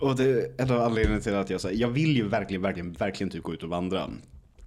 Och 0.00 0.16
det 0.16 0.24
är 0.24 0.52
en 0.58 0.70
av 0.70 0.80
anledningarna 0.82 1.22
till 1.22 1.34
att 1.34 1.50
jag 1.50 1.60
säger, 1.60 1.80
jag 1.80 1.88
vill 1.88 2.16
ju 2.16 2.28
verkligen, 2.28 2.62
verkligen, 2.62 2.92
verkligen 2.92 3.30
typ 3.30 3.42
gå 3.42 3.54
ut 3.54 3.62
och 3.62 3.68
vandra. 3.68 4.10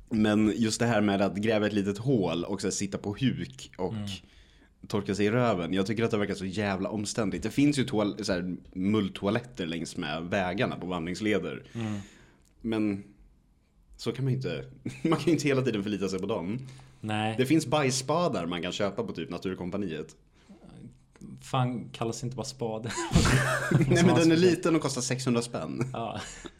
Men 0.09 0.53
just 0.55 0.79
det 0.79 0.85
här 0.85 1.01
med 1.01 1.21
att 1.21 1.35
gräva 1.35 1.67
ett 1.67 1.73
litet 1.73 1.97
hål 1.97 2.43
och 2.43 2.61
så 2.61 2.67
här, 2.67 2.71
sitta 2.71 2.97
på 2.97 3.09
huk 3.19 3.71
och 3.77 3.93
torka 4.87 5.15
sig 5.15 5.25
i 5.25 5.31
röven. 5.31 5.73
Jag 5.73 5.85
tycker 5.85 6.03
att 6.03 6.11
det 6.11 6.17
verkar 6.17 6.33
så 6.35 6.45
jävla 6.45 6.89
omständigt. 6.89 7.43
Det 7.43 7.49
finns 7.49 7.79
ju 7.79 7.83
toal- 7.85 8.23
så 8.23 8.33
här, 8.33 8.55
mulltoaletter 8.73 9.65
längs 9.65 9.97
med 9.97 10.23
vägarna 10.23 10.75
på 10.75 10.85
vandringsleder. 10.87 11.63
Men 12.61 13.03
så 13.97 14.11
kan 14.11 14.25
man 14.25 14.31
ju 14.33 14.37
inte, 14.37 14.65
man 15.09 15.19
kan 15.19 15.25
ju 15.25 15.31
inte 15.31 15.47
hela 15.47 15.61
tiden 15.61 15.83
förlita 15.83 16.07
sig 16.09 16.19
på 16.19 16.25
dem. 16.25 16.59
Nej, 17.01 17.35
Det 17.37 17.45
finns 17.45 17.67
bajsspadar 17.67 18.45
man 18.45 18.61
kan 18.61 18.71
köpa 18.71 19.03
på 19.03 19.13
typ 19.13 19.29
Naturkompaniet. 19.29 20.15
Fan 21.41 21.89
kallas 21.89 22.23
inte 22.23 22.35
bara 22.35 22.45
spade. 22.45 22.91
Nej 23.87 24.03
men 24.05 24.15
den 24.15 24.31
är 24.31 24.37
liten 24.37 24.75
och 24.75 24.81
kostar 24.81 25.01
600 25.01 25.41
spänn. 25.41 25.89
ja, 25.93 26.19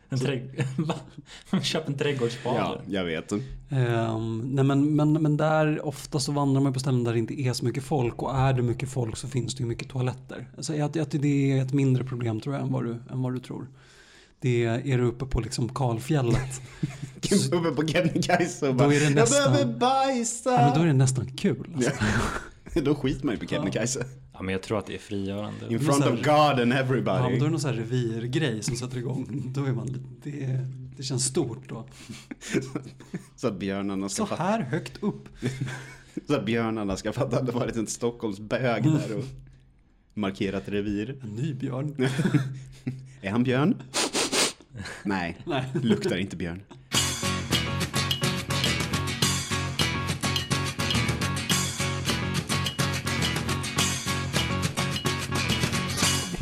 en 0.09 0.19
trädg... 0.19 0.65
Köp 1.63 1.87
en 1.87 1.97
trädgårdsspade. 1.97 2.57
Ja, 2.57 2.79
jag 2.87 3.03
vet. 3.05 3.31
Ehm, 3.69 4.39
nej 4.39 4.63
men, 4.63 4.95
men, 4.95 5.13
men 5.13 5.37
där 5.37 5.85
ofta 5.85 6.19
så 6.19 6.31
vandrar 6.31 6.61
man 6.61 6.73
på 6.73 6.79
ställen 6.79 7.03
där 7.03 7.13
det 7.13 7.19
inte 7.19 7.41
är 7.41 7.53
så 7.53 7.65
mycket 7.65 7.83
folk 7.83 8.21
och 8.23 8.35
är 8.37 8.53
det 8.53 8.61
mycket 8.61 8.89
folk 8.89 9.17
så 9.17 9.27
finns 9.27 9.55
det 9.55 9.63
ju 9.63 9.67
mycket 9.69 9.89
toaletter. 9.89 10.47
Alltså 10.57 10.75
jag, 10.75 10.95
jag, 10.95 11.07
det 11.09 11.51
är 11.51 11.61
ett 11.61 11.73
mindre 11.73 12.03
problem 12.03 12.39
tror 12.41 12.55
jag 12.55 12.63
än 12.63 12.71
vad 12.71 12.83
du, 12.83 12.91
än 13.11 13.21
vad 13.21 13.33
du 13.33 13.39
tror. 13.39 13.67
Det 14.41 14.65
är, 14.65 14.87
är 14.87 14.97
du 14.97 15.03
uppe 15.03 15.25
på 15.25 15.39
liksom 15.39 15.69
kalfjället. 15.69 16.61
Uppe 17.51 17.71
på 17.71 17.87
Kebnekaise 17.87 18.69
och 18.69 18.75
bara, 18.75 18.87
det 18.87 18.95
jag 18.95 19.15
nästan- 19.15 19.51
behöver 19.51 19.73
bajsa. 19.79 20.51
ja, 20.51 20.61
men 20.61 20.73
då 20.73 20.81
är 20.81 20.87
det 20.87 20.93
nästan 20.93 21.25
kul. 21.37 21.69
Alltså. 21.75 21.91
Då 22.81 22.95
skiter 22.95 23.25
man 23.25 23.35
ju 23.35 23.39
på 23.39 23.45
Kebnekaise. 23.47 23.99
Ja, 23.99 24.05
men 24.43 24.51
jag 24.53 24.61
tror 24.61 24.79
att 24.79 24.85
det 24.85 24.93
är 24.95 24.99
frigörande. 24.99 25.67
In 25.69 25.79
front 25.79 26.05
of 26.05 26.15
God 26.19 26.29
and 26.61 26.73
Ja, 26.73 26.77
everybody. 26.77 27.21
men 27.21 27.39
då 27.39 27.45
är 27.45 27.47
det 27.47 27.49
någon 27.49 27.59
sån 27.59 27.69
här 27.69 27.77
revirgrej 27.77 28.63
som 28.63 28.75
sätter 28.75 28.97
igång. 28.97 29.51
Då 29.55 29.65
är 29.65 29.71
man 29.71 29.87
lite, 29.87 29.99
det, 30.23 30.65
det 30.97 31.03
känns 31.03 31.25
stort 31.25 31.69
då. 31.69 31.85
Så 33.35 33.47
att 33.47 33.59
björnarna 33.59 34.09
ska 34.09 34.21
Så 34.23 34.27
fatta, 34.27 34.43
här 34.43 34.61
högt 34.61 35.03
upp. 35.03 35.29
så 36.27 36.35
att 36.35 36.45
björnarna 36.45 36.97
ska 36.97 37.13
fatta 37.13 37.37
att 37.39 37.45
det 37.45 37.51
varit 37.51 37.75
en 37.75 37.87
Stockholmsbög 37.87 38.83
där 38.83 39.17
och 39.17 39.23
markerat 40.13 40.63
revir. 40.69 41.15
En 41.23 41.29
ny 41.29 41.53
björn. 41.53 41.95
Är 43.21 43.31
han 43.31 43.43
björn? 43.43 43.75
Nej, 45.03 45.37
Nej. 45.45 45.63
luktar 45.83 46.17
inte 46.17 46.35
björn. 46.35 46.61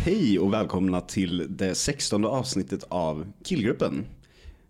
Hej 0.07 0.39
och 0.39 0.53
välkomna 0.53 1.01
till 1.01 1.47
det 1.49 1.75
sextonde 1.75 2.27
avsnittet 2.27 2.83
av 2.83 3.31
Killgruppen. 3.43 4.05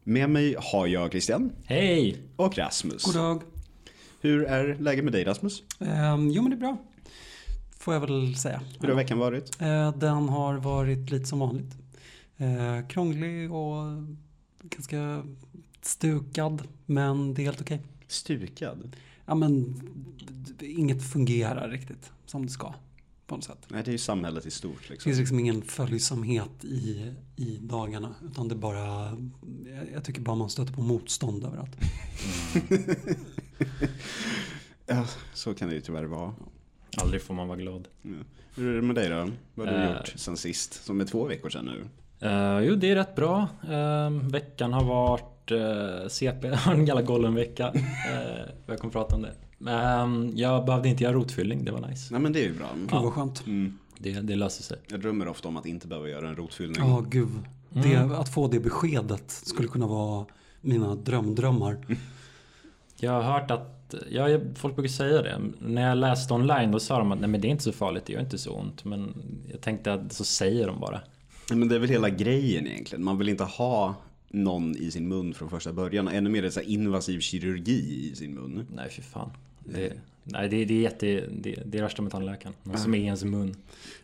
Med 0.04 0.30
mig 0.30 0.56
har 0.60 0.88
jag 0.88 1.12
Christian 1.12 1.52
Hej! 1.66 2.18
och 2.36 2.58
Rasmus. 2.58 3.04
God 3.04 3.16
dag. 3.16 3.42
Hur 4.22 4.44
är 4.44 4.76
läget 4.76 5.04
med 5.04 5.14
dig 5.14 5.24
Rasmus? 5.24 5.64
Ehm, 5.80 6.30
jo 6.30 6.42
men 6.42 6.52
det 6.52 6.56
är 6.56 6.60
bra. 6.60 6.78
Får 7.80 7.94
jag 7.94 8.02
väl 8.02 8.36
säga. 8.36 8.62
Hur 8.80 8.88
har 8.88 8.96
veckan 8.96 9.18
varit? 9.20 9.62
Eh, 9.62 9.98
den 9.98 10.30
har 10.30 10.58
varit 10.58 11.10
lite 11.10 11.26
som 11.26 11.40
vanligt. 11.40 11.76
Eh, 12.38 12.88
krånglig 12.88 13.54
och 13.54 14.04
ganska 14.64 15.24
stukad. 15.82 16.64
Men 16.86 17.34
det 17.34 17.42
är 17.42 17.44
helt 17.44 17.62
okej. 17.62 17.82
Stukad? 18.08 18.96
Ja 19.26 19.36
men 19.36 19.82
inget 20.62 21.12
fungerar 21.12 21.70
riktigt 21.70 22.12
som 22.26 22.46
det 22.46 22.52
ska. 22.52 22.74
På 23.28 23.36
något 23.36 23.44
sätt. 23.44 23.58
Nej, 23.68 23.84
det 23.84 23.90
är 23.90 23.92
ju 23.92 23.98
samhället 23.98 24.46
i 24.46 24.52
stort 24.52 24.82
Det 24.88 24.90
liksom. 24.94 25.10
finns 25.10 25.20
liksom 25.20 25.40
ingen 25.40 25.62
följsamhet 25.62 26.64
i, 26.66 27.14
i 27.36 27.58
dagarna. 27.62 28.16
Utan 28.32 28.48
det 28.48 28.56
är 28.56 28.58
bara, 28.58 29.18
jag, 29.66 29.92
jag 29.94 30.04
tycker 30.04 30.22
bara 30.22 30.36
man 30.36 30.50
stöter 30.50 30.74
på 30.74 30.82
motstånd 30.82 31.44
överallt. 31.46 31.76
Ja, 34.90 35.06
så 35.34 35.54
kan 35.54 35.70
det 35.70 35.76
ju 35.76 35.82
tyvärr 35.82 36.04
vara. 36.04 36.34
Aldrig 36.98 37.22
får 37.22 37.34
man 37.34 37.48
vara 37.48 37.58
glad. 37.58 37.88
Ja. 38.02 38.10
Hur 38.56 38.72
är 38.72 38.76
det 38.76 38.82
med 38.82 38.96
dig 38.96 39.10
då? 39.10 39.30
Vad 39.56 39.68
har 39.68 39.78
du 39.78 39.84
Eh. 39.84 39.98
gjort 39.98 40.14
sen 40.16 40.38
sist? 40.38 40.84
Som 40.86 41.02
är 41.02 41.06
två 41.06 41.26
veckor 41.26 41.50
sedan 41.50 41.66
nu. 41.66 41.88
Uh, 42.28 42.60
jo, 42.68 42.76
det 42.76 42.92
är 42.92 42.96
rätt 42.96 43.16
bra. 43.16 43.48
Eh, 43.70 44.10
veckan 44.10 44.74
har 44.74 44.84
varit 44.84 45.52
uh, 45.52 46.08
CP, 46.08 46.48
har 46.56 46.74
en 46.74 46.86
jävla 46.86 47.02
golvenvecka. 47.02 47.72
Uh, 47.74 47.82
jag 48.66 48.80
kommer 48.80 48.92
prata 48.92 49.16
om 49.16 49.22
det. 49.22 49.34
Men 49.58 50.38
jag 50.38 50.66
behövde 50.66 50.90
inte 50.90 51.04
göra 51.04 51.14
rotfyllning, 51.14 51.66
det 51.66 51.72
var 51.72 51.88
nice. 51.88 52.08
Nej 52.14 52.22
men 52.22 52.34
det 52.34 52.40
är 52.40 52.44
ju 52.48 52.54
bra. 52.58 52.68
Gud 52.76 52.92
vad 52.92 53.14
skönt. 53.14 53.46
Mm. 53.48 53.78
Det, 54.00 54.12
det 54.12 54.36
löser 54.36 54.64
sig. 54.64 54.78
Jag 54.88 55.02
drömmer 55.02 55.28
ofta 55.28 55.48
om 55.48 55.58
att 55.58 55.66
inte 55.66 55.88
behöva 55.88 56.10
göra 56.10 56.30
en 56.30 56.36
rotfyllning. 56.36 56.78
Ja, 56.80 57.06
gud. 57.10 57.28
Det, 57.70 57.94
Mm. 57.94 58.12
att 58.12 58.34
få 58.34 58.48
det 58.48 58.60
beskedet 58.60 59.32
skulle 59.32 59.68
kunna 59.68 59.88
vara 59.88 60.26
mina 60.62 60.96
drömdrömmar. 60.96 61.78
Jag 63.00 63.12
har 63.12 63.22
hört 63.22 63.52
att, 63.52 63.96
ja, 64.10 64.40
folk 64.56 64.76
brukar 64.76 64.90
säga 64.90 65.22
det. 65.22 65.42
När 65.60 65.82
jag 65.90 65.98
läste 65.98 66.34
online 66.34 66.72
då 66.72 66.80
sa 66.80 66.98
de 67.00 67.12
att 67.12 67.20
nej 67.20 67.30
men 67.30 67.42
det 67.42 67.48
är 67.48 67.50
inte 67.50 67.64
så 67.64 67.72
farligt, 67.72 68.06
det 68.06 68.14
gör 68.14 68.20
inte 68.22 68.38
så 68.38 68.52
ont. 68.52 68.86
Men 68.86 69.14
jag 69.52 69.62
tänkte 69.62 69.94
att 69.94 70.14
så 70.14 70.24
säger 70.24 70.68
de 70.68 70.80
bara. 70.80 71.02
Nej, 71.50 71.60
Men 71.60 71.68
det 71.68 71.76
är 71.76 71.80
väl 71.80 71.90
hela 71.90 72.10
grejen 72.10 72.68
egentligen. 72.68 73.04
Man 73.04 73.18
vill 73.18 73.30
inte 73.30 73.44
ha 73.44 73.96
någon 74.30 74.76
i 74.78 74.92
sin 74.92 75.08
mun 75.08 75.34
från 75.34 75.50
första 75.50 75.74
början. 75.74 76.08
Ännu 76.08 76.30
mer 76.30 76.50
så 76.50 76.62
invasiv 76.62 77.20
kirurgi 77.20 78.10
i 78.12 78.16
sin 78.16 78.34
mun. 78.34 78.68
Nej 78.76 78.90
fy 78.92 79.02
fan. 79.02 79.30
Det, 79.74 79.94
nej 80.24 80.50
det, 80.50 80.66
det 80.66 80.74
är 80.74 80.82
jätte, 80.82 81.06
det, 81.32 81.64
det 81.66 81.78
är 81.78 81.82
värsta 81.82 82.02
med 82.02 82.12
tandläkaren. 82.12 82.56
Någon 82.64 82.78
som 82.78 82.94
är 82.94 82.98
i 82.98 83.06
ens 83.06 83.24
mun. 83.24 83.56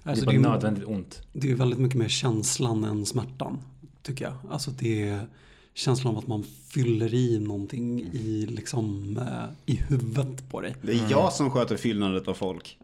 Alltså, 0.03 0.25
det 0.25 0.31
är 0.31 0.34
det, 0.34 0.40
bara 0.40 0.50
är, 0.50 0.53
nödvändigt 0.53 0.85
ont. 0.85 1.22
det 1.34 1.51
är 1.51 1.56
väldigt 1.56 1.79
mycket 1.79 1.97
mer 1.97 2.07
känslan 2.07 2.84
än 2.84 3.06
smärtan. 3.06 3.59
Tycker 4.01 4.25
jag. 4.25 4.34
Alltså 4.50 4.72
det 4.72 5.09
är 5.09 5.28
känslan 5.74 6.13
av 6.13 6.19
att 6.19 6.28
man 6.28 6.44
fyller 6.44 7.13
i 7.13 7.40
någonting 7.40 8.01
i, 8.01 8.46
liksom, 8.50 9.18
eh, 9.18 9.74
i 9.74 9.75
huvudet 9.75 10.50
på 10.50 10.62
dig. 10.62 10.75
Det 10.81 10.91
är 10.91 11.12
jag 11.12 11.34
som 11.34 11.51
sköter 11.51 11.78
fyllnadet 11.78 12.28
av 12.28 12.34
folk. 12.34 12.78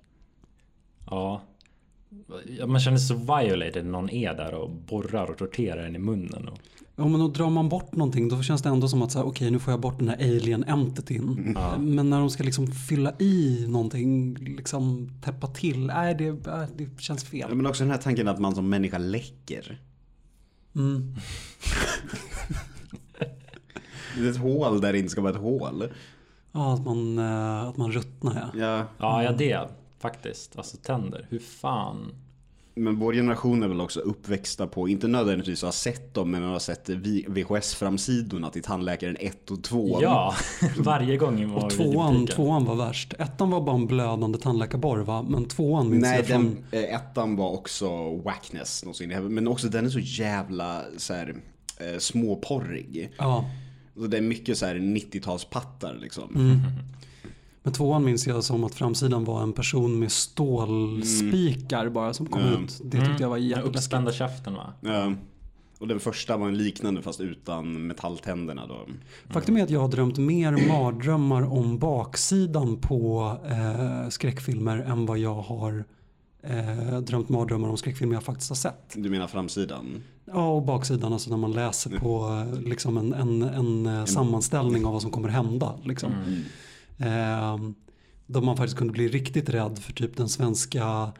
Ja. 1.09 1.41
Ja, 2.57 2.67
Man 2.67 2.79
känner 2.79 2.97
sig 2.97 3.07
så 3.07 3.15
violated 3.15 3.85
när 3.85 3.91
någon 3.91 4.09
är 4.09 4.33
där 4.33 4.53
och 4.53 4.69
borrar 4.69 5.31
och 5.31 5.37
torterar 5.37 5.83
en 5.83 5.95
i 5.95 5.99
munnen. 5.99 6.47
Och, 6.47 6.59
Ja 6.99 7.07
men 7.07 7.19
då 7.19 7.27
drar 7.27 7.49
man 7.49 7.69
bort 7.69 7.95
någonting 7.95 8.29
då 8.29 8.41
känns 8.41 8.61
det 8.61 8.69
ändå 8.69 8.87
som 8.87 9.01
att 9.01 9.11
så 9.11 9.19
här, 9.19 9.25
okej 9.25 9.51
nu 9.51 9.59
får 9.59 9.73
jag 9.73 9.79
bort 9.79 9.99
den 9.99 10.09
här 10.09 10.15
alien 10.15 10.63
entityn. 10.63 11.53
Ja. 11.55 11.77
Men 11.77 12.09
när 12.09 12.19
de 12.19 12.29
ska 12.29 12.43
liksom 12.43 12.67
fylla 12.67 13.13
i 13.19 13.65
någonting, 13.67 14.35
liksom 14.35 15.09
täppa 15.21 15.47
till, 15.47 15.85
nej 15.85 16.15
det, 16.15 16.27
äh, 16.27 16.63
det 16.75 17.01
känns 17.01 17.23
fel. 17.23 17.55
Men 17.55 17.65
också 17.65 17.83
den 17.83 17.91
här 17.91 17.97
tanken 17.97 18.27
att 18.27 18.39
man 18.39 18.55
som 18.55 18.69
människa 18.69 18.97
läcker. 18.97 19.81
Mm. 20.75 21.15
Det 24.17 24.25
är 24.25 24.29
ett 24.29 24.37
hål 24.37 24.81
där 24.81 24.93
det 24.93 24.99
inte 24.99 25.09
ska 25.09 25.21
vara 25.21 25.33
ett 25.33 25.41
hål. 25.41 25.83
Ja, 26.51 26.73
att 26.73 26.85
man, 26.85 27.17
eh, 27.19 27.63
att 27.63 27.77
man 27.77 27.91
ruttnar 27.91 28.51
ja. 28.53 28.59
Ja, 28.59 28.85
ja, 28.97 29.23
ja 29.23 29.31
det 29.31 29.67
faktiskt. 29.99 30.57
Alltså 30.57 30.77
tänder. 30.77 31.27
Hur 31.29 31.39
fan? 31.39 32.11
Men 32.79 32.99
vår 32.99 33.13
generation 33.13 33.63
är 33.63 33.67
väl 33.67 33.81
också 33.81 33.99
uppväxta 33.99 34.67
på, 34.67 34.89
inte 34.89 35.07
nödvändigtvis 35.07 35.63
har 35.63 35.71
sett 35.71 36.13
dem, 36.13 36.31
men 36.31 36.43
har 36.43 36.59
sett 36.59 36.89
VHS-framsidorna 36.89 38.49
till 38.49 38.63
tandläkaren 38.63 39.17
1 39.19 39.51
och 39.51 39.63
2. 39.63 39.99
Ja, 40.01 40.35
varje 40.77 41.17
gång 41.17 41.41
man 41.41 41.55
var 41.55 41.65
Och 41.65 41.71
tvåan, 41.71 42.27
tvåan 42.27 42.65
var 42.65 42.75
värst. 42.75 43.13
Ettan 43.19 43.49
var 43.49 43.61
bara 43.61 43.75
en 43.75 43.87
blödande 43.87 44.37
tandläkarborr 44.37 44.99
va? 44.99 45.25
Men 45.29 45.45
tvåan 45.45 45.89
minns 45.89 46.01
Nej, 46.01 46.17
jag 46.17 46.25
från... 46.27 46.57
den, 46.71 46.83
eh, 46.83 46.95
ettan 46.95 47.35
var 47.35 47.51
också 47.51 48.15
wackness. 48.15 48.85
något 48.85 48.95
så 48.95 49.03
in 49.03 49.11
i 49.11 49.13
helvete. 49.13 49.33
Men 49.33 49.47
också 49.47 49.67
den 49.67 49.85
är 49.85 49.89
så 49.89 49.99
jävla 49.99 50.83
så 50.97 51.13
här, 51.13 51.35
eh, 51.77 51.99
småporrig. 51.99 53.11
Ja. 53.17 53.45
Så 53.95 54.07
det 54.07 54.17
är 54.17 54.21
mycket 54.21 54.57
så 54.57 54.65
här 54.65 54.75
90-talspattar 54.75 55.99
liksom. 55.99 56.35
Mm. 56.35 56.59
Men 57.69 57.73
tvåan 57.73 58.05
minns 58.05 58.27
jag 58.27 58.43
som 58.43 58.63
att 58.63 58.75
framsidan 58.75 59.25
var 59.25 59.43
en 59.43 59.53
person 59.53 59.99
med 59.99 60.11
stålspikar 60.11 61.89
bara 61.89 62.13
som 62.13 62.25
kom 62.25 62.41
Mm. 62.41 62.63
ut. 62.63 62.81
Det 62.83 63.05
tyckte 63.05 63.23
jag 63.23 63.29
var 63.29 63.37
Den 63.37 63.47
jätteläskigt. 63.47 63.75
uppspända 63.77 64.11
käften 64.11 64.53
va? 64.53 64.73
Ja. 64.81 65.13
Och 65.79 65.87
den 65.87 65.99
första 65.99 66.37
var 66.37 66.47
en 66.47 66.57
liknande 66.57 67.01
fast 67.01 67.21
utan 67.21 67.87
metalltänderna 67.87 68.67
då. 68.67 68.77
Faktum 69.29 69.57
är 69.57 69.63
att 69.63 69.69
jag 69.69 69.79
har 69.79 69.87
drömt 69.87 70.17
mer 70.17 70.67
mardrömmar 70.67 71.41
om 71.53 71.79
baksidan 71.79 72.77
på 72.77 73.31
eh, 73.49 74.09
skräckfilmer 74.09 74.77
än 74.77 75.05
vad 75.05 75.17
jag 75.17 75.35
har 75.41 75.83
eh, 76.43 76.99
drömt 76.99 77.29
mardrömmar 77.29 77.69
om 77.69 77.77
skräckfilmer 77.77 78.13
jag 78.15 78.23
faktiskt 78.23 78.49
har 78.49 78.55
sett. 78.55 78.93
Du 78.95 79.09
menar 79.09 79.27
framsidan? 79.27 80.03
Ja, 80.25 80.49
och 80.49 80.61
baksidan, 80.61 81.13
alltså 81.13 81.29
när 81.29 81.37
man 81.37 81.51
läser 81.51 81.99
på 81.99 82.27
eh, 82.55 82.61
liksom 82.61 82.97
en, 82.97 83.13
en, 83.13 83.41
en, 83.41 83.85
eh, 83.85 84.05
sammanställning 84.05 84.85
av 84.85 84.93
vad 84.93 85.01
som 85.01 85.11
kommer 85.11 85.29
hända. 85.29 85.73
Liksom. 85.83 86.11
Mm. 86.27 86.41
Eh, 86.99 87.57
då 88.27 88.41
man 88.41 88.57
faktiskt 88.57 88.77
kunde 88.77 88.93
bli 88.93 89.07
riktigt 89.07 89.49
rädd 89.49 89.79
för 89.79 89.93
typ 89.93 90.17
den 90.17 90.29
svenska 90.29 91.13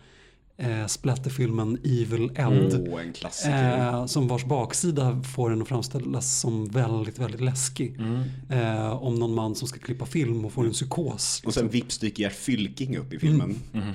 eh, 0.58 0.86
splatterfilmen 0.86 1.78
Evil 1.84 2.32
Ed. 2.36 2.88
Åh, 2.92 3.02
en 3.02 3.14
klassiker. 3.14 3.78
Eh, 3.78 4.06
som 4.06 4.28
vars 4.28 4.46
baksida 4.46 5.22
får 5.36 5.50
den 5.50 5.62
att 5.62 5.68
framställas 5.68 6.40
som 6.40 6.66
väldigt, 6.66 7.20
väldigt 7.20 7.42
läskig. 7.42 7.96
Mm. 8.00 8.24
Eh, 8.50 9.04
om 9.04 9.16
någon 9.16 9.34
man 9.34 9.56
som 9.56 9.68
ska 9.68 9.80
klippa 9.80 10.06
film 10.06 10.46
och 10.46 10.52
får 10.52 10.66
en 10.66 10.72
psykos. 10.72 11.42
Och 11.46 11.54
sen 11.54 11.70
vips 11.70 11.98
dyker 11.98 12.24
Gert 12.24 12.36
Fylking 12.36 12.98
upp 12.98 13.14
i 13.14 13.20
filmen. 13.20 13.56
Mm. 13.74 13.94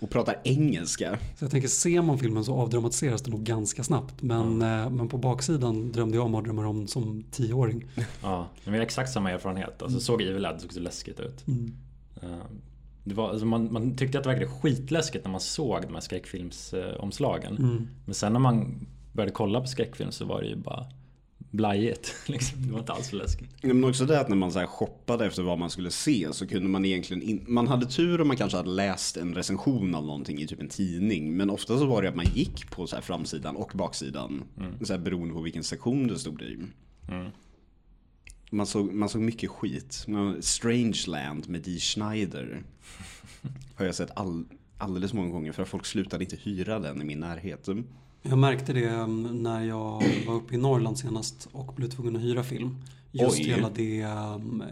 Och 0.00 0.10
pratar 0.10 0.36
engelska. 0.44 1.18
Så 1.38 1.44
jag 1.44 1.50
tänker, 1.50 1.68
ser 1.68 2.02
man 2.02 2.18
filmen 2.18 2.44
så 2.44 2.54
avdramatiseras 2.54 3.22
det 3.22 3.30
nog 3.30 3.42
ganska 3.42 3.84
snabbt. 3.84 4.22
Men, 4.22 4.62
eh, 4.62 4.90
men 4.90 5.08
på 5.08 5.18
baksidan 5.18 5.92
drömde 5.92 6.16
jag 6.16 6.30
mardrömmar 6.30 6.64
om 6.64 6.86
som 6.86 7.24
tioåring. 7.30 7.84
Ja, 8.22 8.46
men 8.64 8.72
vi 8.72 8.78
har 8.78 8.84
exakt 8.86 9.12
samma 9.12 9.30
erfarenhet. 9.30 9.82
Alltså 9.82 10.00
såg 10.00 10.22
Evil 10.22 10.44
Ed 10.44 10.60
såg 10.60 10.72
så 10.72 10.80
läskigt 10.80 11.20
ut. 11.20 11.46
Mm. 11.48 11.74
Eh, 12.22 12.28
Det 13.04 13.14
var, 13.14 13.30
alltså 13.30 13.46
man, 13.46 13.72
man 13.72 13.96
tyckte 13.96 14.18
att 14.18 14.24
det 14.24 14.30
verkade 14.30 14.50
skitläskigt 14.50 15.24
när 15.24 15.32
man 15.32 15.40
såg 15.40 15.82
de 15.82 15.94
här 15.94 16.00
skräckfilmsomslagen. 16.00 17.56
Mm. 17.56 17.88
Men 18.04 18.14
sen 18.14 18.32
när 18.32 18.40
man 18.40 18.86
började 19.12 19.32
kolla 19.32 19.60
på 19.60 19.66
skräckfilm 19.66 20.12
så 20.12 20.24
var 20.24 20.40
det 20.40 20.48
ju 20.48 20.56
bara 20.56 20.86
blajigt. 21.50 22.14
Liksom. 22.26 22.66
Det 22.66 22.72
var 22.72 22.78
inte 22.78 22.92
alls 22.92 23.08
så 23.08 23.16
läskigt. 23.16 23.48
Men 23.62 23.84
också 23.84 24.06
det 24.06 24.20
att 24.20 24.28
när 24.28 24.36
man 24.36 24.52
så 24.52 24.58
här 24.58 24.66
shoppade 24.66 25.26
efter 25.26 25.42
vad 25.42 25.58
man 25.58 25.70
skulle 25.70 25.90
se 25.90 26.28
så 26.32 26.46
kunde 26.46 26.68
man 26.68 26.84
egentligen 26.84 27.22
in... 27.22 27.44
Man 27.48 27.68
hade 27.68 27.86
tur 27.86 28.20
om 28.20 28.28
man 28.28 28.36
kanske 28.36 28.56
hade 28.56 28.70
läst 28.70 29.16
en 29.16 29.34
recension 29.34 29.94
av 29.94 30.04
någonting 30.04 30.40
i 30.40 30.46
typ 30.46 30.60
en 30.60 30.68
tidning. 30.68 31.36
Men 31.36 31.50
ofta 31.50 31.78
så 31.78 31.86
var 31.86 32.02
det 32.02 32.08
att 32.08 32.16
man 32.16 32.26
gick 32.34 32.70
på 32.70 32.86
så 32.86 32.96
här 32.96 33.02
framsidan 33.02 33.56
och 33.56 33.72
baksidan. 33.74 34.42
Så 34.82 34.92
här 34.92 35.00
beroende 35.00 35.34
på 35.34 35.40
vilken 35.40 35.64
sektion 35.64 36.06
det 36.06 36.18
stod 36.18 36.42
i. 36.42 36.58
Mm. 37.08 37.30
Man 38.50 38.66
såg, 38.66 38.92
man 38.92 39.08
såg 39.08 39.22
mycket 39.22 39.50
skit. 39.50 40.06
Strangeland 40.40 41.48
med 41.48 41.60
Dee 41.60 41.78
Schneider. 41.78 42.62
Har 43.74 43.84
jag 43.84 43.94
sett 43.94 44.10
all, 44.14 44.44
alldeles 44.78 45.12
många 45.12 45.30
gånger 45.30 45.52
för 45.52 45.62
att 45.62 45.68
folk 45.68 45.86
slutade 45.86 46.24
inte 46.24 46.36
hyra 46.36 46.78
den 46.78 47.02
i 47.02 47.04
min 47.04 47.20
närhet. 47.20 47.68
Jag 48.22 48.38
märkte 48.38 48.72
det 48.72 48.88
um, 48.88 49.42
när 49.42 49.64
jag 49.64 50.02
var 50.26 50.34
uppe 50.34 50.54
i 50.54 50.58
Norrland 50.58 50.98
senast 50.98 51.48
och 51.52 51.72
blev 51.76 51.88
tvungen 51.88 52.16
att 52.16 52.22
hyra 52.22 52.42
film. 52.42 52.76
Just 53.12 53.38
Oj. 53.40 53.44
hela 53.44 53.70
det 53.70 54.04
um, 54.04 54.64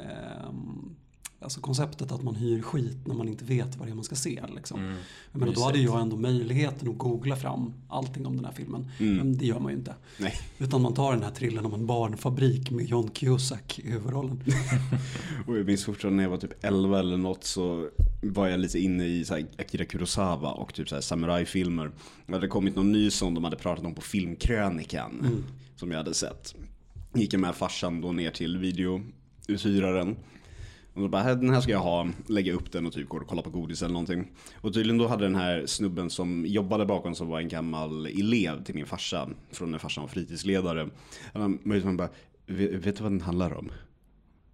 um, 0.49 0.97
alltså 1.40 1.61
konceptet 1.61 2.12
att 2.12 2.23
man 2.23 2.35
hyr 2.35 2.62
skit 2.62 3.06
när 3.06 3.14
man 3.14 3.29
inte 3.29 3.44
vet 3.44 3.76
vad 3.76 3.88
det 3.88 3.93
är 3.93 3.94
man 3.94 4.05
ska 4.05 4.14
se. 4.14 4.43
Liksom. 4.55 4.81
Mm. 4.81 4.96
Menar, 5.32 5.52
då 5.52 5.64
hade 5.64 5.79
jag 5.79 6.00
ändå 6.00 6.17
möjligheten 6.17 6.88
att 6.88 6.99
googla 6.99 7.37
fram 7.37 7.75
allting 7.88 8.26
om 8.26 8.37
den 8.37 8.44
här 8.44 8.52
filmen. 8.52 8.90
Men 8.99 9.38
det 9.38 9.46
gör 9.46 9.61
man 9.61 9.73
ju 9.73 9.79
inte. 9.79 9.94
Nej. 10.19 10.35
Utan 10.58 10.82
man 10.82 10.94
tar 10.94 11.12
den 11.12 11.23
här 11.23 11.31
trillen 11.31 11.67
om 11.67 11.75
en 11.75 11.87
barnfabrik 11.87 12.70
med 12.70 12.87
John 12.87 13.11
Cusack 13.11 13.79
i 13.79 13.90
huvudrollen. 13.90 14.43
Och 15.46 15.58
jag 15.58 15.67
minns 15.67 15.85
fortfarande 15.85 16.17
när 16.17 16.25
jag 16.25 16.31
var 16.31 16.38
typ 16.38 16.64
11 16.64 16.99
eller 16.99 17.17
något 17.17 17.44
så 17.44 17.88
var 18.23 18.49
jag 18.49 18.61
lite 18.61 18.79
inne 18.79 19.06
i 19.06 19.25
så 19.25 19.35
Akira 19.58 19.85
Kurosawa 19.85 20.52
och 20.52 20.75
typ 20.75 20.88
så 20.88 21.02
samurajfilmer. 21.02 21.90
Det 22.26 22.32
hade 22.32 22.49
kommit 22.49 22.76
någon 22.76 22.93
ny 22.93 23.11
som 23.11 23.35
de 23.35 23.44
hade 23.44 23.56
pratat 23.56 23.85
om 23.85 23.94
på 23.94 24.00
Filmkrönikan 24.00 25.44
som 25.76 25.90
jag 25.90 25.99
hade 25.99 26.14
sett. 26.14 26.55
Gick 27.14 27.32
jag 27.32 27.40
med 27.40 27.55
farsan 27.55 28.00
då 28.00 28.12
ner 28.12 28.31
till 28.31 28.58
videouthyraren. 28.58 30.17
Och 30.99 31.05
då 31.05 31.09
bara, 31.09 31.35
den 31.35 31.50
här 31.50 31.61
ska 31.61 31.73
jag 31.73 31.81
ha, 31.81 32.09
lägga 32.27 32.53
upp 32.53 32.73
den 32.73 32.87
och 32.87 32.93
typ 32.93 33.09
gå 33.09 33.17
och 33.17 33.27
kolla 33.27 33.43
på 33.43 33.50
godis 33.50 33.83
eller 33.83 33.93
någonting. 33.93 34.31
Och 34.61 34.75
tydligen 34.75 34.99
då 34.99 35.06
hade 35.06 35.25
den 35.25 35.35
här 35.35 35.67
snubben 35.67 36.11
som 36.11 36.47
jobbade 36.47 36.87
bakom 36.87 37.15
som 37.15 37.29
var 37.29 37.41
en 37.41 37.49
gammal 37.49 38.06
elev 38.06 38.65
till 38.65 38.75
min 38.75 38.87
farsa. 38.87 39.29
Från 39.50 39.71
när 39.71 39.79
farsan 39.79 40.03
var 40.03 40.09
fritidsledare. 40.09 40.89
Han 41.33 41.59
möjligtvis 41.62 41.97
bara, 41.97 42.09
vet, 42.47 42.97
du 42.97 43.03
vad 43.03 43.12
den 43.12 43.21
handlar 43.21 43.55
om? 43.55 43.71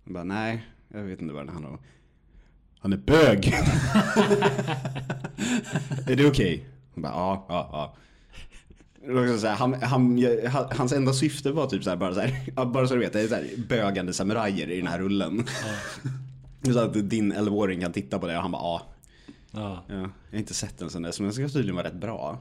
Jag 0.05 0.15
bara, 0.15 0.25
nej, 0.25 0.67
jag 0.89 1.03
vet 1.03 1.21
inte 1.21 1.35
vad 1.35 1.47
den 1.47 1.55
handlar 1.55 1.71
om. 1.71 1.79
Han 2.79 2.93
är 2.93 2.97
bög! 2.97 3.47
är 6.07 6.17
det 6.17 6.27
okej? 6.27 6.67
Han 6.95 7.03
bara, 7.03 7.13
ja, 7.13 7.47
ja, 7.49 7.69
ja. 7.73 7.97
Här, 9.07 9.55
Han, 9.55 9.75
han, 9.75 10.27
han, 10.47 10.69
hans 10.77 10.93
enda 10.93 11.13
syfte 11.13 11.53
var 11.53 11.67
typ 11.67 11.85
så 11.85 11.91
här, 11.91 11.97
bara 11.97 12.15
så 12.15 12.21
här, 12.21 12.65
bara 12.73 12.87
så 12.87 12.95
du 12.95 13.01
vet, 13.01 13.13
det 13.13 13.21
är 13.21 13.29
så 13.29 13.35
här, 13.35 13.47
bögande 13.69 14.13
samurajer 14.13 14.71
i 14.71 14.77
den 14.77 14.87
här 14.87 14.99
rullen. 14.99 15.45
Så 16.73 16.79
att 16.79 17.11
din 17.11 17.33
11-åring 17.33 17.81
kan 17.81 17.93
titta 17.93 18.19
på 18.19 18.27
det 18.27 18.37
och 18.37 18.43
han 18.43 18.51
bara, 18.53 18.63
ja, 18.63 18.83
Ja. 19.51 19.85
ja, 19.89 19.95
jag 19.95 20.01
har 20.31 20.39
inte 20.39 20.55
sett 20.55 20.79
den 20.79 20.91
sen 20.91 21.03
dess, 21.03 21.21
men 21.21 21.25
den 21.27 21.35
ska 21.35 21.49
tydligen 21.49 21.77
vara 21.77 21.87
rätt 21.87 21.95
bra. 22.01 22.39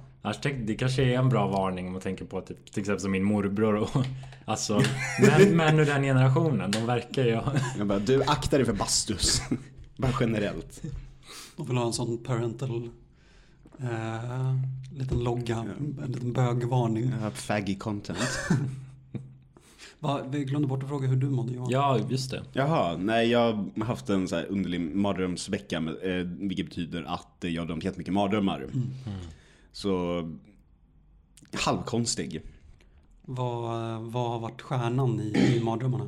Det 0.66 0.76
kanske 0.76 1.04
är 1.04 1.18
en 1.20 1.30
bra 1.30 1.48
varning 1.48 1.88
om 1.88 1.92
man 1.94 2.02
tänker 2.02 2.26
på 2.26 2.42
typ, 2.42 2.72
till 2.72 2.80
exempel 2.80 3.02
som 3.02 3.12
min 3.12 3.24
morbror 3.24 3.76
och 3.76 3.90
alltså 4.46 4.82
män, 5.22 5.58
män 5.58 5.80
ur 5.80 5.86
den 5.86 6.04
generationen. 6.04 6.72
De 6.72 6.86
verkar 6.86 7.24
ju 7.24 7.30
Jag 7.78 7.88
bara, 7.88 8.00
du 8.00 8.24
akta 8.24 8.58
dig 8.58 8.66
för 8.66 8.74
bastus. 8.74 9.42
bara 9.98 10.12
generellt. 10.20 10.82
De 11.58 11.68
vill 11.68 11.78
ha 11.78 11.86
en 11.86 11.94
sån 11.94 12.24
parental 12.24 12.90
eh, 13.80 14.56
liten 14.98 15.24
logga, 15.24 15.58
en 16.04 16.12
liten 16.12 16.34
bögvarning. 16.34 17.14
Faggy 17.34 17.76
content. 17.78 18.20
Va, 20.04 20.22
vi 20.30 20.44
glömde 20.44 20.68
bort 20.68 20.84
att 20.84 20.90
fråga 20.90 21.08
hur 21.08 21.16
du 21.16 21.30
mådde 21.30 21.54
Johan. 21.54 21.70
Ja, 21.72 22.00
just 22.10 22.32
det. 22.32 22.44
Jaha, 22.54 22.98
nej 22.98 23.30
jag 23.30 23.70
har 23.78 23.86
haft 23.86 24.10
en 24.10 24.28
så 24.28 24.36
här 24.36 24.46
underlig 24.46 24.82
mardrömsvecka. 24.82 25.78
Eh, 25.78 26.26
vilket 26.26 26.66
betyder 26.66 27.04
att 27.04 27.38
jag 27.40 27.62
har 27.62 27.68
drömt 27.68 27.84
jättemycket 27.84 28.14
mardrömmar. 28.14 28.68
Så 29.72 30.24
halvkonstig. 31.54 32.42
Vad, 33.22 34.02
vad 34.02 34.30
har 34.30 34.40
varit 34.40 34.62
stjärnan 34.62 35.20
i, 35.20 35.56
i 35.56 35.64
mardrömmarna? 35.64 36.08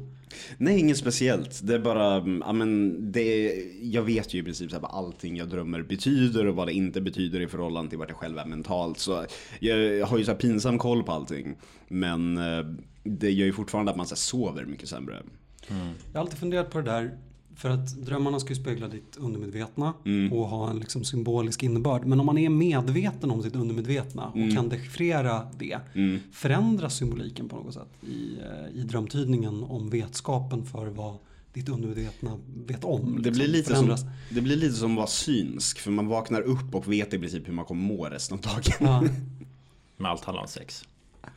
Nej, 0.58 0.80
inget 0.80 0.98
speciellt. 0.98 1.68
Det 1.68 1.76
är 1.76 1.80
bara, 1.80 2.16
mm, 2.16 2.44
ja 2.46 2.54
men 2.54 2.98
det, 3.12 3.54
jag 3.82 4.04
vet 4.04 4.34
ju 4.34 4.40
i 4.40 4.44
princip 4.44 4.70
så 4.70 4.76
här 4.76 4.82
vad 4.82 4.92
allting 4.92 5.38
jag 5.38 5.50
drömmer 5.50 5.82
betyder 5.82 6.48
och 6.48 6.56
vad 6.56 6.68
det 6.68 6.74
inte 6.74 7.02
betyder 7.02 7.42
i 7.42 7.48
förhållande 7.48 7.90
till 7.90 8.00
vart 8.00 8.10
jag 8.10 8.18
själv 8.18 8.38
är 8.38 8.46
mentalt. 8.46 9.00
Så 9.00 9.26
jag 9.60 10.06
har 10.08 10.18
ju 10.18 10.26
så 10.26 10.32
här 10.32 10.40
pinsam 10.40 10.78
koll 10.78 11.04
på 11.04 11.12
allting. 11.12 11.56
Men 11.88 12.38
eh, 12.38 12.66
det 13.06 13.32
gör 13.32 13.46
ju 13.46 13.54
fortfarande 13.54 13.92
att 13.92 13.98
man 13.98 14.08
så 14.08 14.16
sover 14.16 14.66
mycket 14.66 14.90
sämre. 14.90 15.24
Jag 15.68 15.76
har 16.14 16.20
alltid 16.20 16.40
funderat 16.40 16.72
på 16.72 16.78
det 16.78 16.92
där. 16.92 17.18
För 17.56 17.70
att 17.70 17.96
drömmarna 17.96 18.40
ska 18.40 18.50
ju 18.50 18.56
spegla 18.56 18.88
ditt 18.88 19.18
undermedvetna 19.18 19.94
Mm. 20.06 20.34
och 20.34 20.48
ha 20.48 20.70
en 20.70 20.80
liksom 20.80 21.04
symbolisk 21.04 21.64
innebörd. 21.64 22.06
Men 22.06 22.20
om 22.20 22.26
man 22.26 22.38
är 22.38 22.50
medveten 22.50 23.32
om 23.32 23.44
sitt 23.44 23.56
undermedvetna 23.56 24.28
och 24.28 24.54
kan 24.56 24.70
dechiffrera 24.70 25.48
det. 25.58 25.80
Mm. 25.94 26.20
Förändras 26.32 26.96
symboliken 26.98 27.50
på 27.50 27.56
något 27.56 27.74
sätt 27.74 27.88
i, 28.08 28.38
eh, 28.40 28.80
i 28.80 28.84
drömtydningen 28.84 29.64
om 29.64 29.90
vetskapen 29.90 30.66
för 30.66 30.88
vad 30.88 31.18
ditt 31.54 31.70
undermedvetna 31.70 32.40
vet 32.68 32.84
om? 32.84 33.12
Det 33.12 33.18
liksom, 33.18 33.34
blir, 33.34 33.48
lite 33.48 33.76
som, 33.76 33.96
det 34.30 34.42
blir 34.42 34.56
lite 34.56 34.74
som 34.74 34.92
att 34.92 34.98
vara 34.98 35.08
synsk. 35.08 35.80
För 35.80 35.92
man 35.92 36.08
vaknar 36.08 36.42
upp 36.42 36.76
och 36.76 36.92
vet 36.92 37.14
i 37.14 37.20
princip 37.20 37.48
hur 37.48 37.54
man 37.54 37.66
kommer 37.66 37.84
må 37.96 38.06
resten 38.06 38.38
av 38.38 38.42
dagen. 38.44 38.62
Ja, 38.80 39.04
Men 39.98 40.06
allt 40.06 40.24
handlar 40.26 40.42
om 40.42 40.48
sex. 40.50 40.86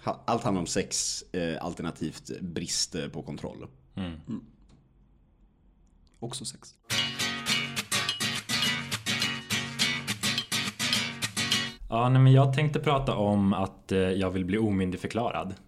Allt 0.05 0.43
handlar 0.45 0.61
om 0.61 0.67
sex, 0.67 1.23
eh, 1.33 1.65
alternativt 1.65 2.41
brist 2.41 2.95
eh, 2.95 3.09
på 3.09 3.23
kontroll. 3.23 3.67
Mm. 3.97 4.21
också 6.21 6.45
sex. 6.45 6.75
Ja, 11.89 12.09
nej, 12.09 12.23
men 12.23 12.33
jag 12.33 12.55
tänkte 12.55 12.81
prata 12.81 13.15
om 13.15 13.53
att 13.53 13.93
eh, 13.93 13.99
jag 13.99 14.31
vill 14.31 14.45
bli 14.45 14.59
omyndigförklarad. 14.59 15.55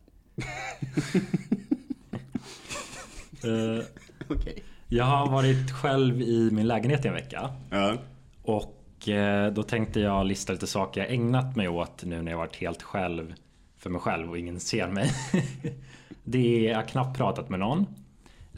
Eh, 3.45 3.85
Okej. 4.29 4.63
jag 4.89 5.05
har 5.05 5.31
varit 5.31 5.71
själv 5.71 6.23
i 6.23 6.51
min 6.53 6.69
lägenhet 6.69 7.05
i 7.05 7.09
en 7.09 7.15
vecka. 7.15 7.51
Ja. 7.71 7.97
Och 8.43 9.09
eh, 9.09 9.53
då 9.53 9.63
tänkte 9.63 10.01
jag 10.01 10.27
lista 10.27 10.53
lite 10.53 10.67
saker 10.67 11.01
jag 11.01 11.11
ägnat 11.11 11.57
mig 11.57 11.69
åt 11.69 12.05
nu 12.05 12.23
när 12.23 12.31
jag 12.31 12.39
varit 12.39 12.57
helt 12.57 12.83
själv 12.83 13.35
för 13.81 13.91
mig 13.91 14.01
själv 14.01 14.31
och 14.31 14.39
ingen 14.39 14.61
ser 14.61 14.89
mig. 14.89 15.13
Det 16.25 16.67
är, 16.67 16.71
jag 16.71 16.77
har 16.77 16.83
knappt 16.89 17.17
pratat 17.17 17.51
med 17.51 17.59
någon. 17.61 17.87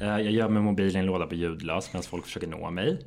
Eh, 0.00 0.06
Jag 0.06 0.30
gömmer 0.32 0.60
mobilen 0.60 0.96
i 0.96 0.98
en 0.98 1.06
låda 1.06 1.26
på 1.26 1.34
ljudlös 1.34 1.90
medan 1.92 2.02
folk 2.02 2.24
försöker 2.24 2.46
nå 2.46 2.70
mig. 2.70 2.98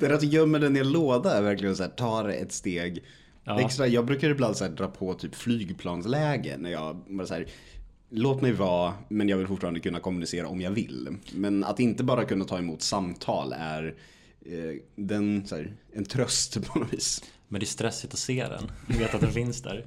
Det 0.00 0.06
där 0.06 0.14
att 0.14 0.20
du 0.20 0.26
gömmer 0.26 0.58
den 0.58 0.76
i 0.76 0.80
en 0.80 0.92
låda 0.92 1.38
är 1.38 1.42
verkligen 1.42 1.76
så 1.76 1.82
här, 1.82 1.90
tar 1.90 2.28
ett 2.28 2.52
steg 2.52 3.04
Ja. 3.44 3.60
extra. 3.60 3.86
Jag 3.86 4.04
brukar 4.06 4.30
ibland 4.30 4.56
så 4.56 4.64
här, 4.64 4.70
dra 4.72 4.88
på 4.88 5.14
typ 5.14 5.34
flygplansläge 5.34 6.56
när 6.58 6.70
jag 6.70 6.96
bara 7.08 7.26
så 7.26 7.34
här, 7.34 7.46
låt 8.10 8.42
mig 8.42 8.52
vara, 8.52 8.94
men 9.08 9.28
jag 9.28 9.36
vill 9.36 9.46
fortfarande 9.46 9.80
kunna 9.80 10.00
kommunicera 10.00 10.48
om 10.48 10.60
jag 10.60 10.70
vill. 10.70 11.08
Men 11.34 11.64
att 11.64 11.80
inte 11.80 12.04
bara 12.04 12.24
kunna 12.24 12.44
ta 12.44 12.58
emot 12.58 12.82
samtal 12.82 13.52
är 13.58 13.94
eh, 14.46 14.80
den, 14.96 15.46
här, 15.50 15.72
en 15.92 16.04
tröst 16.04 16.66
på 16.72 16.78
något 16.78 16.92
vis. 16.92 17.24
Men 17.48 17.60
det 17.60 17.64
är 17.64 17.68
stressigt 17.68 18.12
att 18.12 18.18
se 18.18 18.46
den. 18.48 18.70
Jag 18.88 18.96
vet 18.98 19.14
att 19.14 19.20
den 19.20 19.32
finns 19.32 19.62
där. 19.62 19.86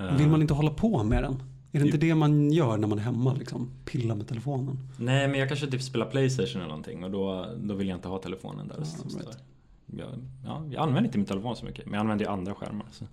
Eh, 0.00 0.16
Vill 0.16 0.28
man 0.28 0.42
inte 0.42 0.54
hålla 0.54 0.70
på 0.70 1.02
med 1.02 1.22
den? 1.22 1.42
Är 1.72 1.80
det 1.80 1.86
inte 1.86 1.98
det 1.98 2.14
man 2.14 2.50
gör 2.52 2.76
när 2.76 2.88
man 2.88 2.98
är 2.98 3.02
hemma? 3.02 3.34
Liksom, 3.34 3.70
pilla 3.84 4.14
med 4.14 4.28
telefonen? 4.28 4.78
Nej 4.98 5.28
men 5.28 5.40
jag 5.40 5.48
kanske 5.48 5.66
typ 5.66 5.82
spelar 5.82 6.06
Playstation 6.06 6.60
eller 6.60 6.68
någonting 6.68 7.04
och 7.04 7.10
då, 7.10 7.46
då 7.56 7.74
vill 7.74 7.88
jag 7.88 7.96
inte 7.96 8.08
ha 8.08 8.18
telefonen 8.18 8.68
där. 8.68 8.84
som 8.84 9.20
right. 9.20 9.38
jag, 9.86 10.08
ja, 10.44 10.62
jag 10.70 10.82
använder 10.82 11.04
inte 11.04 11.18
min 11.18 11.26
telefon 11.26 11.56
så 11.56 11.64
mycket 11.64 11.84
men 11.84 11.92
jag 11.92 12.00
använder 12.00 12.24
ju 12.24 12.30
andra 12.30 12.54
skärmar. 12.54 12.86
Så. 12.90 13.04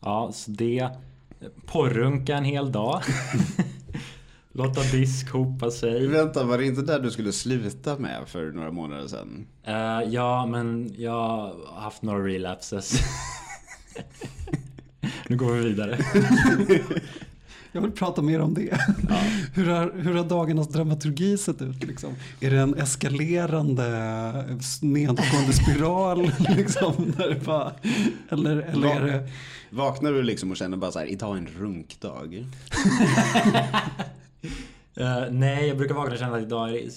Ja, 0.00 0.30
så 0.32 0.50
det. 0.50 0.88
Porrunka 1.66 2.36
en 2.36 2.44
hel 2.44 2.72
dag. 2.72 3.02
Låta 4.52 4.80
disk 4.82 5.30
hopa 5.30 5.70
sig. 5.70 6.06
Vänta, 6.06 6.44
var 6.44 6.58
det 6.58 6.66
inte 6.66 6.82
där 6.82 7.00
du 7.00 7.10
skulle 7.10 7.32
sluta 7.32 7.98
med 7.98 8.28
för 8.28 8.52
några 8.52 8.70
månader 8.70 9.06
sedan? 9.06 9.46
Eh, 9.64 10.02
ja, 10.08 10.46
men 10.46 10.94
jag 10.96 11.12
har 11.12 11.80
haft 11.80 12.02
några 12.02 12.26
relapses. 12.26 12.92
nu 15.28 15.36
går 15.36 15.52
vi 15.52 15.68
vidare. 15.68 15.98
Jag 17.72 17.82
vill 17.82 17.90
prata 17.90 18.22
mer 18.22 18.40
om 18.40 18.54
det. 18.54 18.78
Hur, 19.54 19.66
har, 19.68 19.92
hur 19.96 20.14
har 20.14 20.24
dagarnas 20.24 20.68
dramaturgi 20.68 21.38
sett 21.38 21.62
ut? 21.62 21.84
Liksom? 21.84 22.14
Är 22.40 22.50
det 22.50 22.58
en 22.58 22.74
eskalerande 22.74 24.58
nedåtgående 24.82 25.52
spiral? 25.52 26.22
Liksom, 26.56 27.14
där 27.16 27.28
det 27.28 27.44
bara, 27.44 27.72
eller, 28.28 28.56
eller 28.56 28.88
är 28.88 29.06
det... 29.06 29.30
Vaknar 29.70 30.12
du 30.12 30.22
liksom 30.22 30.50
och 30.50 30.56
känner 30.56 30.76
bara 30.76 30.92
så 30.92 30.98
här, 30.98 31.06
idag 31.06 31.36
är 31.36 31.38
en 31.38 31.48
runkdag? 31.58 32.46
Eh, 34.98 35.24
nej, 35.30 35.68
jag 35.68 35.76
brukar 35.76 35.94
vakna 35.94 36.12
och 36.12 36.18
känna 36.18 36.36
att 36.36 36.42
idag 36.42 36.70
är 36.70 36.90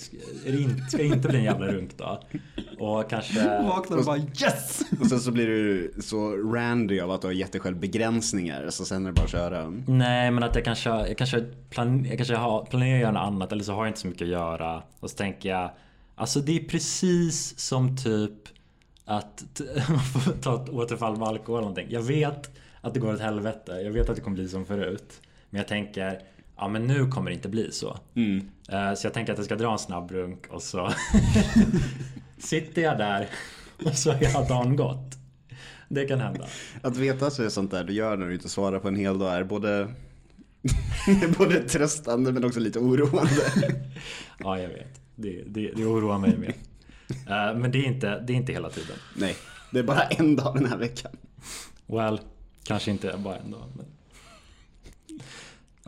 ska 0.89 1.03
inte 1.03 1.27
bli 1.27 1.37
en 1.37 1.43
jävla 1.43 1.67
runkdag. 1.67 2.19
Och 2.79 3.09
kanske... 3.09 3.63
Vaknar 3.63 3.97
och 3.97 4.05
bara 4.05 4.17
yes! 4.17 4.81
Och 4.99 5.07
sen 5.07 5.19
så 5.19 5.31
blir 5.31 5.47
du 5.47 5.93
så 6.01 6.35
randy 6.35 6.99
av 6.99 7.11
att 7.11 7.21
du 7.21 7.27
har 7.27 7.33
gett 7.33 7.51
dig 7.51 7.61
själv 7.61 7.79
begränsningar. 7.79 8.69
Så 8.69 8.85
sen 8.85 9.05
är 9.05 9.09
det 9.09 9.13
bara 9.13 9.23
att 9.23 9.31
köra. 9.31 9.69
Nej, 9.87 10.31
men 10.31 10.43
att 10.43 10.55
jag 10.55 10.65
kanske, 10.65 10.89
jag 10.89 11.17
kanske, 11.17 11.41
plan, 11.69 12.05
jag 12.05 12.17
kanske 12.17 12.35
har, 12.35 12.65
planerar 12.65 12.95
att 12.95 13.01
göra 13.01 13.11
något 13.11 13.27
annat 13.27 13.51
eller 13.51 13.63
så 13.63 13.73
har 13.73 13.85
jag 13.85 13.89
inte 13.89 13.99
så 13.99 14.07
mycket 14.07 14.21
att 14.21 14.27
göra. 14.27 14.83
Och 14.99 15.09
så 15.09 15.17
tänker 15.17 15.49
jag, 15.49 15.71
alltså 16.15 16.39
det 16.39 16.57
är 16.57 16.63
precis 16.63 17.59
som 17.59 17.97
typ 17.97 18.33
att 19.05 19.43
ta 20.41 20.63
ett 20.63 20.69
återfall 20.69 21.17
med 21.17 21.27
alkohol 21.27 21.57
eller 21.57 21.69
någonting. 21.69 21.87
Jag 21.89 22.01
vet 22.01 22.57
att 22.81 22.93
det 22.93 22.99
går 22.99 23.13
åt 23.13 23.21
helvete. 23.21 23.71
Jag 23.71 23.91
vet 23.91 24.09
att 24.09 24.15
det 24.15 24.21
kommer 24.21 24.35
bli 24.35 24.47
som 24.47 24.65
förut. 24.65 25.21
Men 25.49 25.57
jag 25.57 25.67
tänker, 25.67 26.21
ja 26.61 26.67
men 26.67 26.87
nu 26.87 27.07
kommer 27.07 27.29
det 27.31 27.35
inte 27.35 27.49
bli 27.49 27.71
så. 27.71 27.97
Mm. 28.15 28.49
Eh, 28.69 28.93
Så 28.93 29.05
jag 29.07 29.13
tänker 29.13 29.31
att 29.33 29.39
jag 29.39 29.45
ska 29.45 29.55
dra 29.55 29.71
en 29.71 29.79
snabb 29.79 30.11
runk 30.11 30.47
och 30.49 30.61
så 30.61 30.91
sitter 32.37 32.81
jag 32.81 32.97
där 32.97 33.29
och 33.85 33.93
så 33.95 34.11
har 34.11 34.49
dagen 34.49 34.75
gått. 34.75 35.15
Det 35.89 36.05
kan 36.05 36.19
hända. 36.19 36.45
Att 36.81 36.97
veta 36.97 37.29
så 37.29 37.43
är 37.43 37.49
sånt 37.49 37.71
där 37.71 37.83
du 37.83 37.93
gör 37.93 38.17
när 38.17 38.27
du 38.27 38.33
inte 38.33 38.49
svarar 38.49 38.79
på 38.79 38.87
en 38.87 38.95
hel 38.95 39.19
dag 39.19 39.33
är 39.33 39.43
både, 39.43 39.87
både 41.37 41.69
tröstande 41.69 42.31
men 42.31 42.45
också 42.45 42.59
lite 42.59 42.79
oroande. 42.79 43.31
Ja, 44.39 44.59
jag 44.59 44.69
vet. 44.69 45.01
Det, 45.15 45.43
det, 45.47 45.71
det 45.75 45.85
oroar 45.85 46.17
mig 46.17 46.37
med. 46.37 46.53
Eh, 47.09 47.59
Men 47.59 47.71
det 47.71 47.77
är, 47.79 47.87
inte, 47.87 48.19
det 48.19 48.33
är 48.33 48.37
inte 48.37 48.51
hela 48.53 48.69
tiden. 48.69 48.95
Nej, 49.15 49.35
det 49.71 49.79
är 49.79 49.83
bara 49.83 50.01
en 50.03 50.35
dag 50.35 50.55
den 50.55 50.65
här 50.65 50.77
veckan. 50.77 51.11
Well, 51.85 52.19
kanske 52.63 52.91
inte 52.91 53.15
bara 53.17 53.35
en 53.37 53.51
dag. 53.51 53.63
Men... 53.77 53.85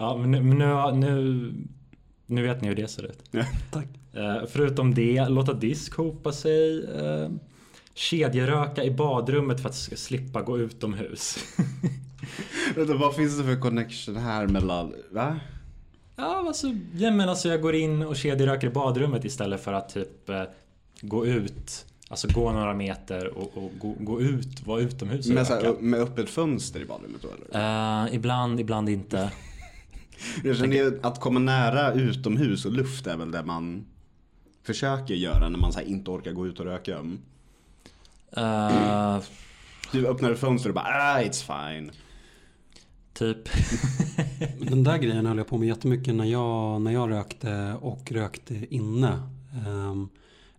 Ja, 0.03 0.17
men 0.17 0.31
nu, 0.31 0.41
men 0.41 0.57
nu, 0.57 1.07
nu, 1.07 1.53
nu 2.25 2.43
vet 2.47 2.61
ni 2.61 2.67
hur 2.67 2.75
det 2.75 2.87
ser 2.87 3.03
ut. 3.03 3.19
Tack. 3.71 3.87
Eh, 4.13 4.41
förutom 4.49 4.93
det, 4.93 5.29
låta 5.29 5.53
disk 5.53 5.95
hopa 5.95 6.31
sig. 6.31 6.85
Eh, 6.85 7.29
kedjeröka 7.93 8.83
i 8.83 8.91
badrummet 8.91 9.61
för 9.61 9.69
att 9.69 9.75
slippa 9.75 10.41
gå 10.41 10.57
utomhus. 10.59 11.37
Vänta, 12.75 12.93
vad 12.93 13.15
finns 13.15 13.37
det 13.37 13.43
för 13.43 13.55
connection 13.59 14.15
här 14.17 14.47
mellan, 14.47 14.93
va? 15.11 15.39
Ja, 16.15 16.43
alltså, 16.47 16.67
ja, 16.97 17.11
men 17.11 17.29
alltså 17.29 17.49
jag 17.49 17.61
går 17.61 17.75
in 17.75 18.01
och 18.01 18.15
kedjeröker 18.15 18.67
i 18.67 18.69
badrummet 18.69 19.25
istället 19.25 19.63
för 19.63 19.73
att 19.73 19.89
typ 19.89 20.29
eh, 20.29 20.43
gå 21.01 21.25
ut. 21.25 21.85
Alltså 22.09 22.27
gå 22.33 22.51
några 22.51 22.73
meter 22.73 23.37
och, 23.37 23.57
och 23.57 23.71
gå, 23.79 23.95
gå 23.99 24.21
ut, 24.21 24.67
vara 24.67 24.81
utomhus 24.81 25.27
och 25.27 25.33
Med, 25.35 25.47
så 25.47 25.53
röka. 25.53 25.67
här, 25.67 25.75
med 25.79 25.99
öppet 25.99 26.29
fönster 26.29 26.79
i 26.79 26.85
badrummet 26.85 27.21
då 27.21 27.27
eller? 27.27 28.05
Eh, 28.05 28.15
ibland, 28.15 28.59
ibland 28.59 28.89
inte. 28.89 29.31
Jag 30.43 30.57
känner 30.57 30.75
ju 30.75 30.99
att 31.03 31.19
komma 31.19 31.39
nära 31.39 31.93
utomhus 31.93 32.65
och 32.65 32.71
luft 32.71 33.07
är 33.07 33.17
väl 33.17 33.31
det 33.31 33.43
man 33.43 33.85
försöker 34.63 35.13
göra 35.13 35.49
när 35.49 35.59
man 35.59 35.73
så 35.73 35.79
här 35.79 35.85
inte 35.85 36.11
orkar 36.11 36.31
gå 36.31 36.47
ut 36.47 36.59
och 36.59 36.65
röka. 36.65 36.97
Eh, 38.37 39.17
Du 39.91 40.07
öppnar 40.07 40.31
ett 40.31 40.39
fönster 40.39 40.69
och 40.69 40.75
bara 40.75 40.85
ah, 40.85 41.19
it's 41.21 41.73
fine. 41.73 41.91
typ. 43.13 43.49
Den 44.69 44.83
där 44.83 44.97
grejen 44.97 45.25
höll 45.25 45.37
jag 45.37 45.47
på 45.47 45.57
med 45.57 45.67
jättemycket 45.67 46.15
när 46.15 46.25
jag, 46.25 46.81
när 46.81 46.91
jag 46.91 47.09
rökte 47.09 47.73
och 47.81 48.11
rökte 48.11 48.75
inne. 48.75 49.19
Ehm, 49.67 50.09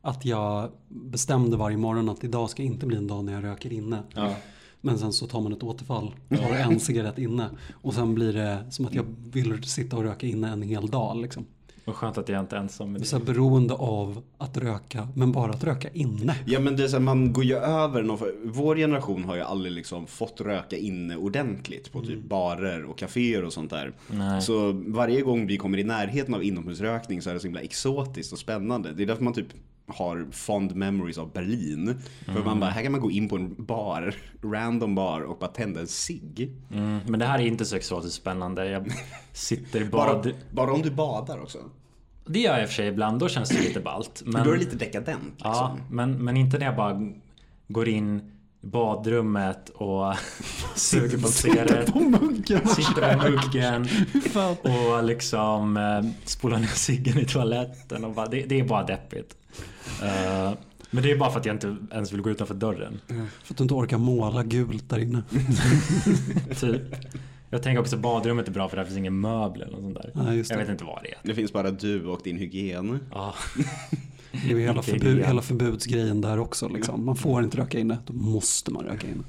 att 0.02 0.24
jag 0.24 0.70
bestämde 0.88 1.56
varje 1.56 1.76
morgon 1.76 2.08
att 2.08 2.24
idag 2.24 2.50
ska 2.50 2.62
inte 2.62 2.86
bli 2.86 2.96
en 2.96 3.06
dag 3.06 3.24
när 3.24 3.32
jag 3.32 3.44
röker 3.44 3.72
inne. 3.72 4.02
Ja. 4.14 4.36
Men 4.84 4.98
sen 4.98 5.12
så 5.12 5.26
tar 5.26 5.40
man 5.40 5.52
ett 5.52 5.62
återfall, 5.62 6.14
tar 6.28 6.54
en 6.54 6.80
cigarett 6.80 7.18
inne 7.18 7.48
och 7.72 7.94
sen 7.94 8.14
blir 8.14 8.32
det 8.32 8.64
som 8.70 8.86
att 8.86 8.94
jag 8.94 9.04
vill 9.32 9.62
sitta 9.62 9.96
och 9.96 10.02
röka 10.02 10.26
inne 10.26 10.48
en 10.48 10.62
hel 10.62 10.86
dag. 10.86 11.16
Liksom. 11.16 11.46
Vad 11.84 11.96
skönt 11.96 12.18
att 12.18 12.28
jag 12.28 12.40
inte 12.40 12.56
är 12.56 12.60
ensam 12.60 12.92
med 12.92 13.00
Det 13.00 13.04
så 13.04 13.18
här 13.18 13.24
beroende 13.24 13.74
av 13.74 14.22
att 14.38 14.56
röka, 14.56 15.08
men 15.14 15.32
bara 15.32 15.50
att 15.50 15.64
röka 15.64 15.88
inne. 15.88 16.36
Ja 16.46 16.60
men 16.60 16.76
det 16.76 16.84
är 16.84 16.88
så 16.88 16.96
här, 16.96 17.02
man 17.02 17.32
går 17.32 17.44
ju 17.44 17.56
över 17.56 18.02
någon, 18.02 18.18
vår 18.44 18.76
generation 18.76 19.24
har 19.24 19.36
ju 19.36 19.42
aldrig 19.42 19.72
liksom 19.72 20.06
fått 20.06 20.40
röka 20.40 20.76
inne 20.76 21.16
ordentligt 21.16 21.92
på 21.92 22.00
typ 22.00 22.28
barer 22.28 22.84
och 22.84 22.98
kaféer 22.98 23.44
och 23.44 23.52
sånt 23.52 23.70
där. 23.70 23.92
Nej. 24.10 24.42
Så 24.42 24.72
varje 24.72 25.20
gång 25.20 25.46
vi 25.46 25.56
kommer 25.56 25.78
i 25.78 25.84
närheten 25.84 26.34
av 26.34 26.44
inomhusrökning 26.44 27.22
så 27.22 27.30
är 27.30 27.34
det 27.34 27.40
så 27.40 27.46
himla 27.46 27.60
exotiskt 27.60 28.32
och 28.32 28.38
spännande. 28.38 28.92
Det 28.92 29.02
är 29.02 29.06
därför 29.06 29.24
man 29.24 29.32
typ 29.32 29.48
har 29.86 30.26
fond 30.30 30.76
memories 30.76 31.18
av 31.18 31.32
Berlin. 31.32 31.98
För 32.26 32.44
man 32.44 32.60
bara, 32.60 32.70
här 32.70 32.82
kan 32.82 32.92
man 32.92 33.00
gå 33.00 33.10
in 33.10 33.28
på 33.28 33.36
en 33.36 33.54
bar, 33.64 34.14
random 34.42 34.94
bar 34.94 35.20
och 35.20 35.38
bara 35.38 35.50
tända 35.50 35.80
en 35.80 35.86
cigg. 35.86 36.52
Mm, 36.72 36.98
men 37.08 37.20
det 37.20 37.26
här 37.26 37.38
är 37.38 37.46
inte 37.46 37.76
exotiskt 37.76 38.14
spännande. 38.14 38.66
Jag 38.70 38.92
sitter 39.32 39.80
i 39.80 39.84
Bara, 39.84 40.12
bad. 40.14 40.34
bara 40.50 40.72
om 40.72 40.82
du 40.82 40.90
badar 40.90 41.42
också. 41.42 41.58
Det 42.26 42.38
gör 42.40 42.52
jag 42.52 42.62
i 42.62 42.64
och 42.64 42.68
för 42.68 42.74
sig 42.74 42.86
ibland. 42.88 43.18
Då 43.18 43.28
känns 43.28 43.48
det 43.48 43.60
lite 43.60 43.80
ballt. 43.80 44.22
Men, 44.26 44.44
Då 44.44 44.50
är 44.50 44.54
det 44.54 44.60
lite 44.60 44.76
dekadent 44.76 45.22
liksom. 45.34 45.50
ja, 45.52 45.76
men, 45.90 46.24
men 46.24 46.36
inte 46.36 46.58
när 46.58 46.66
jag 46.66 46.76
bara 46.76 47.12
går 47.68 47.88
in 47.88 48.30
badrummet 48.64 49.68
och 49.68 50.14
suger 50.74 51.18
på 51.18 51.28
cigarett. 51.28 51.86
På 51.92 52.00
muggen. 52.00 52.68
Sitter 52.68 53.16
på 53.16 53.30
muggen 53.30 53.88
och 54.62 55.04
liksom 55.04 55.76
eh, 55.76 56.10
spolar 56.24 56.58
ner 56.58 56.66
ciggen 56.66 57.18
i 57.18 57.24
toaletten. 57.24 58.04
Och 58.04 58.14
bara, 58.14 58.26
det, 58.26 58.42
det 58.42 58.60
är 58.60 58.64
bara 58.64 58.82
deppigt. 58.82 59.36
Eh, 60.02 60.52
men 60.90 61.02
det 61.02 61.10
är 61.10 61.16
bara 61.16 61.30
för 61.30 61.40
att 61.40 61.46
jag 61.46 61.54
inte 61.54 61.76
ens 61.92 62.12
vill 62.12 62.20
gå 62.20 62.30
utanför 62.30 62.54
dörren. 62.54 63.00
För 63.44 63.54
att 63.54 63.56
du 63.56 63.64
inte 63.64 63.74
orkar 63.74 63.98
måla 63.98 64.42
gult 64.42 64.88
där 64.88 64.98
inne. 64.98 65.22
Typ. 66.60 66.82
Jag 67.50 67.62
tänker 67.62 67.80
också 67.80 67.96
att 67.96 68.02
badrummet 68.02 68.48
är 68.48 68.52
bra 68.52 68.68
för 68.68 68.76
där 68.76 68.84
finns 68.84 68.96
ingen 68.96 69.20
möbel 69.20 69.62
eller 69.62 69.76
sånt 69.76 69.94
där. 69.94 70.10
Ja, 70.14 70.34
just 70.34 70.50
jag 70.50 70.58
vet 70.58 70.68
inte 70.68 70.84
vad 70.84 71.02
det 71.02 71.08
är. 71.08 71.18
Det 71.22 71.34
finns 71.34 71.52
bara 71.52 71.70
du 71.70 72.06
och 72.06 72.20
din 72.24 72.36
hygien. 72.38 73.00
Ja. 73.10 73.34
Det 74.42 74.52
är 74.52 74.56
ju 74.56 74.60
hela, 74.60 74.82
förbud, 74.82 75.24
hela 75.24 75.42
förbudsgrejen 75.42 76.20
där 76.20 76.38
också. 76.38 76.68
Liksom. 76.68 77.04
Man 77.04 77.16
får 77.16 77.44
inte 77.44 77.56
röka 77.56 77.78
inne, 77.78 77.98
då 78.06 78.12
måste 78.12 78.70
man 78.70 78.84
röka 78.84 79.06
inne. 79.06 79.22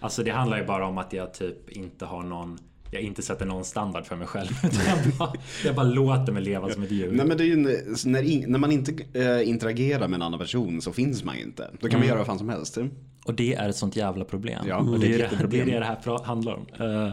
Alltså 0.00 0.22
det 0.22 0.30
handlar 0.30 0.58
ju 0.58 0.66
bara 0.66 0.86
om 0.86 0.98
att 0.98 1.12
jag 1.12 1.34
typ 1.34 1.70
inte 1.70 2.04
har 2.04 2.22
någon 2.22 2.58
jag 2.90 3.02
inte 3.02 3.22
sätter 3.22 3.46
någon 3.46 3.64
standard 3.64 4.06
för 4.06 4.16
mig 4.16 4.26
själv. 4.26 4.48
Jag 4.62 5.14
bara, 5.18 5.32
jag 5.64 5.74
bara 5.74 5.86
låter 5.86 6.32
mig 6.32 6.42
leva 6.42 6.70
som 6.70 6.82
ett 6.82 6.90
djur. 6.90 7.12
Nej 7.12 7.26
men 7.26 7.36
det 7.36 7.44
är 7.44 7.46
ju 7.46 7.56
när, 8.04 8.22
in, 8.22 8.44
när 8.48 8.58
man 8.58 8.72
inte 8.72 9.04
äh, 9.12 9.48
interagerar 9.48 10.08
med 10.08 10.16
en 10.16 10.22
annan 10.22 10.38
person 10.38 10.82
så 10.82 10.92
finns 10.92 11.24
man 11.24 11.36
ju 11.36 11.42
inte. 11.42 11.70
Då 11.80 11.88
kan 11.88 11.98
man 11.98 12.08
göra 12.08 12.18
vad 12.18 12.26
fan 12.26 12.38
som 12.38 12.48
helst. 12.48 12.78
Och 13.24 13.34
det 13.34 13.54
är 13.54 13.68
ett 13.68 13.76
sånt 13.76 13.96
jävla 13.96 14.24
problem. 14.24 14.64
Ja, 14.68 14.76
och 14.76 15.00
det 15.00 15.06
är 15.06 15.18
det, 15.18 15.46
det, 15.46 15.60
är 15.60 15.66
det 15.66 15.78
det 15.78 15.84
här 15.84 16.24
handlar 16.24 16.54
om. 16.54 16.66
Eh, 16.80 17.12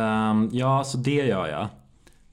ehm, 0.00 0.50
ja, 0.52 0.84
så 0.84 0.98
det 0.98 1.26
gör 1.26 1.48
jag. 1.48 1.68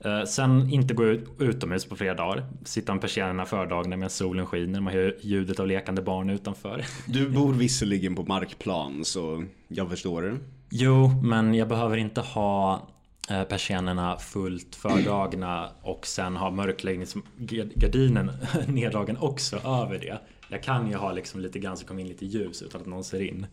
Eh, 0.05 0.23
sen 0.23 0.69
inte 0.69 0.93
gå 0.93 1.05
ut, 1.05 1.29
utomhus 1.39 1.85
på 1.85 1.95
flera 1.95 2.13
dagar. 2.13 2.45
Sitta 2.65 2.93
med 2.93 3.01
persiennerna 3.01 3.45
fördagarna 3.45 3.97
medan 3.97 4.09
solen 4.09 4.45
skiner. 4.45 4.81
Man 4.81 4.93
hör 4.93 5.17
ljudet 5.21 5.59
av 5.59 5.67
lekande 5.67 6.01
barn 6.01 6.29
utanför. 6.29 6.85
Du 7.07 7.29
bor 7.29 7.53
visserligen 7.53 8.15
på 8.15 8.23
markplan 8.23 9.05
så 9.05 9.43
jag 9.67 9.89
förstår 9.89 10.21
det. 10.21 10.37
Jo, 10.69 11.07
men 11.23 11.53
jag 11.53 11.67
behöver 11.67 11.97
inte 11.97 12.21
ha 12.21 12.87
eh, 13.29 13.43
persiennerna 13.43 14.17
fullt 14.17 14.75
fördragna 14.75 15.69
och 15.81 16.07
sen 16.07 16.35
ha 16.35 16.51
mörkläggningsgardinen 16.51 18.31
neddragen 18.67 19.17
också 19.17 19.55
över 19.55 19.99
det. 19.99 20.19
Jag 20.49 20.63
kan 20.63 20.89
ju 20.89 20.95
ha 20.95 21.11
liksom 21.11 21.39
lite 21.39 21.59
grann 21.59 21.77
så 21.77 21.85
kommer 21.85 22.01
in 22.01 22.07
lite 22.07 22.25
ljus 22.25 22.61
utan 22.61 22.81
att 22.81 22.87
någon 22.87 23.03
ser 23.03 23.21
in. 23.21 23.45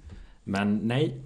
Men 0.45 0.77
nej. 0.77 1.21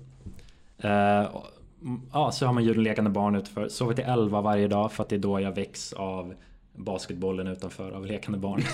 Ja, 2.12 2.32
så 2.32 2.46
har 2.46 2.52
man 2.52 2.64
djurlekande 2.64 3.10
barn 3.10 3.34
utanför. 3.34 3.68
Sover 3.68 3.94
till 3.94 4.04
11 4.04 4.40
varje 4.40 4.68
dag 4.68 4.92
för 4.92 5.02
att 5.02 5.08
det 5.08 5.16
är 5.16 5.20
då 5.20 5.40
jag 5.40 5.52
väcks 5.52 5.92
av 5.92 6.34
basketbollen 6.76 7.46
utanför 7.46 7.90
av 7.92 8.06
lekande 8.06 8.38
barn. 8.38 8.62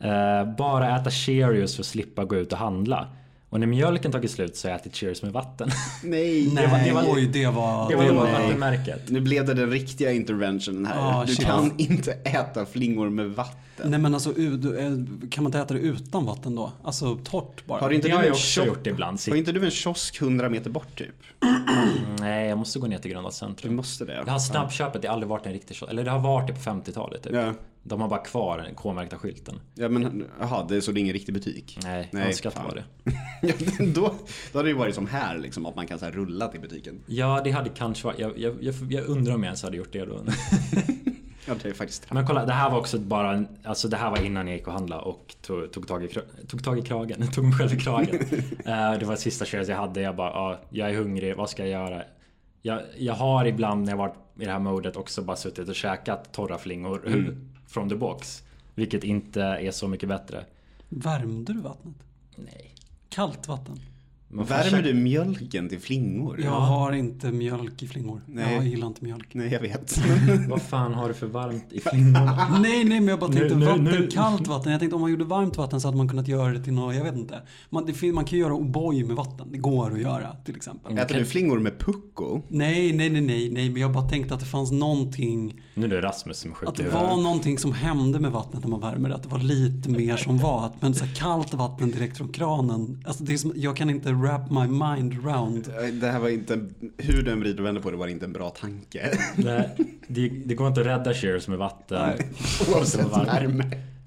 Eh, 0.00 0.56
bara 0.56 0.96
äta 0.96 1.10
Cheerios 1.10 1.76
för 1.76 1.82
att 1.82 1.86
slippa 1.86 2.24
gå 2.24 2.36
ut 2.36 2.52
och 2.52 2.58
handla. 2.58 3.08
Och 3.50 3.60
när 3.60 3.66
mjölken 3.66 4.12
tagit 4.12 4.30
slut 4.30 4.56
så 4.56 4.68
har 4.68 4.72
jag 4.72 4.80
ätit 4.80 4.94
Cheerios 4.96 5.22
med 5.22 5.32
vatten. 5.32 5.70
Nej, 6.04 6.46
Det 6.56 6.66
var- 6.66 6.78
det 6.84 6.92
var- 6.92 7.04
oj, 7.14 7.26
det 7.32 7.46
var... 7.46 7.88
Det 7.88 7.96
var 7.96 8.04
det 8.04 8.12
var- 8.12 8.32
vattenmärket. 8.32 9.08
Nu 9.10 9.20
blev 9.20 9.46
det 9.46 9.54
den 9.54 9.70
riktiga 9.70 10.12
interventionen 10.12 10.86
här. 10.86 11.20
Ah, 11.20 11.24
du 11.24 11.34
shit. 11.34 11.44
kan 11.46 11.72
inte 11.76 12.12
äta 12.12 12.66
flingor 12.66 13.10
med 13.10 13.30
vatten. 13.30 13.90
Nej 13.90 13.98
men 14.00 14.14
alltså, 14.14 14.32
du, 14.32 14.78
eh, 14.78 14.90
kan 15.30 15.44
man 15.44 15.46
inte 15.50 15.58
äta 15.58 15.74
det 15.74 15.80
utan 15.80 16.26
vatten 16.26 16.54
då? 16.54 16.72
Alltså 16.84 17.16
torrt 17.24 17.66
bara? 17.66 17.80
Har 17.80 17.90
inte 17.90 18.08
Det 18.08 18.12
du 18.12 18.16
har 18.16 18.22
en 18.22 18.26
jag 18.26 18.34
också 18.34 18.60
kiosk- 18.60 18.66
gjort 18.68 18.86
ibland. 18.86 19.20
Har 19.28 19.36
inte 19.36 19.52
du 19.52 19.64
en 19.64 19.70
kiosk 19.70 20.22
100 20.22 20.48
meter 20.48 20.70
bort 20.70 20.98
typ? 20.98 21.14
Nej, 22.20 22.48
jag 22.48 22.58
måste 22.58 22.78
gå 22.78 22.86
ner 22.86 22.98
till 22.98 23.10
Gröna 23.10 23.28
Du 23.28 23.34
Centrum. 23.34 23.76
måste 23.76 24.04
det. 24.04 24.22
Det 24.24 24.30
här 24.30 24.38
snabbköpet, 24.38 25.02
det 25.02 25.08
har 25.08 25.12
aldrig 25.12 25.28
varit 25.28 25.46
en 25.46 25.52
riktig 25.52 25.76
kiosk. 25.76 25.90
Eller 25.92 26.04
det 26.04 26.10
har 26.10 26.18
varit 26.18 26.46
det 26.46 26.52
på 26.54 26.60
50-talet 26.60 27.22
typ. 27.22 27.32
Ja. 27.34 27.54
De 27.88 28.00
har 28.00 28.08
bara 28.08 28.24
kvar 28.24 28.58
den 28.58 28.74
K-märkta 28.74 29.18
skylten. 29.18 29.60
Ja 29.74 29.88
men 29.88 30.24
jaha, 30.40 30.66
det 30.68 30.82
så 30.82 30.92
det 30.92 30.98
är 30.98 31.02
ingen 31.02 31.12
riktig 31.12 31.34
butik? 31.34 31.78
Nej, 31.82 32.08
Nej, 32.12 32.26
önskar 32.26 32.48
att 32.48 32.56
det 32.56 32.62
var 32.62 32.74
det. 32.74 32.84
Ja, 33.42 33.54
då, 33.78 34.14
då 34.52 34.58
hade 34.58 34.68
det 34.68 34.72
ju 34.72 34.78
varit 34.78 34.94
som 34.94 35.06
här 35.06 35.38
liksom, 35.38 35.66
att 35.66 35.76
man 35.76 35.86
kan 35.86 35.98
så 35.98 36.04
här 36.04 36.12
rulla 36.12 36.48
till 36.48 36.60
butiken. 36.60 37.00
Ja, 37.06 37.40
det 37.44 37.50
hade 37.50 37.70
kanske 37.70 38.06
varit... 38.06 38.18
Jag, 38.18 38.38
jag, 38.38 38.54
jag, 38.60 38.74
jag 38.90 39.04
undrar 39.04 39.34
om 39.34 39.42
jag 39.42 39.48
ens 39.48 39.62
hade 39.62 39.76
gjort 39.76 39.92
det 39.92 40.04
då. 40.04 40.24
Ja, 41.48 41.54
det 41.62 41.68
är 41.68 41.72
faktiskt 41.72 42.12
Men 42.12 42.26
kolla, 42.26 42.44
det 42.46 42.52
här 42.52 42.70
var 42.70 42.78
också 42.78 42.98
bara 42.98 43.44
Alltså 43.64 43.88
det 43.88 43.96
här 43.96 44.10
var 44.10 44.24
innan 44.24 44.46
jag 44.48 44.56
gick 44.56 44.66
och 44.66 44.72
handlade 44.72 45.02
och 45.02 45.34
tog, 45.42 45.72
tog, 45.72 45.88
tag, 45.88 46.04
i, 46.04 46.08
tog 46.46 46.64
tag 46.64 46.78
i 46.78 46.82
kragen. 46.82 47.26
Tog 47.32 47.44
mig 47.44 47.52
själv 47.52 47.74
i 47.74 47.76
kragen. 47.76 48.20
Eh, 48.64 48.98
det 48.98 49.04
var 49.04 49.16
sista 49.16 49.44
köret 49.44 49.68
jag 49.68 49.76
hade. 49.76 50.00
Jag 50.00 50.16
bara, 50.16 50.30
ja, 50.30 50.60
jag 50.70 50.90
är 50.90 50.94
hungrig. 50.94 51.36
Vad 51.36 51.50
ska 51.50 51.66
jag 51.66 51.70
göra? 51.70 52.02
Jag, 52.62 52.80
jag 52.98 53.14
har 53.14 53.44
ibland 53.44 53.84
när 53.84 53.92
jag 53.92 53.96
varit 53.96 54.14
i 54.40 54.44
det 54.44 54.50
här 54.50 54.58
modet 54.58 54.96
också 54.96 55.22
bara 55.22 55.36
suttit 55.36 55.68
och 55.68 55.74
käkat 55.74 56.32
torra 56.32 56.58
flingor 56.58 57.02
from 57.68 57.88
the 57.88 57.96
box. 57.96 58.42
Vilket 58.74 59.04
inte 59.04 59.42
är 59.42 59.70
så 59.70 59.88
mycket 59.88 60.08
bättre. 60.08 60.44
Värmde 60.88 61.52
du 61.52 61.60
vattnet? 61.60 61.94
Nej. 62.36 62.74
Kallt 63.08 63.48
vatten? 63.48 63.80
Värmer 64.30 64.82
du 64.82 64.94
mjölken 64.94 65.68
till 65.68 65.80
flingor? 65.80 66.40
Jag 66.44 66.50
har 66.50 66.92
inte 66.92 67.32
mjölk 67.32 67.82
i 67.82 67.88
flingor. 67.88 68.20
Nej. 68.26 68.54
Jag 68.54 68.66
gillar 68.66 68.86
inte 68.86 69.04
mjölk. 69.04 69.34
Nej, 69.34 69.48
jag 69.52 69.60
vet. 69.60 69.98
Vad 70.48 70.62
fan 70.62 70.94
har 70.94 71.08
du 71.08 71.14
för 71.14 71.26
varmt 71.26 71.64
i 71.72 71.80
flingorna? 71.80 72.58
Nej, 72.62 72.84
nej, 72.84 73.00
men 73.00 73.08
jag 73.08 73.18
bara 73.18 73.32
tänkte 73.32 73.54
Nu- 73.54 73.60
nu- 73.60 73.66
vatten, 73.66 73.84
nu- 73.84 74.06
kallt 74.10 74.46
vatten. 74.46 74.72
Jag 74.72 74.80
tänkte 74.80 74.94
om 74.94 75.00
man 75.00 75.10
gjorde 75.10 75.24
varmt 75.24 75.56
vatten 75.56 75.80
så 75.80 75.88
hade 75.88 75.96
man 75.96 76.08
kunnat 76.08 76.28
göra 76.28 76.52
det 76.52 76.64
till 76.64 76.72
något, 76.72 76.94
jag 76.94 77.04
vet 77.04 77.16
inte. 77.16 77.42
Man, 77.70 77.86
det, 77.86 78.12
man 78.12 78.24
kan 78.24 78.38
ju 78.38 78.44
göra 78.44 78.54
O'boy 78.54 79.06
med 79.06 79.16
vatten. 79.16 79.48
Det 79.52 79.58
går 79.58 79.92
att 79.92 80.00
göra 80.00 80.36
till 80.44 80.56
exempel. 80.56 80.98
Äter 80.98 81.18
du 81.18 81.24
flingor 81.24 81.58
med 81.58 81.78
pucko? 81.78 82.42
Nej, 82.48 82.92
nej, 82.92 83.10
nej, 83.10 83.20
nej, 83.20 83.50
nej, 83.52 83.70
men 83.70 83.82
jag 83.82 83.92
bara 83.92 84.08
tänkte 84.08 84.34
att 84.34 84.40
det 84.40 84.46
fanns 84.46 84.70
någonting, 84.72 85.60
Nu 85.78 85.84
är 85.86 85.88
det 85.88 86.00
Rasmus 86.00 86.38
som 86.38 86.50
är 86.50 86.54
sjuk 86.54 86.68
att 86.68 86.74
det 86.76 86.88
var 86.88 87.16
någonting 87.22 87.58
som 87.58 87.72
hände 87.72 88.20
med 88.20 88.30
vattnet 88.32 88.62
när 88.62 88.70
man 88.70 88.80
värmer 88.80 89.08
det. 89.08 89.14
Att 89.14 89.22
det 89.22 89.28
var 89.28 89.38
lite 89.38 89.88
mer 89.90 90.16
som 90.16 90.38
var. 90.38 90.66
Att- 90.66 90.82
Men 90.82 90.94
så 90.94 91.04
här 91.04 91.14
kallt 91.14 91.54
vatten 91.54 91.90
direkt 91.90 92.16
från 92.16 92.28
kranen. 92.28 93.02
Alltså 93.06 93.24
det 93.24 93.32
är 93.32 93.36
som, 93.36 93.52
jag 93.56 93.76
kan 93.76 93.90
inte 93.90 94.12
wrap 94.12 94.50
my 94.50 94.60
mind 94.66 95.12
around. 95.26 95.72
Det 96.00 96.06
här 96.10 96.18
var 96.20 96.28
inte, 96.28 96.60
hur 96.96 97.22
du 97.22 97.32
än 97.32 97.40
vrider 97.40 97.60
och 97.60 97.66
vänder 97.66 97.82
på 97.82 97.90
det 97.90 97.96
var 97.96 98.06
inte 98.06 98.24
en 98.24 98.32
bra 98.32 98.50
tanke. 98.50 99.18
Det, 99.36 99.70
det, 100.08 100.28
det 100.28 100.54
går 100.54 100.68
inte 100.68 100.80
att 100.80 100.86
rädda 100.86 101.14
Cheers 101.14 101.48
med 101.48 101.58
vatten. 101.58 102.10
Oavsett 102.74 103.10
Varmt. 103.10 103.28
värme. 103.28 103.64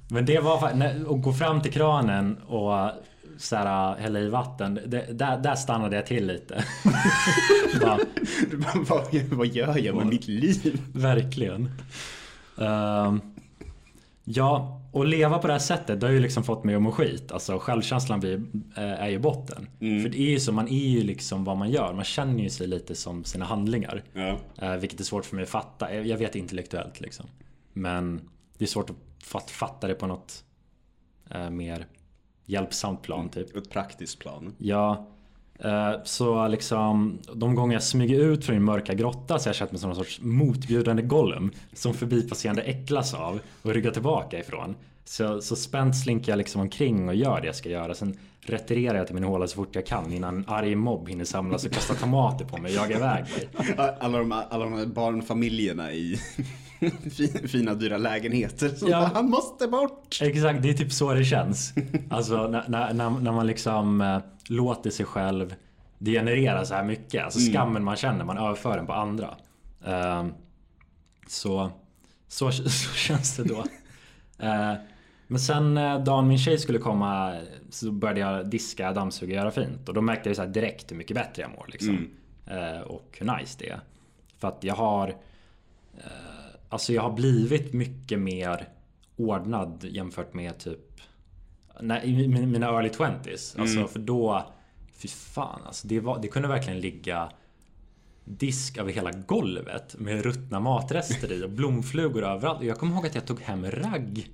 Men 0.09 0.25
det 0.25 0.39
var 0.39 0.67
att 0.67 1.21
gå 1.23 1.33
fram 1.33 1.61
till 1.61 1.71
kranen 1.71 2.37
och 2.37 2.91
så 3.41 3.55
här, 3.55 3.95
hälla 3.95 4.19
i 4.19 4.29
vatten. 4.29 4.79
Det, 4.87 5.05
där, 5.11 5.37
där 5.37 5.55
stannade 5.55 5.95
jag 5.95 6.05
till 6.05 6.27
lite. 6.27 6.65
Bara, 7.81 7.99
vad, 8.75 9.15
vad 9.31 9.47
gör 9.47 9.77
jag 9.77 9.95
med 9.95 10.05
mitt 10.07 10.27
liv? 10.27 10.81
verkligen. 10.93 11.69
Ehm, 12.57 13.21
ja, 14.23 14.81
och 14.91 15.05
leva 15.05 15.37
på 15.39 15.47
det 15.47 15.53
här 15.53 15.59
sättet 15.59 15.99
det 15.99 16.05
har 16.07 16.13
ju 16.13 16.19
liksom 16.19 16.43
fått 16.43 16.63
mig 16.63 16.75
att 16.75 16.81
må 16.81 16.91
skit. 16.91 17.31
Alltså 17.31 17.59
självkänslan 17.59 18.19
blir, 18.19 18.35
eh, 18.77 18.83
är 18.83 19.09
ju 19.09 19.19
botten. 19.19 19.67
För 19.79 20.09
det 20.09 20.17
är 20.19 20.29
ju 20.29 20.39
så, 20.39 20.51
man 20.51 20.67
är 20.67 20.87
ju 20.89 21.03
liksom 21.03 21.43
vad 21.43 21.57
man 21.57 21.69
gör. 21.69 21.93
Man 21.93 22.03
känner 22.05 22.43
ju 22.43 22.49
sig 22.49 22.67
lite 22.67 22.95
som 22.95 23.23
sina 23.23 23.45
handlingar. 23.45 24.03
Ja. 24.13 24.37
Eh, 24.57 24.75
vilket 24.75 24.99
är 24.99 25.03
svårt 25.03 25.25
för 25.25 25.35
mig 25.35 25.43
att 25.43 25.49
fatta. 25.49 25.95
Jag 25.95 26.17
vet 26.17 26.35
intellektuellt 26.35 27.01
liksom. 27.01 27.25
Men 27.73 28.21
det 28.57 28.65
är 28.65 28.67
svårt 28.67 28.89
att 28.89 28.95
fat- 29.23 29.49
fatta 29.51 29.87
det 29.87 29.93
på 29.93 30.07
något 30.07 30.43
eh, 31.29 31.49
mer 31.49 31.85
hjälpsamt 32.45 33.01
plan 33.01 33.29
typ. 33.29 33.55
Ett 33.55 33.69
praktiskt 33.69 34.19
plan. 34.19 34.55
Ja, 34.57 35.07
eh, 35.59 35.93
så 36.03 36.47
liksom 36.47 37.19
de 37.33 37.55
gånger 37.55 37.73
jag 37.73 37.83
smyger 37.83 38.19
ut 38.19 38.45
från 38.45 38.55
min 38.55 38.63
mörka 38.63 38.93
grotta 38.93 39.39
så 39.39 39.45
har 39.45 39.49
jag 39.49 39.55
känt 39.55 39.71
mig 39.71 39.79
som 39.79 39.89
någon 39.89 39.97
sorts 39.97 40.19
motbjudande 40.21 41.01
Gollum 41.03 41.51
som 41.73 41.93
förbipasserande 41.93 42.61
äcklas 42.61 43.13
av 43.13 43.39
och 43.61 43.73
ryggar 43.73 43.91
tillbaka 43.91 44.39
ifrån. 44.39 44.75
Så, 45.05 45.41
så 45.41 45.55
spänt 45.55 45.97
slinker 45.97 46.31
jag 46.31 46.37
liksom 46.37 46.61
omkring 46.61 47.09
och 47.09 47.15
gör 47.15 47.41
det 47.41 47.47
jag 47.47 47.55
ska 47.55 47.69
göra. 47.69 47.93
Sen 47.93 48.17
retirerar 48.41 48.97
jag 48.97 49.07
till 49.07 49.15
min 49.15 49.23
håla 49.23 49.47
så 49.47 49.55
fort 49.55 49.75
jag 49.75 49.85
kan 49.85 50.13
innan 50.13 50.37
en 50.37 50.45
arg 50.47 50.75
mobb 50.75 51.09
hinner 51.09 51.25
samlas 51.25 51.65
och 51.65 51.71
kasta 51.71 51.93
tomater 51.93 52.45
på 52.45 52.57
mig 52.57 52.71
och 52.71 52.77
jaga 52.77 52.97
iväg 52.97 53.23
mig. 53.23 53.75
Alla 53.99 54.17
de, 54.17 54.31
alla 54.31 54.63
de 54.63 54.73
här 54.73 54.85
barnfamiljerna 54.85 55.93
i 55.93 56.19
fina 57.47 57.73
dyra 57.73 57.97
lägenheter. 57.97 58.69
Som 58.69 58.89
Ja. 58.89 59.11
han 59.13 59.29
måste 59.29 59.67
bort. 59.67 60.19
Exakt, 60.21 60.61
det 60.63 60.69
är 60.69 60.73
typ 60.73 60.91
så 60.91 61.13
det 61.13 61.23
känns. 61.23 61.73
Alltså 62.09 62.47
när, 62.47 62.69
när, 62.69 62.93
när, 62.93 63.31
man 63.31 63.47
liksom 63.47 64.01
eh, 64.01 64.19
låter 64.47 64.89
sig 64.89 65.05
själv 65.05 65.55
degenerera 65.97 66.65
så 66.65 66.73
här 66.73 66.83
mycket. 66.83 67.23
Alltså 67.23 67.39
skammen 67.39 67.83
man 67.83 67.95
känner, 67.95 68.25
man 68.25 68.37
överför 68.37 68.77
den 68.77 68.85
på 68.85 68.93
andra. 68.93 69.35
Ehm, 69.85 70.33
så, 71.27 71.71
så, 72.27 72.51
så 72.51 72.69
känns 72.95 73.37
det 73.37 73.43
då. 73.43 73.63
Eh, 74.39 74.73
men 75.27 75.39
sen 75.39 75.77
eh, 75.77 76.03
dagen 76.03 76.27
min 76.27 76.37
tjej 76.37 76.57
skulle 76.57 76.79
komma 76.79 77.35
så 77.69 77.91
började 77.91 78.19
jag 78.19 78.49
diska, 78.49 78.93
dammsuga 78.93 79.33
och 79.33 79.37
göra 79.41 79.51
fint. 79.51 79.87
Och 79.87 79.93
då 79.93 80.01
märkte 80.01 80.29
jag 80.29 80.35
så 80.35 80.45
direkt 80.45 80.91
hur 80.91 80.95
mycket 80.95 81.15
bättre 81.15 81.41
jag 81.41 81.51
mår. 81.51 81.65
Liksom. 81.67 82.09
Eh, 82.47 82.81
och 82.81 83.17
hur 83.19 83.37
nice 83.37 83.55
det 83.59 83.69
är. 83.69 83.79
För 84.39 84.47
att 84.47 84.63
jag 84.63 84.75
har 84.75 85.15
Alltså 86.71 86.93
jag 86.93 87.01
har 87.01 87.11
blivit 87.11 87.73
mycket 87.73 88.19
mer 88.19 88.69
ordnad 89.15 89.83
jämfört 89.83 90.33
med 90.33 90.59
typ 90.59 91.01
när, 91.81 92.05
i 92.05 92.27
mina 92.27 92.65
early 92.65 92.89
20s. 92.89 93.59
Alltså 93.59 93.87
för 93.87 93.99
då 93.99 94.53
Fy 94.97 95.07
fan 95.07 95.61
alltså 95.65 95.87
det, 95.87 95.99
var, 95.99 96.19
det 96.21 96.27
kunde 96.27 96.47
verkligen 96.47 96.79
ligga 96.79 97.31
Disk 98.25 98.77
över 98.77 98.91
hela 98.91 99.11
golvet 99.11 99.95
med 99.99 100.23
ruttna 100.23 100.59
matrester 100.59 101.31
i 101.31 101.43
och 101.43 101.49
blomflugor 101.49 102.23
överallt. 102.23 102.59
Och 102.59 102.65
Jag 102.65 102.77
kommer 102.77 102.95
ihåg 102.95 103.07
att 103.07 103.15
jag 103.15 103.25
tog 103.25 103.41
hem 103.41 103.71
ragg 103.71 104.29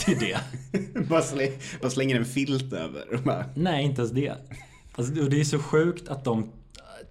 till 0.00 0.18
det. 0.18 0.38
bara, 1.08 1.22
släng, 1.22 1.50
bara 1.80 1.90
slänger 1.90 2.16
en 2.16 2.24
filt 2.24 2.72
över. 2.72 3.20
Nej, 3.54 3.84
inte 3.84 4.00
ens 4.00 4.12
det. 4.12 4.34
Alltså, 4.92 5.22
och 5.22 5.30
det 5.30 5.40
är 5.40 5.44
så 5.44 5.58
sjukt 5.58 6.08
att 6.08 6.24
de 6.24 6.52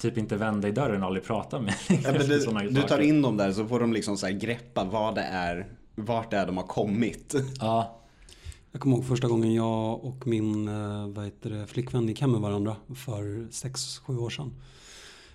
typ 0.01 0.17
inte 0.17 0.37
vände 0.37 0.67
i 0.67 0.71
dörren 0.71 1.01
och 1.01 1.07
aldrig 1.07 1.25
pratade 1.25 1.63
med 1.63 1.73
ja, 2.03 2.11
du, 2.11 2.69
du 2.69 2.81
tar 2.81 2.99
in 2.99 3.21
dem 3.21 3.37
där 3.37 3.51
så 3.51 3.67
får 3.67 3.79
de 3.79 3.93
liksom 3.93 4.17
så 4.17 4.25
här 4.25 4.33
greppa 4.33 4.83
vad 4.83 5.15
det 5.15 5.21
är. 5.21 5.67
Vart 5.95 6.31
det 6.31 6.37
är 6.37 6.45
de 6.45 6.57
har 6.57 6.67
kommit. 6.67 7.35
Ja, 7.59 8.01
Jag 8.71 8.81
kommer 8.81 8.95
ihåg 8.95 9.05
första 9.05 9.27
gången 9.27 9.53
jag 9.53 10.05
och 10.05 10.27
min 10.27 10.67
eh, 10.67 11.07
vad 11.07 11.25
heter 11.25 11.49
det, 11.49 11.67
flickvän 11.67 12.07
gick 12.07 12.21
hem 12.21 12.31
med 12.31 12.41
varandra 12.41 12.75
för 12.95 13.23
6-7 13.51 14.19
år 14.19 14.29
sedan. 14.29 14.53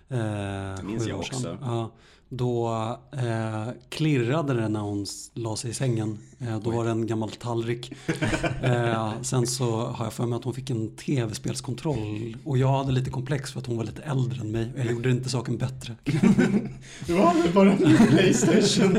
Eh, 0.09 0.85
minns 0.85 1.05
sju 1.05 1.11
jag 1.11 1.19
också. 1.19 1.59
Ja, 1.61 1.91
då 2.29 2.69
eh, 3.13 3.69
klirrade 3.89 4.55
det 4.55 4.69
när 4.69 4.81
hon 4.81 5.07
la 5.35 5.57
sig 5.57 5.71
i 5.71 5.75
sängen. 5.75 6.19
Eh, 6.41 6.59
då 6.59 6.71
var 6.71 6.85
det 6.85 6.91
en 6.91 7.07
gammal 7.07 7.31
tallrik. 7.31 7.93
eh, 8.63 9.23
sen 9.23 9.47
så 9.47 9.87
har 9.87 10.05
jag 10.05 10.13
för 10.13 10.27
mig 10.27 10.37
att 10.37 10.45
hon 10.45 10.55
fick 10.55 10.71
en 10.71 10.97
tv-spelskontroll. 10.97 12.37
Och 12.45 12.59
jag 12.59 12.69
hade 12.69 12.93
lite 12.93 13.11
komplex 13.11 13.53
för 13.53 13.61
att 13.61 13.67
hon 13.67 13.77
var 13.77 13.85
lite 13.85 14.03
äldre 14.03 14.41
än 14.41 14.53
mig. 14.53 14.73
Jag 14.77 14.87
gjorde 14.87 15.11
inte 15.11 15.29
saken 15.29 15.59
bättre. 15.59 15.95
Det 17.07 17.13
var 17.13 17.43
väl 17.43 17.53
bara 17.55 17.73
en 17.73 18.07
Playstation. 18.09 18.99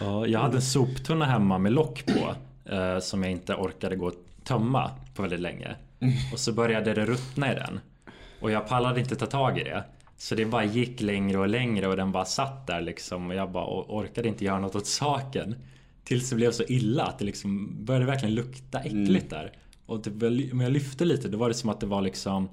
Ja, 0.00 0.26
jag 0.26 0.40
hade 0.40 0.56
en 0.56 0.62
soptunna 0.62 1.24
hemma 1.24 1.58
med 1.58 1.72
lock 1.72 2.04
på 2.06 2.34
eh, 2.74 2.98
som 2.98 3.22
jag 3.22 3.32
inte 3.32 3.54
orkade 3.54 3.96
gå 3.96 4.06
och 4.06 4.14
tömma 4.44 4.90
på 5.14 5.22
väldigt 5.22 5.40
länge. 5.40 5.76
Och 6.32 6.38
så 6.38 6.52
började 6.52 6.94
det 6.94 7.04
ruttna 7.04 7.52
i 7.52 7.54
den. 7.54 7.80
Och 8.40 8.50
jag 8.50 8.68
pallade 8.68 9.00
inte 9.00 9.16
ta 9.16 9.26
tag 9.26 9.58
i 9.58 9.64
det. 9.64 9.84
Så 10.20 10.34
det 10.34 10.46
bara 10.46 10.64
gick 10.64 11.00
längre 11.00 11.38
och 11.38 11.48
längre 11.48 11.86
och 11.86 11.96
den 11.96 12.12
bara 12.12 12.24
satt 12.24 12.66
där 12.66 12.80
liksom 12.80 13.26
och 13.26 13.34
jag 13.34 13.52
bara 13.52 13.64
or- 13.64 13.86
orkade 13.88 14.28
inte 14.28 14.44
göra 14.44 14.58
något 14.58 14.74
åt 14.74 14.86
saken. 14.86 15.54
Tills 16.04 16.30
det 16.30 16.36
blev 16.36 16.52
så 16.52 16.62
illa 16.68 17.04
att 17.04 17.18
det 17.18 17.24
liksom 17.24 17.76
började 17.84 18.06
verkligen 18.06 18.34
lukta 18.34 18.80
äckligt 18.80 19.30
där. 19.30 19.52
Och 19.86 20.04
typ, 20.04 20.14
men 20.52 20.60
jag 20.60 20.72
lyfte 20.72 21.04
lite 21.04 21.28
då 21.28 21.38
var 21.38 21.48
det 21.48 21.54
som 21.54 21.70
att 21.70 21.80
det 21.80 21.86
var 21.86 22.02
liksom 22.02 22.48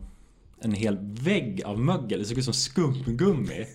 en 0.62 0.74
hel 0.74 0.98
vägg 1.02 1.62
av 1.66 1.80
mögel. 1.80 2.20
Det 2.20 2.26
såg 2.26 2.38
ut 2.38 2.44
som 2.44 2.54
skumgummi. 2.54 3.66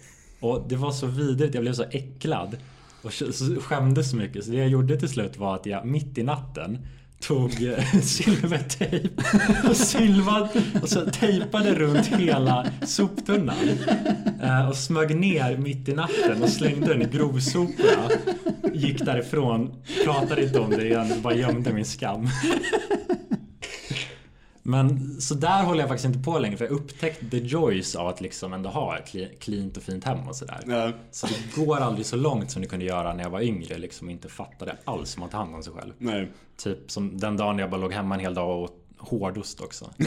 Och 0.40 0.68
det 0.68 0.76
var 0.76 0.92
så 0.92 1.06
vidrigt, 1.06 1.54
jag 1.54 1.62
blev 1.62 1.72
så 1.72 1.84
äcklad. 1.90 2.56
Och 3.02 3.12
så 3.12 3.60
skämdes 3.60 4.10
så 4.10 4.16
mycket. 4.16 4.44
Så 4.44 4.50
det 4.50 4.56
jag 4.56 4.68
gjorde 4.68 4.96
till 4.96 5.08
slut 5.08 5.36
var 5.36 5.54
att 5.54 5.66
jag 5.66 5.86
mitt 5.86 6.18
i 6.18 6.22
natten 6.22 6.78
tog 7.22 7.62
eh, 7.62 8.00
silvertejp 8.02 9.22
och 9.68 9.76
silvad 9.76 10.48
och 10.82 10.88
så 10.88 11.00
tejpade 11.00 11.74
runt 11.74 12.06
hela 12.06 12.66
soptunnan. 12.86 13.56
Eh, 14.42 14.68
och 14.68 14.76
smög 14.76 15.16
ner 15.16 15.56
mitt 15.56 15.88
i 15.88 15.92
natten 15.92 16.42
och 16.42 16.48
slängde 16.48 16.86
den 16.86 17.02
i 17.02 17.04
grovsoporna. 17.04 18.10
Gick 18.74 19.04
därifrån, 19.04 19.74
pratade 20.04 20.42
inte 20.42 20.58
om 20.58 20.70
det 20.70 20.86
igen, 20.86 21.12
bara 21.22 21.34
gömde 21.34 21.72
min 21.72 21.84
skam. 21.84 22.28
Men 24.62 25.20
så 25.20 25.34
där 25.34 25.64
håller 25.64 25.80
jag 25.80 25.88
faktiskt 25.88 26.06
inte 26.06 26.18
på 26.18 26.38
längre 26.38 26.56
för 26.56 26.64
jag 26.64 26.72
upptäckte 26.72 27.30
the 27.30 27.38
joys 27.38 27.96
av 27.96 28.08
att 28.08 28.20
liksom 28.20 28.52
ändå 28.52 28.70
ha 28.70 28.98
ett 28.98 29.40
cleant 29.40 29.76
och 29.76 29.82
fint 29.82 30.04
hem 30.04 30.28
och 30.28 30.36
sådär. 30.36 30.60
Ja. 30.66 30.92
Så 31.10 31.26
det 31.26 31.64
går 31.64 31.76
aldrig 31.76 32.06
så 32.06 32.16
långt 32.16 32.50
som 32.50 32.62
det 32.62 32.68
kunde 32.68 32.84
göra 32.84 33.14
när 33.14 33.22
jag 33.22 33.30
var 33.30 33.40
yngre 33.40 33.78
liksom 33.78 34.10
inte 34.10 34.28
fattade 34.28 34.76
alls 34.84 35.16
om 35.16 35.22
att 35.22 35.30
ta 35.30 35.36
hand 35.36 35.54
om 35.54 35.62
sig 35.62 35.72
själv. 35.72 35.92
Nej. 35.98 36.30
Typ 36.56 36.90
som 36.90 37.18
den 37.18 37.36
dagen 37.36 37.58
jag 37.58 37.70
bara 37.70 37.80
låg 37.80 37.92
hemma 37.92 38.14
en 38.14 38.20
hel 38.20 38.34
dag 38.34 38.62
och 38.62 38.81
hårdost 39.02 39.60
också. 39.60 39.90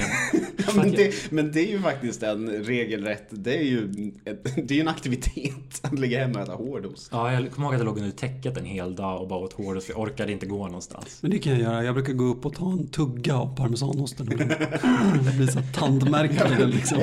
Ja, 0.68 0.74
men, 0.76 0.92
det, 0.92 1.32
men 1.32 1.52
det 1.52 1.60
är 1.60 1.72
ju 1.72 1.82
faktiskt 1.82 2.24
en 2.24 2.50
regelrätt, 2.50 3.28
det 3.30 3.58
är 3.58 3.64
ju, 3.64 4.12
ett, 4.26 4.68
det 4.68 4.78
är 4.78 4.82
en 4.82 4.88
aktivitet 4.88 5.80
att 5.82 6.00
ligga 6.00 6.20
hemma 6.20 6.40
och 6.40 6.44
äta 6.44 6.54
hårdost. 6.56 7.10
Ja, 7.12 7.34
jag 7.34 7.52
kommer 7.52 7.68
ihåg 7.68 7.74
att 7.74 7.80
jag 7.80 7.86
låg 7.86 7.98
under 7.98 8.12
täcket 8.12 8.58
en 8.58 8.66
hel 8.66 8.96
dag 8.96 9.22
och 9.22 9.28
bara 9.28 9.40
åt 9.40 9.54
hårdost 9.54 9.88
för 9.88 9.94
jag 9.94 10.02
orkade 10.02 10.32
inte 10.32 10.46
gå 10.46 10.66
någonstans. 10.68 11.18
Men 11.22 11.32
det 11.32 11.40
kan 11.40 11.54
jag 11.54 11.62
göra. 11.62 11.84
Jag 11.84 11.96
brukar 11.96 12.14
gå 12.14 12.24
upp 12.24 12.46
och 12.46 12.54
ta 12.56 12.72
en 12.72 12.88
tugga 12.88 13.36
av 13.36 13.56
parmesanosten. 13.56 14.26
Det 15.26 15.36
blir 15.38 15.48
så 15.48 15.62
tandmärken 15.74 16.54
i 16.54 16.56
den 16.56 16.70
liksom. 16.70 17.02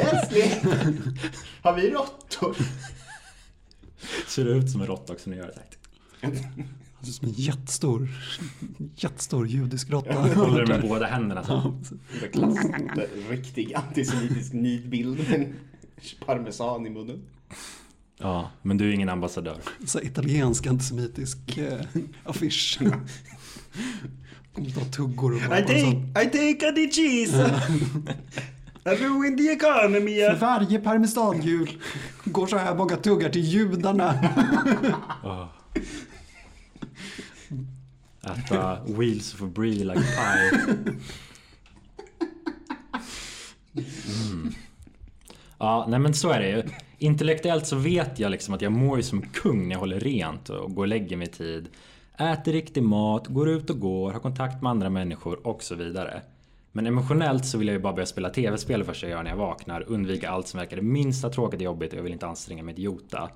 Har 1.63 1.77
vi 1.77 1.91
råttor? 1.91 2.57
Ser 4.29 4.45
det 4.45 4.51
ut 4.51 4.71
som 4.71 4.81
en 4.81 4.87
råtta 4.87 5.13
också 5.13 5.31
när 5.31 5.37
jag 5.37 5.47
gör 5.47 5.55
det? 5.55 6.79
Det 7.03 7.09
är 7.09 7.13
som 7.13 7.29
en 7.29 7.35
jättestor, 7.35 8.09
jättestor 8.97 9.47
judisk 9.49 9.91
råtta. 9.91 10.15
Håller 10.15 10.67
det 10.67 10.69
med 10.79 10.83
båda 10.89 11.07
händerna 11.07 11.45
så. 11.45 11.75
Det 12.21 12.27
är 12.27 12.31
klass- 12.31 13.29
Riktig 13.31 13.75
antisemitisk 13.75 14.53
nidbild 14.53 15.29
med 15.31 15.53
parmesan 16.27 16.87
i 16.87 16.91
munnen. 16.91 17.23
Ja, 18.19 18.51
men 18.63 18.77
du 18.77 18.89
är 18.89 18.93
ingen 18.93 19.09
ambassadör. 19.09 19.57
Så 19.87 20.01
italiensk 20.01 20.67
antisemitisk 20.67 21.59
eh, 21.59 21.81
affisch. 22.25 22.79
Kommer 24.55 24.71
ta 24.71 24.81
tuggor 24.85 25.35
och 25.35 25.41
bara 25.49 25.59
I 25.59 25.63
take, 25.63 26.27
I 26.27 26.31
take 26.57 26.69
a 26.69 26.73
the 26.73 26.91
cheese. 26.91 27.51
I 28.85 28.89
ruin 28.91 29.37
the 29.37 29.49
economy. 29.53 30.21
För 30.21 30.37
varje 30.41 30.79
parmesanhjul 30.79 31.71
går 32.25 32.47
så 32.47 32.57
här 32.57 32.75
många 32.75 32.97
tuggar 32.97 33.29
till 33.31 33.43
judarna. 33.45 34.15
Äta 38.23 38.79
wheels 38.85 39.35
of 39.35 39.41
brie 39.41 39.85
like 39.85 40.01
pie. 40.01 40.79
Mm. 43.75 44.55
Ja, 45.59 45.87
nej 45.89 45.99
men 45.99 46.15
så 46.15 46.31
är 46.31 46.41
det 46.41 46.49
ju. 46.49 46.63
Intellektuellt 46.99 47.67
så 47.67 47.77
vet 47.77 48.19
jag 48.19 48.31
liksom 48.31 48.55
att 48.55 48.63
jag 48.63 48.73
mår 48.73 48.97
ju 48.97 49.03
som 49.03 49.23
kung 49.23 49.69
när 49.69 49.75
jag 49.75 49.81
håller 49.81 50.01
rent 50.01 50.49
och 50.49 50.75
går 50.75 50.83
och 50.83 50.89
lägger 50.89 51.17
mig 51.17 51.29
i 51.29 51.31
tid. 51.31 51.69
Äter 52.19 52.53
riktig 52.53 52.83
mat, 52.83 53.27
går 53.27 53.49
ut 53.49 53.71
och 53.71 53.81
går, 53.81 54.13
har 54.13 54.21
kontakt 54.21 54.63
med 54.63 54.71
andra 54.71 54.91
människor 54.91 55.47
och 55.47 55.63
så 55.63 55.75
vidare. 55.75 56.23
Men 56.73 56.87
emotionellt 56.87 57.47
så 57.47 57.59
vill 57.59 57.69
jag 57.69 57.75
ju 57.75 57.81
bara 57.81 57.93
börja 57.93 58.07
spela 58.07 58.31
tv-spel 58.31 58.81
det 58.81 58.87
första 58.87 59.07
jag 59.07 59.17
gör 59.17 59.23
när 59.23 59.31
jag 59.31 59.37
vaknar. 59.37 59.85
Undvika 59.89 60.31
allt 60.31 60.49
som 60.49 60.59
verkar 60.59 60.77
det 60.77 60.83
minsta 60.83 61.31
tråkigt 61.31 61.61
och 61.61 61.65
jobbigt 61.65 61.93
och 61.93 61.99
jag 61.99 62.03
vill 62.03 62.13
inte 62.13 62.27
anstränga 62.27 62.63
mig 62.63 62.73
ett 62.73 62.79
jota. 62.79 63.31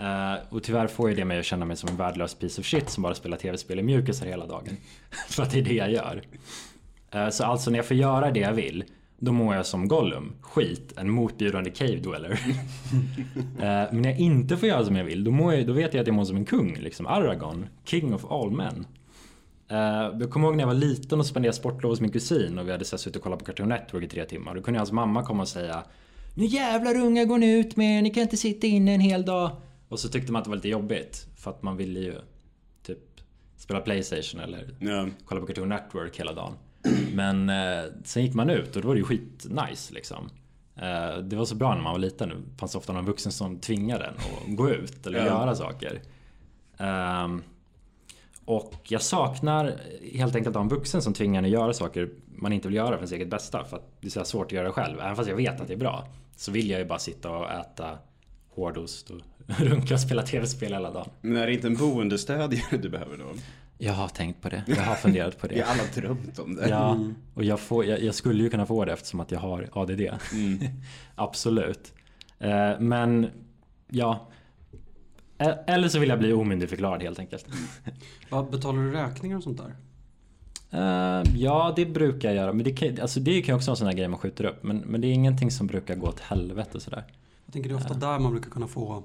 Uh, 0.00 0.54
och 0.54 0.62
tyvärr 0.62 0.86
får 0.86 1.10
ju 1.10 1.16
det 1.16 1.24
mig 1.24 1.38
att 1.38 1.44
känna 1.44 1.64
mig 1.64 1.76
som 1.76 1.88
en 1.88 1.96
värdelös 1.96 2.34
piece 2.34 2.60
of 2.60 2.66
shit 2.66 2.90
som 2.90 3.02
bara 3.02 3.14
spelar 3.14 3.36
tv-spel 3.36 3.78
i 3.78 3.82
mjukisar 3.82 4.26
hela 4.26 4.46
dagen. 4.46 4.76
För 5.28 5.42
att 5.42 5.50
det 5.50 5.58
är 5.58 5.62
det 5.62 5.74
jag 5.74 5.92
gör. 5.92 6.22
Uh, 7.14 7.28
så 7.30 7.44
alltså 7.44 7.70
när 7.70 7.78
jag 7.78 7.86
får 7.86 7.96
göra 7.96 8.30
det 8.30 8.40
jag 8.40 8.52
vill, 8.52 8.84
då 9.18 9.32
mår 9.32 9.54
jag 9.54 9.66
som 9.66 9.88
Gollum. 9.88 10.32
Skit, 10.40 10.92
en 10.96 11.10
motbjudande 11.10 11.70
cave 11.70 11.96
dweller. 11.96 12.30
uh, 12.30 12.38
men 13.92 14.02
när 14.02 14.10
jag 14.10 14.18
inte 14.18 14.56
får 14.56 14.68
göra 14.68 14.84
som 14.84 14.96
jag 14.96 15.04
vill, 15.04 15.24
då, 15.24 15.30
mår 15.30 15.54
jag, 15.54 15.66
då 15.66 15.72
vet 15.72 15.94
jag 15.94 16.00
att 16.00 16.06
jag 16.06 16.16
mår 16.16 16.24
som 16.24 16.36
en 16.36 16.44
kung. 16.44 16.74
Liksom 16.74 17.06
Aragorn, 17.06 17.66
king 17.84 18.14
of 18.14 18.24
all 18.30 18.50
men. 18.50 18.86
Jag 20.20 20.30
kommer 20.30 20.46
ihåg 20.46 20.56
när 20.56 20.62
jag 20.62 20.68
var 20.68 20.74
liten 20.74 21.20
och 21.20 21.26
spenderade 21.26 21.56
sportlov 21.56 21.92
hos 21.92 22.00
min 22.00 22.10
kusin 22.10 22.58
och 22.58 22.66
vi 22.66 22.72
hade 22.72 22.84
suttit 22.84 23.16
och 23.16 23.22
kollat 23.22 23.38
på 23.38 23.44
Cartoon 23.44 23.68
Network 23.68 24.04
i 24.04 24.08
tre 24.08 24.24
timmar. 24.24 24.54
Då 24.54 24.62
kunde 24.62 24.80
hans 24.80 24.92
mamma 24.92 25.22
komma 25.22 25.42
och 25.42 25.48
säga 25.48 25.82
Nu 26.34 26.44
jävlar 26.44 26.96
unga 26.96 27.24
går 27.24 27.38
ni 27.38 27.52
ut 27.52 27.76
med 27.76 27.98
er, 27.98 28.02
ni 28.02 28.10
kan 28.10 28.22
inte 28.22 28.36
sitta 28.36 28.66
inne 28.66 28.94
en 28.94 29.00
hel 29.00 29.24
dag. 29.24 29.50
Och 29.94 30.00
så 30.00 30.08
tyckte 30.08 30.32
man 30.32 30.38
att 30.40 30.44
det 30.44 30.50
var 30.50 30.56
lite 30.56 30.68
jobbigt. 30.68 31.26
För 31.36 31.50
att 31.50 31.62
man 31.62 31.76
ville 31.76 32.00
ju 32.00 32.14
typ 32.82 32.98
spela 33.56 33.80
Playstation 33.80 34.40
eller 34.40 34.68
Ja. 34.78 35.06
kolla 35.24 35.40
på 35.40 35.46
Cartoon 35.46 35.68
Network 35.68 36.18
hela 36.20 36.32
dagen. 36.32 36.52
Men 37.14 37.48
eh, 37.48 37.84
sen 38.04 38.22
gick 38.24 38.34
man 38.34 38.50
ut 38.50 38.76
och 38.76 38.82
då 38.82 38.88
var 38.88 38.94
det 38.94 38.98
ju 38.98 39.04
skitnice 39.04 39.94
liksom. 39.94 40.30
Eh, 40.76 41.18
det 41.18 41.36
var 41.36 41.44
så 41.44 41.54
bra 41.54 41.74
när 41.74 41.82
man 41.82 41.92
var 41.92 41.98
liten. 41.98 42.28
Det 42.28 42.58
fanns 42.60 42.74
ofta 42.74 42.92
någon 42.92 43.04
vuxen 43.04 43.32
som 43.32 43.58
tvingade 43.58 44.04
en 44.04 44.14
att 44.14 44.56
gå 44.56 44.70
ut 44.70 45.06
eller 45.06 45.18
Ja. 45.18 45.24
göra 45.24 45.54
saker. 45.54 46.02
Ehm, 46.78 47.42
och 48.44 48.74
jag 48.88 49.02
saknar 49.02 49.80
helt 50.12 50.36
enkelt 50.36 50.56
en 50.56 50.68
vuxen 50.68 51.02
som 51.02 51.12
tvingar 51.14 51.38
en 51.38 51.44
att 51.44 51.50
göra 51.50 51.72
saker 51.72 52.10
man 52.26 52.52
inte 52.52 52.68
vill 52.68 52.76
göra 52.76 52.98
för 52.98 53.06
sitt 53.06 53.16
eget 53.16 53.28
bästa. 53.30 53.64
För 53.64 53.76
att 53.76 54.00
det 54.00 54.06
är 54.06 54.10
så 54.10 54.24
svårt 54.24 54.46
att 54.46 54.52
göra 54.52 54.72
själv. 54.72 55.00
Även 55.00 55.16
fast 55.16 55.28
jag 55.28 55.36
vet 55.36 55.60
att 55.60 55.68
det 55.68 55.74
är 55.74 55.78
bra. 55.78 56.08
Så 56.36 56.52
vill 56.52 56.70
jag 56.70 56.80
ju 56.80 56.86
bara 56.86 56.98
sitta 56.98 57.30
och 57.30 57.50
äta 57.50 57.98
hårdost 58.50 59.10
och 59.10 59.20
runka 59.58 59.94
och 59.94 60.00
spela 60.00 60.22
tv-spel 60.22 60.72
hela 60.72 60.90
dagen. 60.90 61.08
Men 61.20 61.36
är 61.36 61.46
det 61.46 61.52
inte 61.54 61.66
en 61.66 61.74
boendestödjare 61.76 62.76
du 62.76 62.88
behöver 62.88 63.16
då? 63.16 63.24
Jag 63.78 63.92
har 63.92 64.08
tänkt 64.08 64.40
på 64.42 64.48
det. 64.48 64.62
Jag 64.66 64.76
har 64.76 64.94
funderat 64.94 65.38
på 65.38 65.46
Vi 65.50 65.54
det. 65.54 65.60
har 65.62 65.72
alla 65.72 65.82
drömt 65.94 66.38
om 66.38 66.54
det. 66.56 66.68
Ja, 66.68 66.98
och 67.34 67.44
jag, 67.44 67.60
får, 67.60 67.84
jag, 67.84 68.02
jag 68.02 68.14
skulle 68.14 68.42
ju 68.42 68.50
kunna 68.50 68.66
få 68.66 68.84
det 68.84 68.92
eftersom 68.92 69.20
att 69.20 69.30
jag 69.30 69.40
har 69.40 69.68
ADD. 69.72 70.00
Absolut. 71.14 71.92
Eh, 72.38 72.80
men 72.80 73.30
ja. 73.90 74.28
E- 75.38 75.54
Eller 75.66 75.88
så 75.88 75.98
vill 75.98 76.08
jag 76.08 76.18
bli 76.18 76.32
omyndigförklarad 76.32 77.02
helt 77.02 77.18
enkelt. 77.18 77.46
Vad 78.30 78.50
Betalar 78.50 78.82
du 78.82 78.92
räkningar 78.92 79.36
och 79.36 79.42
sånt 79.42 79.58
där? 79.60 79.74
Eh, 80.70 81.22
ja, 81.36 81.72
det 81.76 81.86
brukar 81.86 82.28
jag 82.28 82.36
göra. 82.36 82.52
Men 82.52 82.64
det 82.64 82.72
kan, 82.72 83.00
alltså 83.00 83.20
det 83.20 83.42
kan 83.42 83.54
också 83.56 83.70
vara 83.70 83.72
en 83.74 83.76
sån 83.76 83.86
här 83.86 83.94
grej 83.94 84.08
man 84.08 84.18
skjuter 84.20 84.44
upp. 84.44 84.62
Men, 84.62 84.76
men 84.78 85.00
det 85.00 85.06
är 85.06 85.12
ingenting 85.12 85.50
som 85.50 85.66
brukar 85.66 85.94
gå 85.94 86.06
åt 86.08 86.20
helvete 86.20 86.80
sådär. 86.80 87.04
Jag 87.46 87.52
tänker 87.52 87.68
det 87.70 87.74
är 87.74 87.76
ofta 87.76 87.94
där 87.94 88.18
man 88.18 88.32
brukar 88.32 88.50
kunna 88.50 88.66
få 88.68 89.02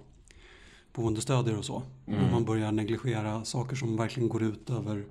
boendestödjare 0.99 1.57
och 1.57 1.65
så. 1.65 1.83
Om 2.05 2.31
man 2.31 2.45
börjar 2.45 2.71
negligera 2.71 3.45
saker 3.45 3.75
som 3.75 3.97
verkligen 3.97 4.29
går 4.29 4.43
ut 4.43 4.69
över, 4.69 5.05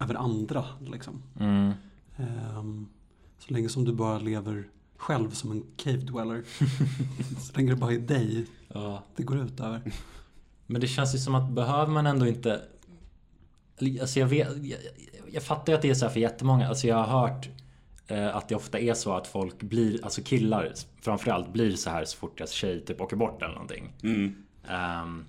över 0.00 0.14
andra. 0.14 0.64
Liksom. 0.92 1.22
Mm. 1.40 1.72
Ehm, 2.16 2.88
så 3.38 3.52
länge 3.52 3.68
som 3.68 3.84
du 3.84 3.92
bara 3.92 4.18
lever 4.18 4.68
själv 4.96 5.30
som 5.30 5.50
en 5.50 5.64
cave 5.76 5.96
dweller. 5.96 6.42
så 7.40 7.56
länge 7.56 7.70
det 7.70 7.76
bara 7.76 7.92
är 7.92 7.98
dig 7.98 8.46
Ja. 8.68 9.02
det 9.16 9.22
går 9.22 9.38
ut 9.38 9.60
över. 9.60 9.82
Men 10.66 10.80
det 10.80 10.86
känns 10.86 11.14
ju 11.14 11.18
som 11.18 11.34
att 11.34 11.50
behöver 11.50 11.92
man 11.92 12.06
ändå 12.06 12.26
inte... 12.26 12.62
Alltså 14.00 14.20
jag, 14.20 14.26
vet, 14.26 14.48
jag, 14.64 14.78
jag 15.32 15.42
fattar 15.42 15.72
ju 15.72 15.76
att 15.76 15.82
det 15.82 15.90
är 15.90 15.94
så 15.94 16.04
här 16.04 16.12
för 16.12 16.20
jättemånga. 16.20 16.68
Alltså 16.68 16.86
jag 16.86 16.96
har 16.96 17.20
hört 17.20 17.48
eh, 18.06 18.36
att 18.36 18.48
det 18.48 18.54
ofta 18.54 18.78
är 18.78 18.94
så 18.94 19.12
att 19.12 19.26
folk 19.26 19.62
blir, 19.62 20.04
alltså 20.04 20.22
killar 20.22 20.72
framförallt 21.00 21.52
blir 21.52 21.76
så 21.76 21.90
här 21.90 22.04
så 22.04 22.16
fort 22.16 22.38
deras 22.38 22.50
tjej 22.50 22.84
typ 22.84 23.00
åker 23.00 23.16
bort 23.16 23.42
eller 23.42 23.52
någonting. 23.52 23.92
Mm. 24.02 24.34
Ehm, 24.68 25.24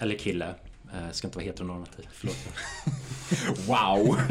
eller 0.00 0.18
kille. 0.18 0.54
Uh, 0.94 1.10
ska 1.12 1.26
inte 1.26 1.38
vara 1.38 1.46
heteronormativ, 1.46 2.08
förlåt. 2.12 2.36
Wow! 3.66 4.16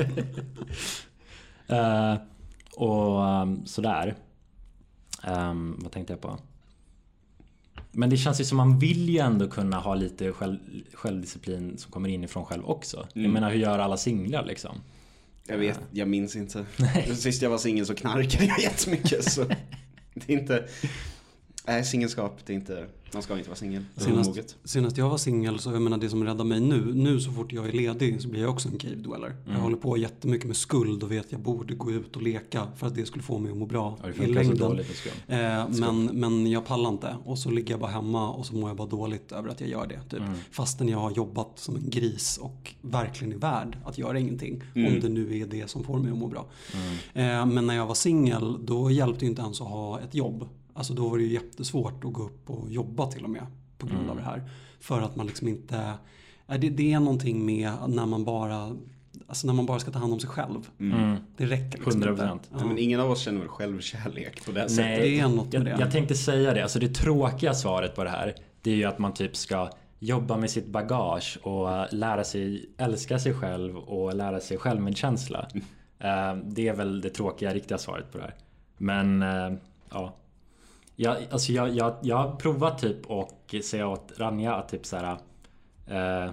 Eh, 1.71 2.15
och 2.75 3.41
um, 3.41 3.65
sådär. 3.65 4.15
Ehm, 5.23 5.75
vad 5.79 5.91
tänkte 5.91 6.13
jag 6.13 6.21
på? 6.21 6.39
Men 7.91 8.09
det 8.09 8.17
känns 8.17 8.41
ju 8.41 8.45
som 8.45 8.57
man 8.57 8.79
vill 8.79 9.09
ju 9.09 9.17
ändå 9.17 9.47
kunna 9.47 9.79
ha 9.79 9.95
lite 9.95 10.31
själv, 10.33 10.57
självdisciplin 10.93 11.77
som 11.77 11.91
kommer 11.91 12.09
inifrån 12.09 12.45
själv 12.45 12.65
också. 12.65 13.07
Jag 13.13 13.31
menar 13.31 13.51
hur 13.51 13.59
gör 13.59 13.79
alla 13.79 13.97
singlar 13.97 14.45
liksom? 14.45 14.75
Jag 15.47 15.57
vet, 15.57 15.79
jag 15.91 16.07
minns 16.07 16.35
inte. 16.35 16.65
Sist 17.15 17.41
jag 17.41 17.49
var 17.49 17.57
singel 17.57 17.85
så 17.85 17.95
knarkade 17.95 18.45
jag 18.45 18.59
jättemycket 18.59 19.31
så 19.31 19.43
det 20.13 20.33
är 20.33 20.39
inte... 20.39 20.67
Nej, 21.69 21.85
singelskap, 21.85 22.39
det 22.45 22.53
är 22.53 22.55
inte... 22.55 22.85
Man 23.13 23.21
ska 23.21 23.37
inte 23.37 23.49
vara 23.49 23.57
singel. 23.57 23.83
Senast, 23.97 24.57
senast 24.63 24.97
jag 24.97 25.09
var 25.09 25.17
singel 25.17 25.59
så 25.59 25.71
jag 25.71 25.81
menar 25.81 25.97
det 25.97 26.09
som 26.09 26.23
räddar 26.23 26.45
mig 26.45 26.59
nu. 26.59 26.93
Nu 26.93 27.19
så 27.19 27.31
fort 27.31 27.53
jag 27.53 27.67
är 27.67 27.71
ledig 27.71 28.21
så 28.21 28.27
blir 28.29 28.41
jag 28.41 28.49
också 28.49 28.69
en 28.69 28.77
cave 28.77 28.95
dweller. 28.95 29.35
Jag 29.47 29.53
håller 29.53 29.77
på 29.77 29.97
jättemycket 29.97 30.47
med 30.47 30.55
skuld 30.55 31.03
och 31.03 31.11
vet 31.11 31.25
att 31.25 31.31
jag 31.31 31.41
borde 31.41 31.75
gå 31.75 31.91
ut 31.91 32.15
och 32.15 32.21
leka 32.21 32.67
för 32.77 32.87
att 32.87 32.95
det 32.95 33.05
skulle 33.05 33.23
få 33.23 33.37
mig 33.37 33.51
att 33.51 33.57
må 33.57 33.65
bra 33.65 33.97
Ja, 34.03 34.23
i 34.23 34.27
längden. 34.27 34.79
Eh, 35.27 35.69
men, 35.69 36.05
men 36.05 36.51
jag 36.51 36.65
pallar 36.65 36.89
inte 36.89 37.15
och 37.25 37.39
så 37.39 37.49
ligger 37.49 37.71
jag 37.71 37.79
bara 37.79 37.91
hemma 37.91 38.29
och 38.31 38.45
så 38.45 38.55
mår 38.55 38.69
jag 38.69 38.77
bara 38.77 38.87
dåligt 38.87 39.31
över 39.31 39.49
att 39.49 39.61
jag 39.61 39.69
gör 39.69 39.87
det. 39.87 40.01
Typ. 40.09 40.21
Fastän 40.51 40.87
jag 40.87 40.99
har 40.99 41.11
jobbat 41.11 41.59
som 41.59 41.75
en 41.75 41.89
gris 41.89 42.37
och 42.41 42.73
verkligen 42.81 43.33
är 43.33 43.37
värd 43.37 43.77
att 43.85 43.97
göra 43.97 44.19
ingenting. 44.19 44.63
Om 44.75 44.99
det 45.01 45.09
nu 45.09 45.39
är 45.39 45.45
det 45.45 45.69
som 45.69 45.83
får 45.83 45.97
mig 45.99 46.11
att 46.11 46.17
må 46.17 46.27
bra. 46.27 46.45
Eh, 47.13 47.45
men 47.45 47.67
när 47.67 47.75
jag 47.75 47.85
var 47.85 47.95
singel 47.95 48.65
då 48.65 48.91
hjälpte 48.91 49.25
det 49.25 49.29
inte 49.29 49.41
ens 49.41 49.61
att 49.61 49.67
ha 49.67 49.99
ett 49.99 50.15
jobb. 50.15 50.47
Alltså 50.79 50.93
då 50.93 51.09
var 51.09 51.17
det 51.17 51.23
ju 51.23 51.33
jättesvårt 51.33 52.03
att 52.05 52.13
gå 52.13 52.23
upp 52.23 52.49
och 52.49 52.71
jobba 52.71 53.11
till 53.11 53.23
och 53.23 53.29
med 53.29 53.45
på 53.77 53.87
grund 53.87 54.09
av 54.09 54.15
det 54.15 54.23
här. 54.23 54.49
För 54.79 55.01
att 55.01 55.15
man 55.15 55.25
liksom 55.27 55.47
inte, 55.47 55.93
det, 56.47 56.57
det 56.57 56.93
är 56.93 56.99
någonting 56.99 57.45
med 57.45 57.71
när 57.87 58.05
man 58.05 58.25
bara 58.25 58.75
Alltså 59.27 59.47
när 59.47 59.53
man 59.53 59.65
bara 59.65 59.79
ska 59.79 59.91
ta 59.91 59.99
hand 59.99 60.13
om 60.13 60.19
sig 60.19 60.29
själv. 60.29 60.69
Mm. 60.79 61.15
Det 61.37 61.45
räcker 61.45 61.77
liksom 61.77 62.03
100%. 62.03 62.33
inte. 62.33 62.49
Ja. 62.51 62.65
Men 62.65 62.77
ingen 62.77 62.99
av 62.99 63.11
oss 63.11 63.19
känner 63.21 63.39
väl 63.39 63.47
självkärlek 63.47 64.45
på 64.45 64.51
det 64.51 64.69
sättet? 64.69 64.85
Nej, 64.85 64.99
det 64.99 65.19
är 65.19 65.27
något 65.27 65.53
med 65.53 65.53
jag, 65.53 65.65
det. 65.65 65.75
jag 65.79 65.91
tänkte 65.91 66.15
säga 66.15 66.53
det. 66.53 66.63
Alltså 66.63 66.79
det 66.79 66.87
tråkiga 66.95 67.53
svaret 67.53 67.95
på 67.95 68.03
det 68.03 68.09
här. 68.09 68.35
Det 68.61 68.71
är 68.71 68.75
ju 68.75 68.83
att 68.85 68.99
man 68.99 69.13
typ 69.13 69.35
ska 69.35 69.69
jobba 69.99 70.37
med 70.37 70.49
sitt 70.49 70.67
bagage 70.67 71.39
och 71.43 71.93
lära 71.93 72.23
sig 72.23 72.69
älska 72.77 73.19
sig 73.19 73.33
själv 73.33 73.77
och 73.77 74.15
lära 74.15 74.39
sig 74.39 74.57
självmedkänsla. 74.57 75.47
Eh, 75.99 76.35
Det 76.45 76.67
är 76.67 76.73
väl 76.73 77.01
det 77.01 77.09
tråkiga, 77.09 77.53
riktiga 77.53 77.77
svaret 77.77 78.11
på 78.11 78.17
det 78.17 78.23
här. 78.23 78.35
Men 78.77 79.21
eh, 79.21 79.59
ja. 79.91 80.15
Jag, 81.01 81.17
alltså 81.31 81.51
jag, 81.51 81.69
jag, 81.75 81.95
jag 82.01 82.15
har 82.17 82.35
provat 82.35 82.77
typ 82.81 83.05
och 83.05 83.55
säga 83.63 83.87
åt 83.87 84.11
Ranja 84.17 84.55
att 84.55 84.69
typ 84.69 84.85
så 84.85 84.97
här. 84.97 85.17
eh, 85.87 86.31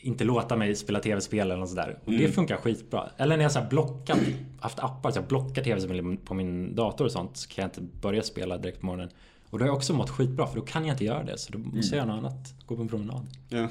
inte 0.00 0.24
låta 0.24 0.56
mig 0.56 0.74
spela 0.76 1.00
tv-spel 1.00 1.40
eller 1.40 1.56
något 1.56 1.68
sådär. 1.68 1.98
Och 2.02 2.08
Mm. 2.08 2.20
det 2.20 2.32
funkar 2.32 2.56
skitbra. 2.56 3.08
Eller 3.16 3.36
när 3.36 3.42
jag 3.44 3.52
så 3.52 3.58
här 3.58 3.68
blockat, 3.68 4.18
haft 4.60 4.78
appar 4.78 5.10
så 5.10 5.18
jag 5.18 5.26
blockar 5.26 5.64
tv-spel 5.64 6.16
på 6.24 6.34
min 6.34 6.74
dator 6.74 7.04
och 7.04 7.12
sånt 7.12 7.36
så 7.36 7.48
kan 7.48 7.62
jag 7.62 7.68
inte 7.68 7.80
börja 8.00 8.22
spela 8.22 8.58
direkt 8.58 8.80
på 8.80 8.86
morgonen. 8.86 9.10
Och 9.50 9.58
då 9.58 9.62
har 9.64 9.68
jag 9.68 9.76
också 9.76 9.92
mått 9.94 10.10
skitbra 10.10 10.46
för 10.46 10.56
då 10.56 10.62
kan 10.62 10.84
jag 10.86 10.94
inte 10.94 11.04
göra 11.04 11.22
det. 11.24 11.38
Så 11.38 11.52
då 11.52 11.58
måste 11.58 11.96
jag 11.96 12.06
göra 12.06 12.16
något 12.16 12.24
annat. 12.32 12.54
Gå 12.66 12.76
på 12.76 12.82
en 12.82 12.88
promenad. 12.88 13.26
Ja. 13.48 13.68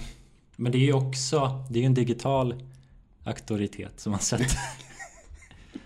Men 0.56 0.72
det 0.72 0.78
är 0.78 0.86
ju 0.86 0.94
också, 0.94 1.64
det 1.70 1.80
är 1.80 1.82
ju 1.82 1.86
en 1.86 1.94
digital 1.94 2.64
auktoritet 3.24 4.00
som 4.00 4.12
man 4.12 4.20
sett. 4.22 4.42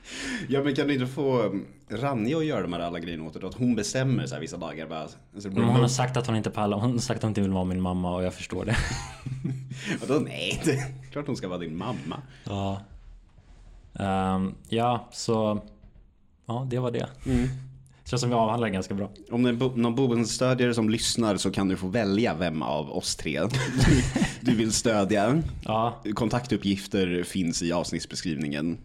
ja 0.50 0.64
men 0.64 0.76
kan 0.76 0.88
du 0.88 0.94
inte 0.94 1.08
få 1.08 1.42
um, 1.42 1.66
Ranja 1.90 2.38
att 2.38 2.46
göra 2.46 2.62
de 2.62 2.74
här 2.74 2.80
alla 2.80 3.00
grejerna 3.00 3.24
åt 3.24 3.34
dig? 3.34 3.46
Att 3.46 3.54
hon 3.54 3.76
bestämmer 3.76 4.26
så 4.26 4.34
här 4.36 4.42
vissa 4.42 4.58
dagar 4.58 4.88
bara. 4.88 5.08
Så 5.08 5.16
det 5.34 5.50
blir 5.50 5.62
Men 5.64 5.70
hon 5.72 5.82
har 5.82 5.88
sagt 5.88 6.18
att 6.18 6.28
hon 6.28 6.36
inte 6.36 6.50
pallar. 6.50 6.78
Hon 6.80 6.92
har 6.92 6.98
sagt 7.00 7.18
att 7.18 7.24
hon 7.24 7.30
inte 7.30 7.42
vill 7.42 7.52
vara 7.52 7.64
min 7.66 7.82
mamma 7.82 8.16
och 8.16 8.24
jag 8.24 8.34
förstår 8.34 8.66
det. 8.66 8.76
Och 10.02 10.08
då, 10.08 10.14
nej, 10.14 10.62
det 10.66 10.72
är 10.72 11.12
klart 11.12 11.28
hon 11.28 11.38
ska 11.38 11.48
vara 11.48 11.60
din 11.60 11.78
mamma. 11.78 12.22
Ja. 12.44 12.82
Ehm, 14.00 14.56
ja, 14.70 15.08
så... 15.12 15.62
Ja, 16.46 16.68
det 16.70 16.80
var 16.80 16.92
det. 16.92 17.08
Känns 18.06 18.22
som 18.22 18.30
vi 18.30 18.36
avhandlar 18.36 18.70
ganska 18.70 18.94
bra. 18.94 19.10
Om 19.32 19.44
det 19.44 19.50
är 19.50 19.54
bo- 19.54 19.76
någon 19.76 19.96
boendestödjare 19.96 20.74
som 20.74 20.90
lyssnar 20.90 21.38
så 21.38 21.52
kan 21.52 21.68
du 21.68 21.78
få 21.78 21.88
välja 21.88 22.34
vem 22.34 22.62
av 22.62 22.92
oss 22.98 23.16
tre 23.16 23.42
du, 23.42 23.50
du 24.52 24.56
vill 24.58 24.74
stödja. 24.74 25.42
Ja, 25.64 26.02
Kontaktuppgifter 26.16 27.24
finns 27.24 27.62
i 27.62 27.72
avsnittsbeskrivningen. 27.72 28.78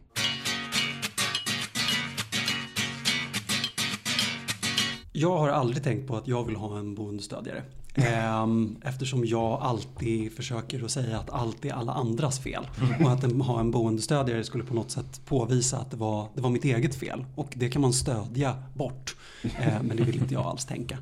Jag 5.23 5.39
har 5.39 5.49
aldrig 5.49 5.85
tänkt 5.85 6.09
på 6.09 6.17
att 6.17 6.29
jag 6.29 6.45
vill 6.45 6.57
ha 6.57 6.79
en 6.79 6.95
boendestödjare. 6.95 7.63
Ehm, 7.95 8.77
Eftersom 8.85 9.25
jag 9.27 9.59
alltid 9.63 10.33
försöker 10.33 10.85
att 10.85 10.91
säga 10.91 11.19
att 11.19 11.31
allt 11.31 11.65
är 11.65 11.73
alla 11.73 11.93
andras 11.93 12.41
fel. 12.41 12.67
Och 13.05 13.11
att 13.13 13.25
en- 13.25 13.41
ha 13.41 13.61
en 13.61 13.71
boendestödjare 13.71 14.45
skulle 14.45 14.65
på 14.65 14.75
något 14.75 14.91
sätt 14.91 15.21
påvisa 15.25 15.79
att 15.79 15.91
det 15.91 15.97
var, 15.97 16.29
det 16.35 16.41
var 16.41 16.51
mitt 16.51 16.65
eget 16.65 16.95
fel. 16.95 17.25
Och 17.35 17.53
det 17.57 17.69
kan 17.71 17.83
man 17.83 17.93
stödja 17.93 18.63
bort. 18.75 19.17
Ehm, 19.59 19.87
Men 19.87 19.97
det 19.97 20.03
vill 20.03 20.17
inte 20.17 20.35
jag 20.35 20.47
alls 20.47 20.65
tänka. 20.65 20.99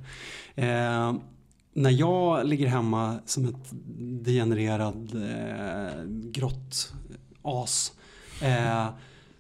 Ehm, 0.55 1.21
När 1.73 1.91
jag 1.91 2.47
ligger 2.47 2.67
hemma 2.69 3.19
som 3.27 3.45
ett 3.45 3.71
degenererad 4.25 5.15
eh, 5.15 6.05
grått 6.31 6.93
as 7.43 7.93
eh, 8.43 8.87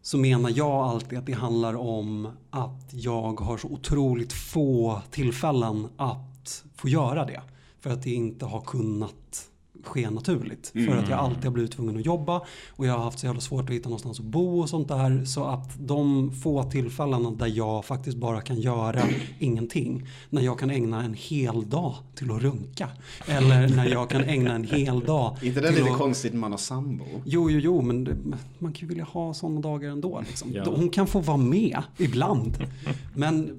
så 0.03 0.19
menar 0.19 0.53
jag 0.55 0.71
alltid 0.71 1.19
att 1.19 1.27
det 1.27 1.33
handlar 1.33 1.75
om 1.75 2.29
att 2.51 2.91
jag 2.91 3.41
har 3.41 3.59
så 3.59 3.69
otroligt 3.69 4.33
få 4.33 5.03
tillfällen 5.11 5.89
att 5.97 6.65
få 6.75 6.89
göra 6.89 7.25
det. 7.25 7.43
För 7.81 7.91
att 7.91 8.03
det 8.03 8.11
inte 8.11 8.45
har 8.45 8.61
kunnat 8.61 9.50
ske 9.85 10.11
naturligt. 10.11 10.73
För 10.73 10.97
att 10.97 11.09
jag 11.09 11.19
alltid 11.19 11.45
har 11.45 11.51
blivit 11.51 11.73
tvungen 11.73 11.97
att 11.97 12.07
jobba 12.07 12.43
och 12.71 12.87
jag 12.87 12.93
har 12.93 13.05
haft 13.05 13.19
så 13.19 13.27
jävla 13.27 13.41
svårt 13.41 13.65
att 13.65 13.77
hitta 13.77 13.89
någonstans 13.89 14.21
att 14.21 14.27
bo 14.27 14.61
och 14.61 14.69
sånt 14.69 14.89
där. 14.89 15.25
Så 15.25 15.45
att 15.45 15.71
de 15.79 16.33
få 16.33 16.71
tillfällena 16.71 17.31
där 17.31 17.47
jag 17.47 17.85
faktiskt 17.85 18.17
bara 18.17 18.41
kan 18.41 18.61
göra 18.61 19.03
ingenting. 19.39 20.07
När 20.31 20.43
jag 20.43 20.59
kan 20.59 20.71
ägna 20.71 21.03
en 21.03 21.15
hel 21.15 21.71
dag 21.71 21.95
till 22.15 22.31
att 22.31 22.43
runka. 22.43 22.89
Eller 23.27 23.69
när 23.69 23.87
jag 23.87 24.11
kan 24.11 24.25
ägna 24.25 24.55
en 24.55 24.65
hel 24.65 25.01
dag 25.01 25.37
inte 25.43 25.61
det 25.61 25.71
lite 25.71 25.91
att... 25.91 25.99
konstigt 25.99 26.33
när 26.33 26.41
man 26.41 26.51
har 26.51 26.59
sambo? 26.59 27.05
Jo, 27.25 27.51
jo, 27.51 27.61
jo, 27.63 27.83
men 27.83 28.05
det, 28.05 28.17
man 28.59 28.73
kan 28.73 28.81
ju 28.81 28.87
vilja 28.87 29.05
ha 29.05 29.35
sådana 29.35 29.61
dagar 29.61 29.91
ändå. 29.91 30.23
Liksom. 30.29 30.53
Ja. 30.55 30.65
Hon 30.77 30.89
kan 30.89 31.07
få 31.07 31.21
vara 31.21 31.37
med 31.37 31.83
ibland. 31.99 32.67
Men 33.15 33.59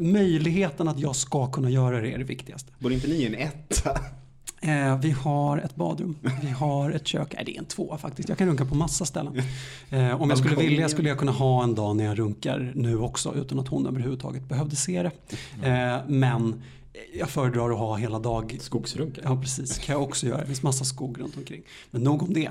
möjligheten 0.00 0.88
att 0.88 0.98
jag 0.98 1.16
ska 1.16 1.46
kunna 1.46 1.70
göra 1.70 2.00
det 2.00 2.12
är 2.12 2.18
det 2.18 2.24
viktigaste. 2.24 2.72
Bor 2.78 2.92
inte 2.92 3.08
ni 3.08 3.24
en 3.24 3.34
etta? 3.34 3.90
Eh, 4.62 4.98
vi 5.00 5.10
har 5.10 5.58
ett 5.58 5.76
badrum, 5.76 6.16
vi 6.42 6.48
har 6.48 6.90
ett 6.90 7.06
kök. 7.06 7.34
Nej, 7.34 7.44
det 7.44 7.56
är 7.56 7.58
en 7.58 7.64
tvåa 7.64 7.98
faktiskt. 7.98 8.28
Jag 8.28 8.38
kan 8.38 8.48
runka 8.48 8.64
på 8.64 8.74
massa 8.74 9.04
ställen. 9.04 9.42
Eh, 9.90 10.22
om 10.22 10.28
jag 10.28 10.38
skulle 10.38 10.56
vilja 10.56 10.88
skulle 10.88 11.08
jag 11.08 11.18
kunna 11.18 11.32
ha 11.32 11.62
en 11.62 11.74
dag 11.74 11.96
när 11.96 12.04
jag 12.04 12.18
runkar 12.18 12.72
nu 12.74 12.98
också 12.98 13.34
utan 13.34 13.58
att 13.58 13.68
hon 13.68 13.86
överhuvudtaget 13.86 14.48
behövde 14.48 14.76
se 14.76 15.02
det. 15.02 15.10
Eh, 15.68 15.98
men 16.08 16.62
jag 17.18 17.30
föredrar 17.30 17.70
att 17.70 17.78
ha 17.78 17.96
hela 17.96 18.18
dag 18.18 18.58
skogsrunkare. 18.60 19.24
Ja, 19.28 19.40
precis. 19.40 19.78
kan 19.78 19.92
jag 19.92 20.02
också 20.02 20.26
göra. 20.26 20.40
Det 20.40 20.46
finns 20.46 20.62
massa 20.62 20.84
skog 20.84 21.20
runt 21.20 21.36
omkring. 21.36 21.62
Men 21.90 22.02
nog 22.02 22.22
om 22.22 22.32
det. 22.34 22.50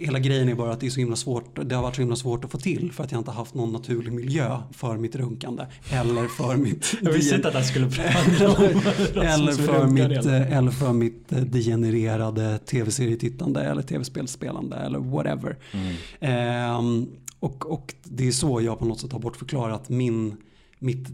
Eh, 0.00 0.04
hela 0.06 0.18
grejen 0.18 0.48
är 0.48 0.54
bara 0.54 0.72
att 0.72 0.80
det 0.80 0.86
är 0.86 0.90
så 0.90 1.00
himla 1.00 1.16
svårt. 1.16 1.68
Det 1.68 1.74
har 1.74 1.82
varit 1.82 1.94
så 1.94 2.02
himla 2.02 2.16
svårt 2.16 2.44
att 2.44 2.50
få 2.50 2.58
till 2.58 2.92
för 2.92 3.04
att 3.04 3.12
jag 3.12 3.20
inte 3.20 3.30
har 3.30 3.36
haft 3.38 3.54
någon 3.54 3.72
naturlig 3.72 4.12
miljö 4.12 4.58
för 4.72 4.96
mitt 4.96 5.16
runkande. 5.16 5.66
Eller 5.90 6.28
för 6.28 6.56
mitt... 6.56 6.94
Jag 7.02 7.12
visste 7.12 7.36
inte 7.36 7.48
att 7.48 7.54
jag 7.54 7.66
skulle 7.66 7.90
prata 7.90 8.48
om 9.20 9.26
eller, 9.26 9.52
för 9.52 9.86
mitt, 9.86 10.08
redan. 10.08 10.34
eh, 10.34 10.56
eller 10.56 10.70
för 10.70 10.92
mitt 10.92 11.32
eh, 11.32 11.38
degenererade 11.38 12.58
tv-serietittande 12.58 13.60
eller 13.60 13.82
tv-spelspelande 13.82 14.76
eller 14.76 14.98
whatever. 14.98 15.58
Mm. 15.72 15.94
Ehm, 16.20 17.06
och, 17.40 17.72
och 17.72 17.94
det 18.04 18.28
är 18.28 18.32
så 18.32 18.60
jag 18.60 18.78
på 18.78 18.84
något 18.84 19.00
sätt 19.00 19.12
har 19.12 19.20
bortförklarat 19.20 19.88
min, 19.88 20.36
mitt 20.78 21.08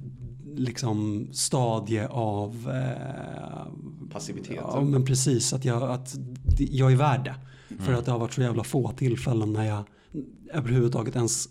liksom 0.56 1.28
stadie 1.32 2.08
av 2.08 2.72
eh, 2.74 3.72
Passivitet. 4.12 4.56
Ja, 4.56 4.80
men 4.80 5.04
precis. 5.04 5.52
Att 5.52 5.64
jag, 5.64 5.82
att 5.82 6.16
jag 6.58 6.92
är 6.92 6.96
värd 6.96 7.24
det. 7.24 7.34
För 7.80 7.92
att 7.92 8.04
det 8.04 8.10
har 8.10 8.18
varit 8.18 8.32
så 8.32 8.40
jävla 8.40 8.64
få 8.64 8.92
tillfällen 8.92 9.52
när 9.52 9.64
jag 9.64 9.84
överhuvudtaget 10.52 11.16
ens 11.16 11.48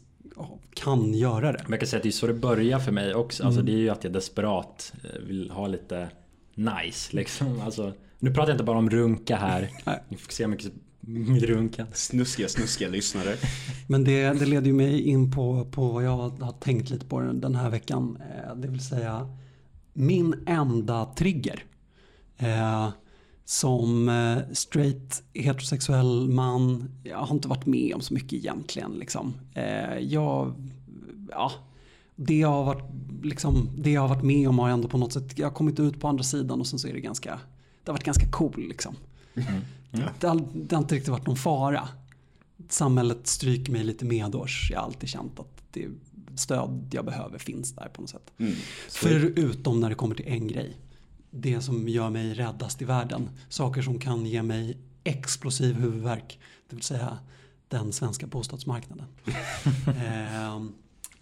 kan 0.74 1.14
göra 1.14 1.52
det. 1.52 1.60
Men 1.64 1.72
jag 1.72 1.80
kan 1.80 1.88
säga 1.88 1.98
att 1.98 2.04
det 2.04 2.10
är 2.10 2.12
så 2.12 2.28
det 2.28 2.34
börjar 2.34 2.80
för 2.80 2.92
mig 2.92 3.16
också. 3.16 3.44
Alltså 3.44 3.62
det 3.62 3.72
är 3.72 3.78
ju 3.78 3.90
att 3.90 4.04
jag 4.04 4.14
desperat 4.14 4.94
eh, 5.04 5.22
vill 5.28 5.52
ha 5.52 5.68
lite 5.68 6.10
nice 6.56 7.16
liksom. 7.16 7.62
Alltså, 7.62 7.94
nu 8.20 8.34
pratar 8.34 8.50
jag 8.50 8.54
inte 8.56 8.64
bara 8.64 8.78
om 8.78 8.90
runka 8.90 9.36
här. 9.36 9.70
Ni 10.10 10.18
får 10.18 10.32
se 10.32 10.48
mycket 10.48 10.72
mitt 11.08 11.44
runka. 11.44 11.88
Snuskiga, 11.94 12.48
snuskiga 12.48 12.90
lyssnare. 12.90 13.36
Men 13.88 14.04
det, 14.04 14.40
det 14.40 14.46
leder 14.46 14.68
ju 14.68 14.74
mig 14.74 15.02
in 15.02 15.32
på, 15.32 15.66
på 15.72 15.88
vad 15.88 16.04
jag 16.04 16.30
har 16.30 16.52
tänkt 16.60 16.90
lite 16.90 17.06
på 17.06 17.20
den 17.20 17.42
den 17.42 17.56
här 17.56 17.70
veckan. 17.70 18.18
Eh, 18.22 18.56
Det 18.56 18.68
vill 18.68 18.86
säga 18.88 19.30
min 19.94 20.44
enda 20.48 21.06
trigger. 21.06 21.64
Eh, 22.38 22.90
som 23.46 24.10
eh, 24.10 24.38
straight 24.54 25.24
heterosexuell 25.34 26.30
man. 26.30 26.90
Jag 27.04 27.18
har 27.18 27.36
inte 27.36 27.48
varit 27.48 27.66
med 27.66 27.96
om 27.96 28.02
så 28.02 28.14
mycket 28.14 28.34
egentligen. 28.34 28.92
Liksom. 28.92 29.34
Eh, 29.54 29.98
jag, 30.00 30.54
ja, 31.30 31.52
det 32.16 32.38
jag, 32.38 32.48
har 32.48 32.64
varit, 32.64 32.92
liksom, 33.24 33.70
det 33.78 33.92
jag 33.92 34.02
har 34.02 34.08
varit 34.08 34.24
med 34.24 34.50
om 34.50 34.60
har 34.60 34.70
ändå 34.70 34.88
på 34.88 34.98
något 34.98 35.14
sätt, 35.14 35.34
jag 35.40 35.48
har 35.48 35.54
kommit 35.54 35.80
ut 35.80 36.00
på 36.00 36.08
andra 36.08 36.24
sidan 36.24 36.60
och 36.60 36.68
sen 36.68 36.80
så 36.80 36.88
är 36.88 36.94
det 36.94 37.00
ganska, 37.00 37.40
det 37.84 37.92
har 37.92 37.94
varit 37.94 38.04
ganska 38.04 38.28
cool 38.32 38.66
liksom. 38.68 38.96
Det, 40.20 40.28
har, 40.28 40.42
det 40.54 40.76
har 40.76 40.82
inte 40.82 40.96
riktigt 40.96 41.10
varit 41.10 41.28
någon 41.28 41.36
fara. 41.36 41.90
Samhället 42.70 43.28
stryker 43.28 43.72
mig 43.72 43.84
lite 43.84 44.06
medårs. 44.06 44.70
Jag 44.72 44.80
har 44.80 44.86
alltid 44.86 45.10
känt 45.10 45.40
att 45.40 45.64
det 45.72 45.88
stöd 46.36 46.88
jag 46.92 47.06
behöver 47.06 47.38
finns 47.40 47.76
där 47.76 47.90
på 47.94 48.02
något 48.02 48.10
sätt. 48.10 48.32
Mm. 48.38 48.54
Förutom 48.90 49.80
när 49.80 49.90
det 49.90 49.96
kommer 49.96 50.16
till 50.16 50.28
en 50.28 50.48
grej. 50.48 50.78
Det 51.36 51.62
som 51.62 51.88
gör 51.88 52.10
mig 52.10 52.34
räddast 52.34 52.82
i 52.82 52.86
världen. 52.86 53.30
Saker 53.50 53.82
som 53.82 54.00
kan 54.00 54.26
ge 54.26 54.44
mig 54.44 54.78
explosiv 55.04 55.76
huvudvärk. 55.76 56.40
Det 56.70 56.76
vill 56.76 56.84
säga 56.84 57.18
den 57.68 57.94
svenska 57.94 58.28
bostadsmarknaden. 58.28 59.06
Ehm, 59.88 60.74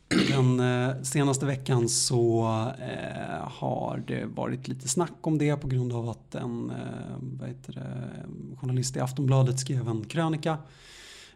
den 0.08 0.60
eh, 0.60 1.02
senaste 1.02 1.46
veckan 1.46 1.90
så 1.90 2.44
eh, 2.80 3.48
har 3.48 4.04
det 4.08 4.26
varit 4.26 4.68
lite 4.68 4.88
snack 4.88 5.18
om 5.22 5.38
det 5.38 5.56
på 5.56 5.68
grund 5.68 5.94
av 5.94 6.10
att 6.10 6.36
en 6.36 6.70
eh, 6.70 8.58
journalist 8.58 8.96
i 8.96 9.00
Aftonbladet 9.00 9.60
skrev 9.60 9.88
en 9.88 10.06
krönika 10.06 10.58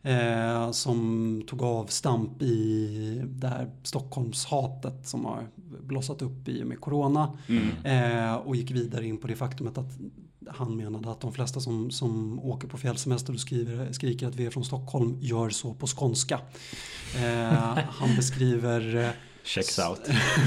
eh, 0.08 0.72
som 0.72 1.44
tog 1.48 1.64
av 1.64 1.86
stamp 1.86 2.42
i 2.42 3.22
det 3.26 3.48
här 3.48 3.72
Stockholmshatet 3.84 5.08
som 5.08 5.26
har 5.26 5.48
blossat 5.84 6.22
upp 6.22 6.48
i 6.48 6.64
och 6.64 6.68
med 6.68 6.82
corona. 6.82 7.38
Eh, 7.84 8.36
och 8.36 8.56
gick 8.56 8.72
vidare 8.72 9.06
in 9.06 9.18
på 9.18 9.28
det 9.28 9.36
faktumet 9.36 9.78
att 9.78 9.98
han 10.50 10.78
menade 10.78 11.12
att 11.12 11.22
de 11.22 11.34
flesta 11.34 11.60
som, 11.60 11.92
som 11.92 12.40
åker 12.40 12.68
på 12.68 12.78
fjällsemester 12.78 13.34
och 13.34 13.40
skriver, 13.40 13.92
skriker 13.92 14.28
att 14.28 14.36
vi 14.36 14.46
är 14.46 14.50
från 14.50 14.66
Stockholm 14.66 15.18
gör 15.22 15.50
så 15.50 15.74
på 15.74 15.88
skånska. 15.88 16.40
Eh, 17.16 17.80
han 17.90 18.16
beskriver 18.16 18.96
eh, 18.96 19.10
Checks 19.44 19.80
out. 19.80 20.02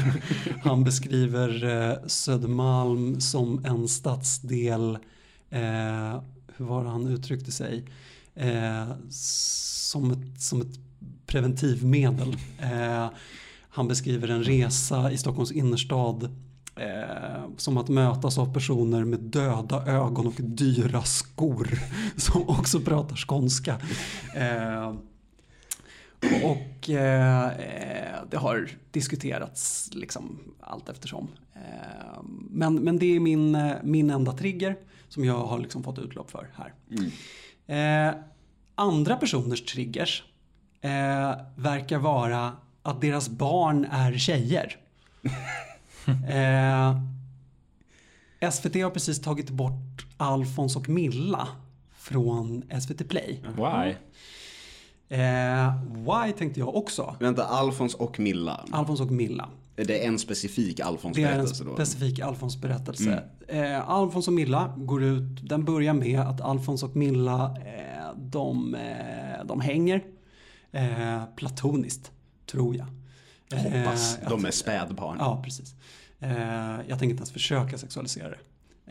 han 0.62 0.85
beskriver 0.85 1.64
eh, 1.64 2.07
Södermalm 2.07 3.20
som 3.20 3.64
en 3.64 3.88
stadsdel, 3.88 4.99
eh, 5.51 6.23
hur 6.57 6.64
var 6.64 6.85
det 6.85 6.90
han 6.90 7.07
uttryckte 7.07 7.53
sig, 7.53 7.85
eh, 8.40 8.92
som, 9.11 10.11
ett, 10.11 10.40
som 10.42 10.61
ett 10.61 10.79
preventivmedel. 11.26 12.37
Eh, 12.59 13.07
han 13.68 13.88
beskriver 13.88 14.29
en 14.29 14.44
resa 14.44 15.12
i 15.12 15.18
Stockholms 15.18 15.53
innerstad 15.53 16.24
eh, 16.76 17.42
som 17.57 17.76
att 17.76 17.88
mötas 17.88 18.38
av 18.38 18.55
personer 18.55 19.05
med 19.05 19.20
döda 19.20 19.87
ögon 19.87 20.26
och 20.26 20.35
dyra 20.38 21.03
skor 21.03 21.68
som 22.16 22.48
också 22.48 22.81
pratar 22.81 23.16
skånska. 23.16 23.76
Och 26.44 26.90
eh, 26.90 27.50
det 28.31 28.37
har 28.37 28.70
diskuterats 28.90 29.90
liksom 29.92 30.38
allt 30.61 30.88
eftersom. 30.88 31.29
Eh, 31.55 32.22
men, 32.50 32.74
men 32.74 32.98
det 32.98 33.16
är 33.16 33.20
min, 33.20 33.74
min 33.83 34.11
enda 34.11 34.33
trigger 34.33 34.76
som 35.09 35.24
jag 35.24 35.46
har 35.46 35.59
liksom 35.59 35.83
fått 35.83 35.98
utlopp 35.98 36.31
för 36.31 36.48
här. 36.55 36.74
Eh, 37.70 38.14
andra 38.81 39.16
personers 39.16 39.64
triggers 39.64 40.23
eh, 40.81 40.90
verkar 41.57 41.99
vara 41.99 42.53
att 42.83 43.01
deras 43.01 43.29
barn 43.29 43.85
är 43.90 44.19
tjejer. 44.19 44.77
eh, 46.29 47.01
SVT 48.51 48.75
har 48.75 48.90
precis 48.90 49.21
tagit 49.21 49.51
bort 49.51 50.07
Alfons 50.16 50.77
och 50.77 50.88
Milla 50.88 51.49
från 51.97 52.62
SVT 52.81 53.09
Play. 53.09 53.40
Why? 53.57 53.95
Eh, 55.16 55.75
why 55.85 56.33
tänkte 56.38 56.61
jag 56.61 56.77
också. 56.77 57.16
Vänta, 57.21 57.45
Alfons 57.45 57.95
och 57.95 58.21
Milla. 58.21 58.64
Alfons 58.71 59.01
och 59.01 59.11
Milla. 59.11 59.49
Är 59.77 59.85
det 59.85 60.07
en 60.07 60.19
specifik 60.19 60.81
Alfons 60.81 61.16
Det 61.16 61.23
är 61.23 61.27
en 61.27 61.37
berättelse 61.37 61.64
då? 61.64 61.75
specifik 61.75 62.21
Alfons 62.21 62.57
berättelse. 62.61 63.23
Eh, 63.49 63.90
Alfons 63.90 64.29
och 64.29 64.35
Milla 64.35 64.75
går 64.77 65.03
ut, 65.03 65.49
den 65.49 65.64
börjar 65.64 65.95
med 65.95 66.21
att 66.21 66.40
Alfons 66.40 66.83
och 66.83 66.97
Milla, 66.97 67.57
eh, 67.66 68.00
de, 68.16 68.75
eh, 68.75 69.44
de 69.44 69.61
hänger. 69.61 70.05
Eh, 70.73 71.23
platoniskt, 71.37 72.12
tror 72.46 72.77
jag. 72.77 72.87
Hoppas. 73.59 74.18
Eh, 74.18 74.29
De 74.29 74.44
är 74.44 74.51
spädbarn. 74.51 75.16
Ja, 75.20 75.42
precis. 75.44 75.75
Jag 76.88 76.99
tänker 76.99 77.05
inte 77.05 77.20
ens 77.20 77.33
försöka 77.33 77.79
sexualisera 77.79 78.29
det. 78.29 78.38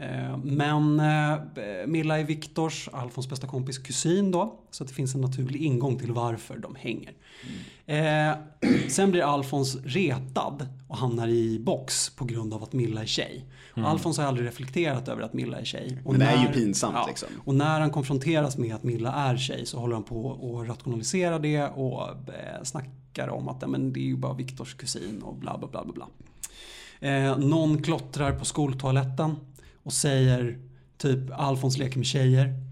Eh, 0.02 0.38
men 0.38 1.00
eh, 1.00 1.40
Milla 1.88 2.20
är 2.20 2.24
Viktors, 2.24 2.90
Alfons 2.94 3.30
bästa 3.30 3.48
kompis 3.48 3.78
kusin 3.78 4.32
då. 4.32 4.60
Så 4.72 4.84
att 4.84 4.88
det 4.90 4.96
finns 4.96 5.16
en 5.16 5.22
naturlig 5.22 5.62
ingång 5.62 6.00
till 6.00 6.12
varför 6.12 6.58
de 6.58 6.76
hänger. 6.76 7.14
Eh, 7.86 8.38
sen 8.90 9.12
blir 9.12 9.22
Alfons 9.22 9.76
retad 9.84 10.68
och 10.88 10.98
hamnar 10.98 11.28
i 11.28 11.60
box 11.60 12.10
på 12.10 12.26
grund 12.26 12.54
av 12.54 12.64
att 12.64 12.74
Milla 12.74 13.02
är 13.02 13.06
tjej. 13.06 13.46
Och 13.76 13.90
Alfons 13.90 14.18
har 14.18 14.26
aldrig 14.26 14.48
reflekterat 14.48 15.08
över 15.08 15.22
att 15.22 15.34
Milla 15.34 15.60
är 15.60 15.66
tjej. 15.66 16.02
Och 16.06 16.12
Men 16.12 16.20
det 16.20 16.26
är 16.26 16.42
ju 16.42 16.54
pinsamt, 16.54 17.08
liksom. 17.08 17.30
Och 17.46 17.56
när 17.56 17.80
han 17.80 17.92
konfronteras 17.92 18.58
med 18.58 18.76
att 18.76 18.84
Milla 18.84 19.14
är 19.14 19.38
tjej 19.38 19.66
så 19.66 19.80
håller 19.80 19.94
han 19.94 20.04
på 20.04 20.26
och 20.26 20.68
rationalisera 20.68 21.40
det 21.40 21.64
och 21.68 22.08
snackar 22.64 23.28
om 23.28 23.48
att 23.48 23.58
"Ja, 23.62 23.68
men 23.68 23.94
det 23.94 24.00
är 24.00 24.04
ju 24.04 24.18
bara 24.18 24.34
Viktors 24.34 24.74
kusin 24.74 25.22
och 25.22 25.36
bla 25.36 25.58
bla 25.58 25.68
bla 25.68 25.84
bla. 25.84 25.94
bla. 25.94 26.08
Eh, 27.10 27.38
någon 27.38 27.84
klottrar 27.84 28.32
på 28.40 28.46
skoltoaletten 28.46 29.36
och 29.84 29.94
säger 29.94 30.58
typ 30.98 31.20
Alfons 31.32 31.78
leker 31.78 31.98
med 31.98 32.06
tjejer. 32.08 32.54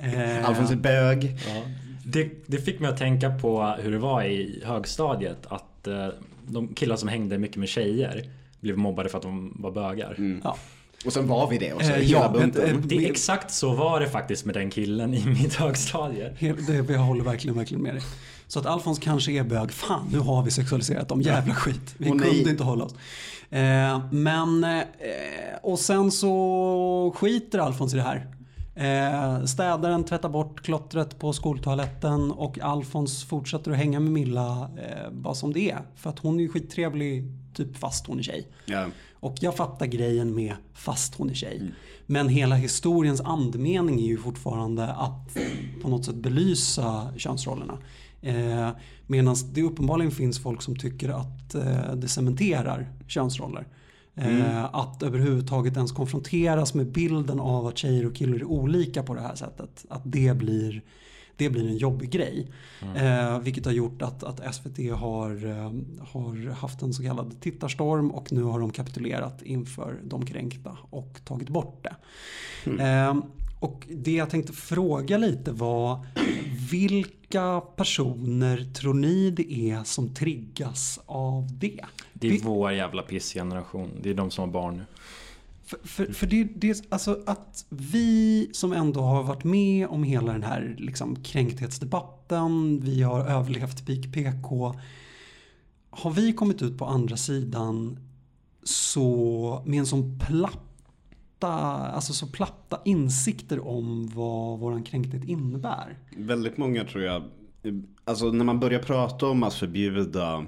Eh, 0.00 0.48
Alfons 0.48 0.70
är 0.70 0.76
bög. 0.76 1.36
Ja. 1.48 1.62
Det, 2.04 2.30
det 2.46 2.58
fick 2.58 2.80
mig 2.80 2.90
att 2.90 2.96
tänka 2.96 3.30
på 3.30 3.74
hur 3.82 3.92
det 3.92 3.98
var 3.98 4.22
i 4.22 4.62
högstadiet. 4.66 5.46
Att 5.48 5.86
eh, 5.86 6.08
de 6.46 6.68
killar 6.74 6.96
som 6.96 7.08
hängde 7.08 7.38
mycket 7.38 7.56
med 7.56 7.68
tjejer 7.68 8.24
blev 8.60 8.76
mobbade 8.78 9.08
för 9.08 9.16
att 9.18 9.22
de 9.22 9.56
var 9.58 9.70
bögar. 9.70 10.40
ja. 10.44 10.56
Och 11.06 11.12
sen 11.12 11.28
var 11.28 11.50
vi 11.50 11.58
det 11.58 11.72
också, 11.72 11.90
Eh, 11.90 11.96
hela 11.96 12.18
ja, 12.20 12.28
bunten. 12.28 12.76
ett- 12.78 12.88
Det 12.88 12.94
är 13.06 13.10
exakt 13.10 13.50
så 13.50 13.74
var 13.74 14.00
det 14.00 14.08
faktiskt 14.08 14.44
med 14.44 14.54
den 14.54 14.70
killen 14.70 15.14
i 15.14 15.26
mitt 15.26 15.54
högstadie. 15.54 16.32
Det, 16.40 16.92
jag 16.92 16.98
håller 16.98 17.24
verkligen, 17.24 17.56
verkligen 17.56 17.82
med 17.82 17.94
dig. 17.94 18.02
Så 18.48 18.58
att 18.58 18.66
Alfons 18.66 18.98
kanske 18.98 19.32
är 19.32 19.44
bög. 19.44 19.72
Fan, 19.72 20.08
nu 20.12 20.18
har 20.18 20.42
vi 20.42 20.50
sexualiserat 20.50 21.08
dem. 21.08 21.22
Jävla 21.22 21.54
skit. 21.54 21.94
Vi 21.98 22.08
kunde 22.08 22.50
inte 22.50 22.64
hålla 22.64 22.84
oss. 22.84 22.94
Eh, 23.50 24.00
men, 24.10 24.64
eh, 24.64 24.80
och 25.62 25.78
sen 25.78 26.10
så 26.10 27.14
skiter 27.16 27.58
Alfons 27.58 27.94
i 27.94 27.96
det 27.96 28.02
här. 28.02 28.26
Eh, 28.74 29.44
städaren 29.44 30.04
tvättar 30.04 30.28
bort 30.28 30.62
klottret 30.62 31.18
på 31.18 31.32
skoltoaletten 31.32 32.30
och 32.30 32.58
Alfons 32.58 33.24
fortsätter 33.24 33.70
att 33.70 33.76
hänga 33.76 34.00
med 34.00 34.12
Milla 34.12 34.70
eh, 34.76 35.10
bara 35.12 35.34
som 35.34 35.52
det 35.52 35.70
är. 35.70 35.82
För 35.94 36.10
att 36.10 36.18
hon 36.18 36.38
är 36.38 36.42
ju 36.42 36.48
skittrevlig 36.48 37.24
typ 37.54 37.76
fast 37.76 38.06
hon 38.06 38.18
är 38.18 38.22
tjej. 38.22 38.46
Ja. 38.66 38.86
Och 39.20 39.34
jag 39.40 39.56
fattar 39.56 39.86
grejen 39.86 40.34
med 40.34 40.54
fast 40.74 41.14
hon 41.14 41.30
är 41.30 41.34
tjej. 41.34 41.72
Men 42.06 42.28
hela 42.28 42.54
historiens 42.54 43.20
andemening 43.20 44.00
är 44.00 44.06
ju 44.06 44.18
fortfarande 44.18 44.86
att 44.86 45.36
på 45.82 45.88
något 45.88 46.04
sätt 46.04 46.14
belysa 46.14 47.08
könsrollerna. 47.16 47.78
Eh, 48.22 48.70
Medan 49.06 49.36
det 49.52 49.62
uppenbarligen 49.62 50.12
finns 50.12 50.42
folk 50.42 50.62
som 50.62 50.76
tycker 50.76 51.08
att 51.08 51.54
eh, 51.54 51.94
det 51.94 52.08
cementerar 52.08 52.88
könsroller. 53.06 53.66
Eh, 54.14 54.64
Att 54.74 55.02
överhuvudtaget 55.02 55.76
ens 55.76 55.92
konfronteras 55.92 56.74
med 56.74 56.86
bilden 56.86 57.40
av 57.40 57.66
att 57.66 57.78
tjejer 57.78 58.06
och 58.06 58.14
killar 58.14 58.36
är 58.36 58.44
olika 58.44 59.02
på 59.02 59.14
det 59.14 59.20
här 59.20 59.34
sättet. 59.34 59.84
Att 59.90 60.02
det 60.04 60.36
blir, 60.36 60.82
det 61.36 61.50
blir 61.50 61.68
en 61.68 61.76
jobbig 61.76 62.10
grej. 62.10 62.50
Eh, 62.96 63.38
vilket 63.38 63.64
har 63.64 63.72
gjort 63.72 64.02
att, 64.02 64.22
att 64.24 64.54
SVT 64.54 64.78
har, 64.92 65.46
eh, 65.46 65.72
har 66.12 66.50
haft 66.50 66.82
en 66.82 66.92
så 66.94 67.02
kallad 67.02 67.40
tittarstorm 67.40 68.10
och 68.10 68.32
nu 68.32 68.42
har 68.42 68.60
de 68.60 68.70
kapitulerat 68.70 69.42
inför 69.42 70.00
de 70.04 70.26
kränkta 70.26 70.76
och 70.90 71.20
tagit 71.24 71.48
bort 71.48 71.84
det. 71.84 71.96
Eh, 72.82 73.14
och 73.60 73.86
det 73.90 74.12
jag 74.12 74.30
tänkte 74.30 74.52
fråga 74.52 75.18
lite 75.18 75.52
var 75.52 76.06
vilka 76.70 77.60
personer 77.60 78.72
tror 78.74 78.94
ni 78.94 79.30
det 79.30 79.52
är 79.70 79.84
som 79.84 80.14
triggas 80.14 81.00
av 81.06 81.48
det? 81.58 81.80
Det 82.12 82.26
är 82.28 82.32
Vi- 82.32 82.40
vår 82.44 82.72
jävla 82.72 83.02
pissgeneration. 83.02 83.90
Det 84.02 84.10
är 84.10 84.14
de 84.14 84.30
som 84.30 84.44
har 84.44 84.52
barn 84.52 84.76
nu. 84.76 84.84
För, 85.64 85.78
för, 85.84 86.12
för 86.12 86.26
det, 86.26 86.44
det 86.44 86.70
är 86.70 86.76
alltså 86.88 87.22
att 87.26 87.64
vi 87.68 88.48
som 88.52 88.72
ändå 88.72 89.00
har 89.00 89.22
varit 89.22 89.44
med 89.44 89.86
om 89.88 90.02
hela 90.02 90.32
den 90.32 90.42
här 90.42 90.74
liksom 90.78 91.16
kränkthetsdebatten, 91.22 92.80
vi 92.80 93.02
har 93.02 93.20
överlevt 93.20 93.86
peak 93.86 94.12
PK. 94.12 94.74
Har 95.90 96.10
vi 96.10 96.32
kommit 96.32 96.62
ut 96.62 96.78
på 96.78 96.84
andra 96.86 97.16
sidan 97.16 97.98
så 98.62 99.62
med 99.66 99.78
en 99.78 99.86
sån 99.86 100.18
platta, 100.18 100.58
alltså 101.46 102.12
så 102.12 102.26
platta 102.26 102.80
insikter 102.84 103.66
om 103.68 104.08
vad 104.14 104.58
våran 104.58 104.82
kränkthet 104.82 105.24
innebär? 105.24 105.98
Väldigt 106.16 106.56
många 106.56 106.84
tror 106.84 107.04
jag, 107.04 107.22
alltså 108.04 108.32
när 108.32 108.44
man 108.44 108.60
börjar 108.60 108.82
prata 108.82 109.26
om 109.26 109.42
att 109.42 109.54
förbjuda 109.54 110.46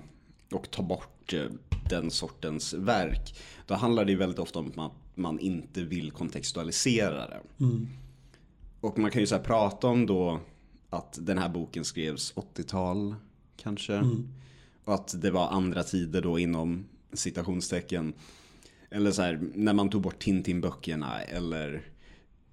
och 0.53 0.71
ta 0.71 0.83
bort 0.83 1.33
eh, 1.33 1.45
den 1.91 2.11
sortens 2.11 2.75
verk, 2.75 3.35
då 3.67 3.75
handlar 3.75 4.05
det 4.05 4.17
väldigt 4.17 4.39
ofta 4.39 4.59
om 4.59 4.79
att 4.79 4.93
man, 5.15 5.39
inte 5.39 5.83
vill 5.83 6.11
kontextualisera 6.11 7.29
det. 7.29 7.41
Och 8.81 8.99
man 8.99 9.11
kan 9.11 9.21
ju 9.21 9.27
så 9.27 9.39
prata 9.39 9.87
om 9.87 10.07
då 10.07 10.41
att 10.91 11.19
den 11.23 11.39
här 11.39 11.49
boken 11.49 11.85
skrevs 11.85 12.35
80-tal 12.35 13.15
kanske. 13.57 13.99
Och 14.85 14.95
att 14.95 15.23
det 15.23 15.31
var 15.31 15.49
andra 15.49 15.83
tider 15.83 16.23
då 16.23 16.39
inom 16.39 16.85
citationstecken. 17.13 18.13
Eller 18.91 19.13
så 19.13 19.23
här, 19.23 19.41
när 19.55 19.73
man 19.73 19.91
tog 19.91 20.03
bort 20.03 20.23
Tintin-böckerna 20.23 21.21
eller 21.21 21.83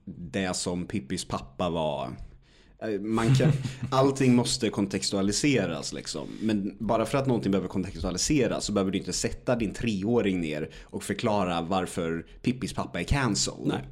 det 0.05 0.55
som 0.55 0.85
Pippis 0.85 1.25
pappa 1.25 1.69
var. 1.69 2.09
Eh, 2.81 3.01
Man 3.01 3.35
kan, 3.35 3.51
allting 3.91 4.35
måste 4.35 4.69
kontextualiseras 4.69 5.93
liksom. 5.93 6.27
Men 6.41 6.75
bara 6.79 7.05
för 7.05 7.17
att 7.17 7.27
någonting 7.27 7.51
behöver 7.51 7.69
kontextualiseras 7.69 8.65
så 8.65 8.71
behöver 8.71 8.91
du 8.91 8.97
inte 8.97 9.13
sätta 9.13 9.55
din 9.55 9.73
treåring 9.73 10.41
ner 10.41 10.69
och 10.83 11.03
förklara 11.03 11.61
varför 11.61 12.25
Pippis 12.41 12.73
pappa 12.73 12.99
är 12.99 13.03
cancelled. 13.03 13.67
Nej. 13.67 13.83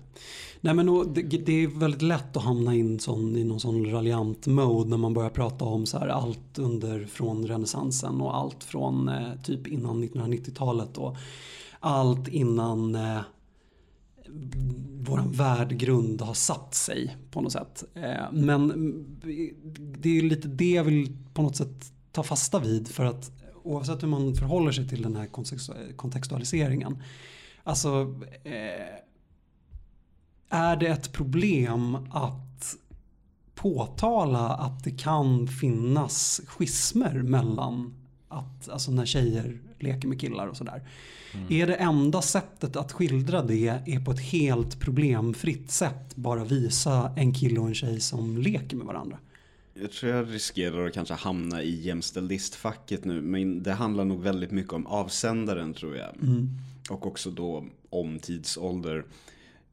Nej 0.61 0.73
men 0.73 0.89
och 0.89 1.07
det, 1.07 1.21
det 1.21 1.63
är 1.63 1.67
väldigt 1.67 2.01
lätt 2.01 2.37
att 2.37 2.43
hamna 2.43 2.75
in 2.75 2.99
sån, 2.99 3.37
i 3.37 3.43
någon 3.43 3.59
sån 3.59 3.91
raljant 3.91 4.47
mode 4.47 4.89
när 4.89 4.97
man 4.97 5.13
börjar 5.13 5.29
prata 5.29 5.65
om 5.65 5.85
så 5.85 5.99
här 5.99 6.07
allt 6.07 6.59
under 6.59 7.05
från 7.05 7.47
renässansen 7.47 8.21
och 8.21 8.37
allt 8.37 8.63
från 8.63 9.09
eh, 9.09 9.41
typ 9.43 9.67
innan 9.67 10.03
1990-talet 10.03 10.97
och 10.97 11.17
allt 11.85 12.27
innan 12.27 12.95
eh, 12.95 13.21
vår 14.99 15.17
värdegrund 15.17 16.21
har 16.21 16.33
satt 16.33 16.75
sig 16.75 17.17
på 17.31 17.41
något 17.41 17.51
sätt. 17.51 17.83
Eh, 17.93 18.31
men 18.31 18.69
eh, 19.23 19.55
det 19.77 20.17
är 20.17 20.21
lite 20.21 20.47
det 20.47 20.71
jag 20.71 20.83
vill 20.83 21.17
på 21.33 21.41
något 21.41 21.55
sätt 21.55 21.91
ta 22.11 22.23
fasta 22.23 22.59
vid 22.59 22.87
för 22.87 23.05
att 23.05 23.31
oavsett 23.63 24.03
hur 24.03 24.07
man 24.07 24.35
förhåller 24.35 24.71
sig 24.71 24.87
till 24.87 25.01
den 25.01 25.15
här 25.15 25.27
kontextualiseringen. 25.95 27.03
Alltså 27.63 28.15
eh, 28.43 28.99
är 30.49 30.75
det 30.75 30.87
ett 30.87 31.11
problem 31.11 31.95
att 32.11 32.75
påtala 33.55 34.49
att 34.49 34.83
det 34.83 34.91
kan 34.91 35.47
finnas 35.47 36.41
schismer 36.45 37.21
mellan 37.21 38.04
att, 38.35 38.69
alltså 38.69 38.91
när 38.91 39.05
tjejer 39.05 39.57
leker 39.79 40.07
med 40.07 40.19
killar 40.19 40.47
och 40.47 40.57
sådär. 40.57 40.81
Är 41.49 41.67
det 41.67 41.75
enda 41.75 42.21
sättet 42.21 42.75
att 42.75 42.91
skildra 42.91 43.41
det 43.41 43.67
är 43.67 44.05
på 44.05 44.11
ett 44.11 44.19
helt 44.19 44.79
problemfritt 44.79 45.71
sätt 45.71 46.15
bara 46.15 46.43
visa 46.43 47.13
en 47.17 47.33
kille 47.33 47.59
och 47.59 47.67
en 47.67 47.75
tjej 47.75 47.99
som 47.99 48.37
leker 48.37 48.77
med 48.77 48.85
varandra? 48.85 49.17
Jag 49.73 49.91
tror 49.91 50.11
jag 50.11 50.33
riskerar 50.33 50.87
att 50.87 50.93
kanske 50.93 51.13
hamna 51.13 51.63
i 51.63 51.81
jämställdhetsfacket 51.81 53.05
nu. 53.05 53.21
Men 53.21 53.63
det 53.63 53.73
handlar 53.73 54.05
nog 54.05 54.21
väldigt 54.21 54.51
mycket 54.51 54.73
om 54.73 54.87
avsändaren 54.87 55.73
tror 55.73 55.95
jag. 55.97 56.15
Och 56.89 57.07
också 57.07 57.31
då 57.31 57.65
om 57.89 58.19
tidsålder. 58.19 59.05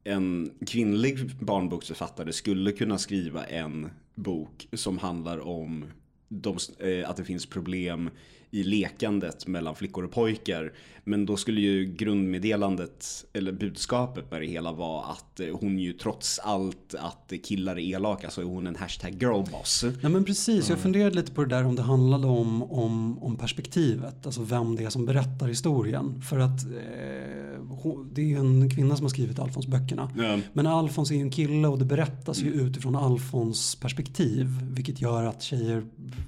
En 0.04 0.50
kvinnlig 0.66 1.30
barnboksförfattare 1.40 2.32
skulle 2.32 2.72
kunna 2.72 2.98
skriva 2.98 3.44
en 3.44 3.90
bok 4.14 4.68
som 4.72 4.98
handlar 4.98 5.40
om 5.40 5.84
de, 6.28 6.58
eh, 6.78 7.10
att 7.10 7.16
det 7.16 7.24
finns 7.24 7.46
problem 7.46 8.10
i 8.52 8.62
lekandet 8.62 9.46
mellan 9.46 9.74
flickor 9.74 10.04
och 10.04 10.10
pojkar. 10.10 10.72
Men 11.04 11.26
då 11.26 11.36
skulle 11.36 11.60
ju 11.60 11.84
grundmeddelandet, 11.84 13.24
eller 13.32 13.52
budskapet 13.52 14.30
med 14.30 14.40
det 14.40 14.46
hela 14.46 14.72
vara 14.72 15.04
att 15.04 15.40
eh, 15.40 15.46
hon 15.60 15.78
ju 15.78 15.92
trots 15.92 16.38
allt 16.38 16.94
att 16.98 17.32
killar 17.44 17.78
är 17.78 17.94
elaka 17.94 18.30
så 18.30 18.40
är 18.40 18.44
hon 18.44 18.66
en 18.66 18.76
hashtag 18.76 19.22
girlboss. 19.22 19.84
Ja 20.02 20.08
men 20.08 20.24
precis, 20.24 20.68
jag 20.68 20.78
funderade 20.78 21.14
lite 21.14 21.32
på 21.32 21.44
det 21.44 21.56
där 21.56 21.64
om 21.64 21.76
det 21.76 21.82
handlade 21.82 22.26
om, 22.26 22.62
om, 22.62 23.22
om 23.22 23.36
perspektivet, 23.36 24.26
alltså 24.26 24.42
vem 24.42 24.76
det 24.76 24.84
är 24.84 24.90
som 24.90 25.06
berättar 25.06 25.48
historien. 25.48 26.22
För 26.22 26.38
att 26.38 26.64
eh, 26.64 27.92
det 28.12 28.22
är 28.22 28.26
ju 28.26 28.36
en 28.36 28.70
kvinna 28.70 28.96
som 28.96 29.04
har 29.04 29.10
skrivit 29.10 29.38
Alfons-böckerna. 29.38 30.10
Ja. 30.16 30.38
Men 30.52 30.66
Alfons 30.66 31.10
är 31.10 31.14
ju 31.14 31.20
en 31.20 31.30
kille 31.30 31.68
och 31.68 31.78
det 31.78 31.84
berättas 31.84 32.38
ju 32.38 32.52
utifrån 32.52 32.96
Alfons 32.96 33.76
perspektiv. 33.76 34.48
Vilket 34.62 35.00
gör 35.00 35.24
att 35.24 35.42
tjejer, 35.42 35.84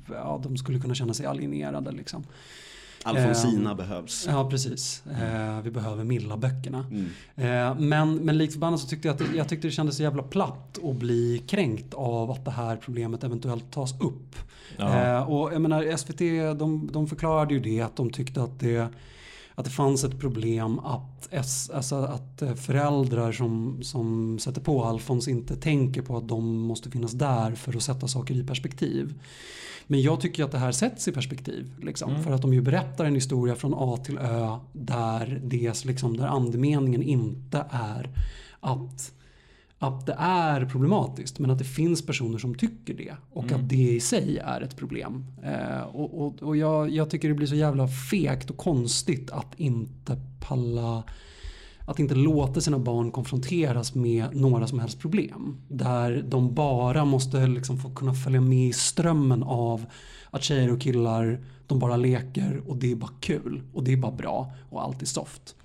ja 0.09 0.41
de 0.43 0.57
skulle 0.57 0.81
kunna 0.81 0.95
känna 0.95 1.15
sig 1.15 1.27
alienerade 1.27 1.93
liksom. 1.93 2.14
Alfonsina 3.05 3.75
behövs. 3.75 4.27
Ja 4.29 4.51
precis, 4.51 5.03
eh, 5.07 5.61
vi 5.61 5.71
behöver 5.71 6.05
Milla-böckerna. 6.05 6.87
Mm. 6.91 7.07
Eh, 7.37 7.81
men, 7.81 8.17
men 8.17 8.39
likt 8.39 8.53
förbannat 8.53 8.81
så 8.81 8.89
tyckte 8.89 9.09
jag 9.09 9.13
att 9.13 9.19
det, 9.19 9.37
jag 9.37 9.49
tyckte 9.49 9.69
det 9.69 9.73
kändes 9.73 9.97
så 9.97 10.03
jävla 10.03 10.23
platt 10.23 10.79
att 10.85 10.97
bli 10.97 11.43
kränkt 11.47 11.95
av 11.95 12.31
att 12.31 12.45
det 12.45 12.51
här 12.51 12.77
problemet 12.77 13.25
eventuellt 13.25 13.73
tas 13.73 14.01
upp. 14.01 14.37
Eh, 14.79 15.31
och 15.31 15.53
jag 15.53 15.63
menar 15.63 15.97
SVT 15.97 16.19
de, 16.59 16.91
de 16.93 17.07
förklarade 17.07 17.55
ju 17.55 17.61
det 17.61 17.81
att 17.81 17.97
de 17.97 18.11
tyckte 18.11 18.43
att 18.43 18.61
det, 18.61 18.89
att 19.55 19.65
det 19.65 19.71
fanns 19.71 20.05
ett 20.05 20.21
problem 20.21 20.79
att, 20.79 21.35
alltså 21.73 21.97
att 21.97 22.43
eh, 22.43 22.55
föräldrar 22.55 23.33
som, 23.33 23.83
som 23.83 24.39
sätter 24.39 24.61
på 24.61 24.85
Alfons 24.85 25.29
inte 25.29 25.57
tänker 25.57 26.03
på 26.03 26.17
att 26.17 26.29
de 26.29 26.59
måste 26.59 26.91
finnas 26.91 27.13
där 27.13 27.55
för 27.55 27.77
att 27.77 27.83
sätta 27.83 28.09
saker 28.09 28.35
i 28.35 28.45
perspektiv. 28.45 29.15
Men 29.87 30.03
jag 30.03 30.21
tycker 30.21 30.45
att 30.45 30.53
det 30.53 30.59
här 30.59 30.73
sätts 30.73 31.09
i 31.09 31.13
perspektiv. 31.13 31.73
Liksom, 31.83 32.23
För 32.23 32.31
att 32.31 32.43
de 32.43 32.55
ju 32.55 32.61
berättar 32.61 33.05
en 33.05 33.15
historia 33.15 33.55
från 33.55 33.75
A 33.77 33.97
till 34.05 34.19
Ö 34.19 34.59
där, 34.73 35.41
det, 35.45 35.85
liksom, 35.85 36.17
där 36.17 36.27
andemeningen 36.27 37.03
inte 37.03 37.67
är 37.71 38.11
att, 38.61 39.13
att 39.85 40.07
det 40.07 40.17
är 40.19 40.67
problematiskt 40.67 41.39
men 41.39 41.51
att 41.51 41.59
det 41.59 41.65
finns 41.65 42.07
personer 42.07 42.39
som 42.39 42.55
tycker 42.55 42.95
det 42.95 43.15
och 43.33 43.53
att 43.53 43.69
det 43.69 43.77
i 43.77 44.01
sig 44.01 44.39
är 44.39 44.61
ett 44.61 44.77
problem. 44.77 45.25
Eh, 45.43 45.83
och 45.83 46.27
och, 46.27 46.43
och 46.43 46.57
jag, 46.57 46.91
jag 46.91 47.11
tycker 47.11 47.29
det 47.29 47.35
blir 47.35 47.47
så 47.47 47.55
jävla 47.55 47.89
fegt 47.89 48.51
och 48.51 48.57
konstigt 48.57 49.31
att 49.31 49.55
inte 49.57 50.17
palla 50.49 51.03
att 51.87 51.99
inte 51.99 52.15
låta 52.15 52.61
sina 52.61 52.79
barn 52.79 53.11
konfronteras 53.11 53.95
med 53.95 54.37
några 54.37 54.67
som 54.67 54.79
helst 54.79 55.01
problem. 55.01 55.57
Där 55.69 56.25
de 56.29 56.55
bara 56.55 57.05
måste 57.05 57.47
liksom 57.47 57.79
få 57.79 57.95
kunna 57.95 58.15
följa 58.15 58.41
med 58.41 58.69
i 58.69 58.73
strömmen 58.73 59.43
av 59.43 59.87
att 60.31 60.45
tjejer 60.45 60.73
och 60.73 60.81
killar, 60.81 61.45
de 61.67 61.79
bara 61.79 61.97
leker 61.97 62.63
och 62.67 62.77
det 62.77 62.93
är 62.93 62.97
bara 62.97 63.11
kul 63.21 63.63
och 63.73 63.85
det 63.85 63.93
är 63.93 63.97
bara 63.97 64.13
bra 64.13 64.53
och 64.71 64.83
allt 64.83 65.03
är 65.03 65.07
soft. 65.07 65.57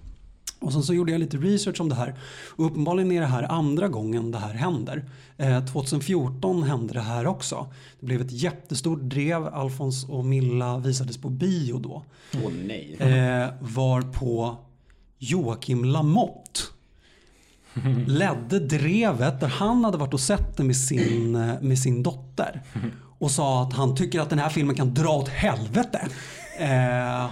Och 0.59 0.73
sen 0.73 0.83
så 0.83 0.93
gjorde 0.93 1.11
jag 1.11 1.19
lite 1.19 1.37
research 1.37 1.81
om 1.81 1.89
det 1.89 1.95
här 1.95 2.15
och 2.55 2.65
uppenbarligen 2.65 3.11
är 3.11 3.21
det 3.21 3.27
här 3.27 3.51
andra 3.51 3.87
gången 3.87 4.31
det 4.31 4.37
här 4.37 4.53
händer. 4.53 5.09
Eh, 5.37 5.65
2014 5.65 6.63
hände 6.63 6.93
det 6.93 7.01
här 7.01 7.27
också. 7.27 7.67
Det 7.99 8.05
blev 8.05 8.21
ett 8.21 8.31
jättestort 8.31 9.01
drev, 9.01 9.47
Alfons 9.47 10.05
och 10.09 10.25
Milla 10.25 10.77
visades 10.77 11.17
på 11.17 11.29
bio 11.29 11.79
då. 11.79 12.03
Åh 12.33 12.51
nej. 12.65 12.95
Eh, 12.99 13.49
var 13.59 14.01
på 14.01 14.57
Joakim 15.17 15.85
Lamotte 15.85 16.59
ledde 18.07 18.59
drevet 18.59 19.39
där 19.39 19.47
han 19.47 19.83
hade 19.83 19.97
varit 19.97 20.13
och 20.13 20.19
sett 20.19 20.57
det 20.57 20.63
med 20.63 20.75
sin, 20.77 21.35
eh, 21.35 21.61
med 21.61 21.79
sin 21.79 22.03
dotter. 22.03 22.61
Och 23.19 23.31
sa 23.31 23.63
att 23.63 23.73
han 23.73 23.95
tycker 23.95 24.19
att 24.19 24.29
den 24.29 24.39
här 24.39 24.49
filmen 24.49 24.75
kan 24.75 24.93
dra 24.93 25.09
åt 25.09 25.29
helvete. 25.29 26.07
Eh, 26.59 27.25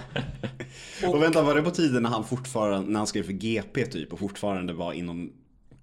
Och 1.10 1.22
vänta, 1.22 1.42
var 1.42 1.54
det 1.54 1.62
på 1.62 1.70
tiden 1.70 2.02
när 2.02 2.10
han 2.10 2.24
fortfarande, 2.24 2.90
när 2.90 2.98
han 3.00 3.06
skrev 3.06 3.22
för 3.22 3.32
GP 3.32 3.86
typ 3.86 4.12
och 4.12 4.18
fortfarande 4.18 4.72
var 4.72 4.92
inom 4.92 5.30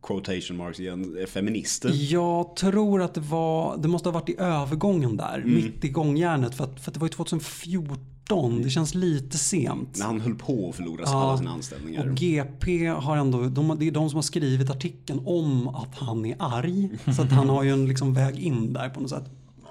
quotation 0.07 0.57
marks 0.57 0.79
igen, 0.79 1.17
eh, 1.21 1.25
feminist? 1.25 1.85
jag 1.93 2.55
tror 2.55 3.01
att 3.01 3.13
det 3.13 3.21
var, 3.21 3.77
det 3.77 3.87
måste 3.87 4.09
ha 4.09 4.13
varit 4.19 4.29
i 4.29 4.35
övergången 4.39 5.17
där, 5.17 5.43
mitt 5.45 5.83
i 5.85 5.89
gångjärnet. 5.89 6.55
För 6.55 6.63
att, 6.63 6.79
för 6.79 6.89
att 6.91 6.93
det 6.93 6.99
var 6.99 7.07
ju 7.07 7.11
2014, 7.13 8.61
det 8.61 8.69
känns 8.69 8.95
lite 8.95 9.37
sent. 9.37 9.97
När 9.99 10.05
han 10.05 10.21
höll 10.21 10.35
på 10.35 10.69
att 10.69 10.75
förlora 10.75 11.01
Ja. 11.05 11.23
alla 11.23 11.37
sina 11.37 11.51
anställningar. 11.51 12.09
Och 12.09 12.15
GP 12.15 12.87
har 12.87 13.17
ändå, 13.17 13.43
de, 13.43 13.75
det 13.79 13.87
är 13.87 13.91
de 13.91 14.09
som 14.09 14.17
har 14.17 14.21
skrivit 14.21 14.69
artikeln 14.69 15.21
om 15.25 15.67
att 15.67 15.95
han 15.97 16.25
är 16.25 16.35
arg. 16.39 16.89
Så 17.15 17.21
att 17.21 17.31
han 17.31 17.49
har 17.49 17.63
ju 17.63 17.69
en 17.73 17.87
liksom 17.87 18.13
väg 18.13 18.39
in 18.39 18.73
där 18.73 18.89
på 18.89 18.99
något 18.99 19.09
sätt. 19.09 19.23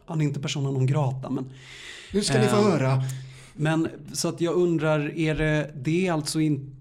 Han 0.06 0.20
är 0.20 0.24
inte 0.24 0.40
personen 0.40 0.74
non 0.74 0.86
grata 0.86 1.30
men 1.30 1.44
Nu 2.12 2.22
ska 2.22 2.40
ni 2.40 2.46
få 2.46 2.56
Ehm, 2.56 2.64
höra. 2.64 3.02
Men 3.56 3.88
så 4.12 4.28
att 4.28 4.40
jag 4.40 4.54
undrar, 4.54 5.18
är 5.18 5.34
det, 5.34 5.70
det 5.76 6.06
är 6.06 6.12
alltså 6.12 6.40
inte, 6.40 6.72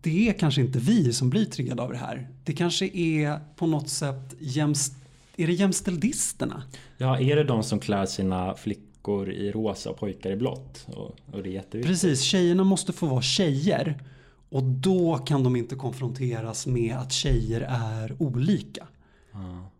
det 0.00 0.28
är 0.28 0.32
kanske 0.32 0.60
inte 0.60 0.78
vi 0.78 1.12
som 1.12 1.30
blir 1.30 1.44
triggade 1.44 1.82
av 1.82 1.92
det 1.92 1.98
här. 1.98 2.28
Det 2.44 2.52
kanske 2.52 2.86
är 2.86 3.40
på 3.56 3.66
något 3.66 3.88
sätt 3.88 4.34
jämst, 4.38 4.94
är 5.36 5.46
det 5.46 5.52
jämställdisterna? 5.52 6.62
Ja, 6.96 7.20
är 7.20 7.36
det 7.36 7.44
de 7.44 7.62
som 7.62 7.80
klär 7.80 8.06
sina 8.06 8.54
flickor 8.54 9.30
i 9.30 9.52
rosa 9.52 9.90
och 9.90 9.98
pojkar 9.98 10.30
i 10.30 10.36
blått? 10.36 10.86
Och, 10.88 11.16
och 11.32 11.42
det 11.42 11.48
är 11.48 11.52
jätteviktigt. 11.52 11.86
Precis, 11.86 12.22
tjejerna 12.22 12.64
måste 12.64 12.92
få 12.92 13.06
vara 13.06 13.22
tjejer. 13.22 14.02
Och 14.50 14.62
då 14.62 15.18
kan 15.18 15.42
de 15.42 15.56
inte 15.56 15.74
konfronteras 15.74 16.66
med 16.66 16.96
att 16.96 17.12
tjejer 17.12 17.60
är 17.68 18.22
olika. 18.22 18.86
Ja. 19.32 19.70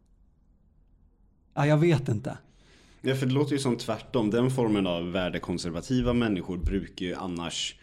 Ja, 1.55 1.66
jag 1.66 1.76
vet 1.76 2.09
inte. 2.09 2.39
Ja, 3.03 3.14
för 3.14 3.26
det 3.26 3.32
låter 3.32 3.53
ju 3.53 3.59
som 3.59 3.76
tvärtom. 3.76 4.30
Den 4.30 4.51
formen 4.51 4.86
av 4.86 5.12
värdekonservativa 5.12 6.12
människor 6.12 6.57
brukar 6.57 7.07
ju 7.07 7.14
annars 7.14 7.74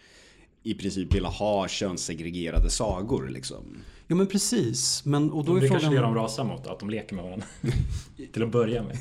i 0.64 0.74
princip 0.74 1.16
vilja 1.16 1.30
ha 1.30 1.68
könssegregerade 1.68 2.70
sagor 2.70 3.30
liksom. 3.30 3.64
Ja 4.08 4.16
men 4.16 4.28
precis. 4.28 5.06
Men, 5.06 5.32
och 5.32 5.46
då 5.46 5.52
Då 5.52 5.58
är 5.58 5.62
det 5.62 5.68
kanske 5.68 5.90
det 5.90 5.96
de 5.96 6.00
frågan... 6.00 6.16
rasar 6.16 6.44
mot, 6.44 6.68
att 6.68 6.80
de 6.80 6.90
leker 6.90 7.16
med 7.16 7.26
varandra. 7.26 7.46
Till 8.34 8.44
att 8.44 8.52
börja 8.52 8.84
med. 8.84 8.98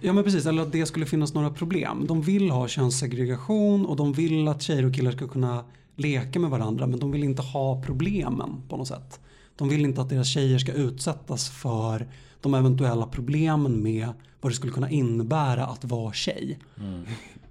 Ja 0.00 0.12
men 0.12 0.24
precis, 0.24 0.46
eller 0.46 0.62
att 0.62 0.72
det 0.72 0.86
skulle 0.86 1.06
finnas 1.06 1.34
några 1.34 1.50
problem. 1.50 2.04
De 2.08 2.22
vill 2.22 2.50
ha 2.50 2.68
könssegregation 2.68 3.86
och 3.86 3.96
de 3.96 4.12
vill 4.12 4.48
att 4.48 4.62
tjejer 4.62 4.86
och 4.86 4.94
killar 4.94 5.12
ska 5.12 5.28
kunna 5.28 5.64
leka 5.96 6.38
med 6.38 6.50
varandra 6.50 6.86
men 6.86 6.98
de 6.98 7.10
vill 7.10 7.24
inte 7.24 7.42
ha 7.42 7.82
problemen 7.82 8.62
på 8.68 8.76
något 8.76 8.88
sätt. 8.88 9.20
De 9.56 9.68
vill 9.68 9.84
inte 9.84 10.00
att 10.00 10.08
deras 10.08 10.28
tjejer 10.28 10.58
ska 10.58 10.72
utsättas 10.72 11.50
för 11.50 12.08
de 12.42 12.54
eventuella 12.54 13.06
problemen 13.06 13.82
med 13.82 14.08
vad 14.40 14.52
det 14.52 14.56
skulle 14.56 14.72
kunna 14.72 14.90
innebära 14.90 15.66
att 15.66 15.84
vara 15.84 16.12
tjej. 16.12 16.58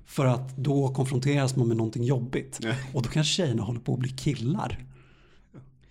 För 0.06 0.26
att 0.26 0.58
då 0.58 0.94
konfronteras 0.94 1.56
man 1.56 1.68
med 1.68 1.78
någonting 1.78 2.04
jobbigt. 2.04 2.60
Ja. 2.62 2.74
Och 2.94 3.02
då 3.02 3.10
kanske 3.10 3.34
tjejerna 3.34 3.64
håller 3.64 3.80
på 3.80 3.94
att 3.94 4.00
bli 4.00 4.10
killar. 4.10 4.80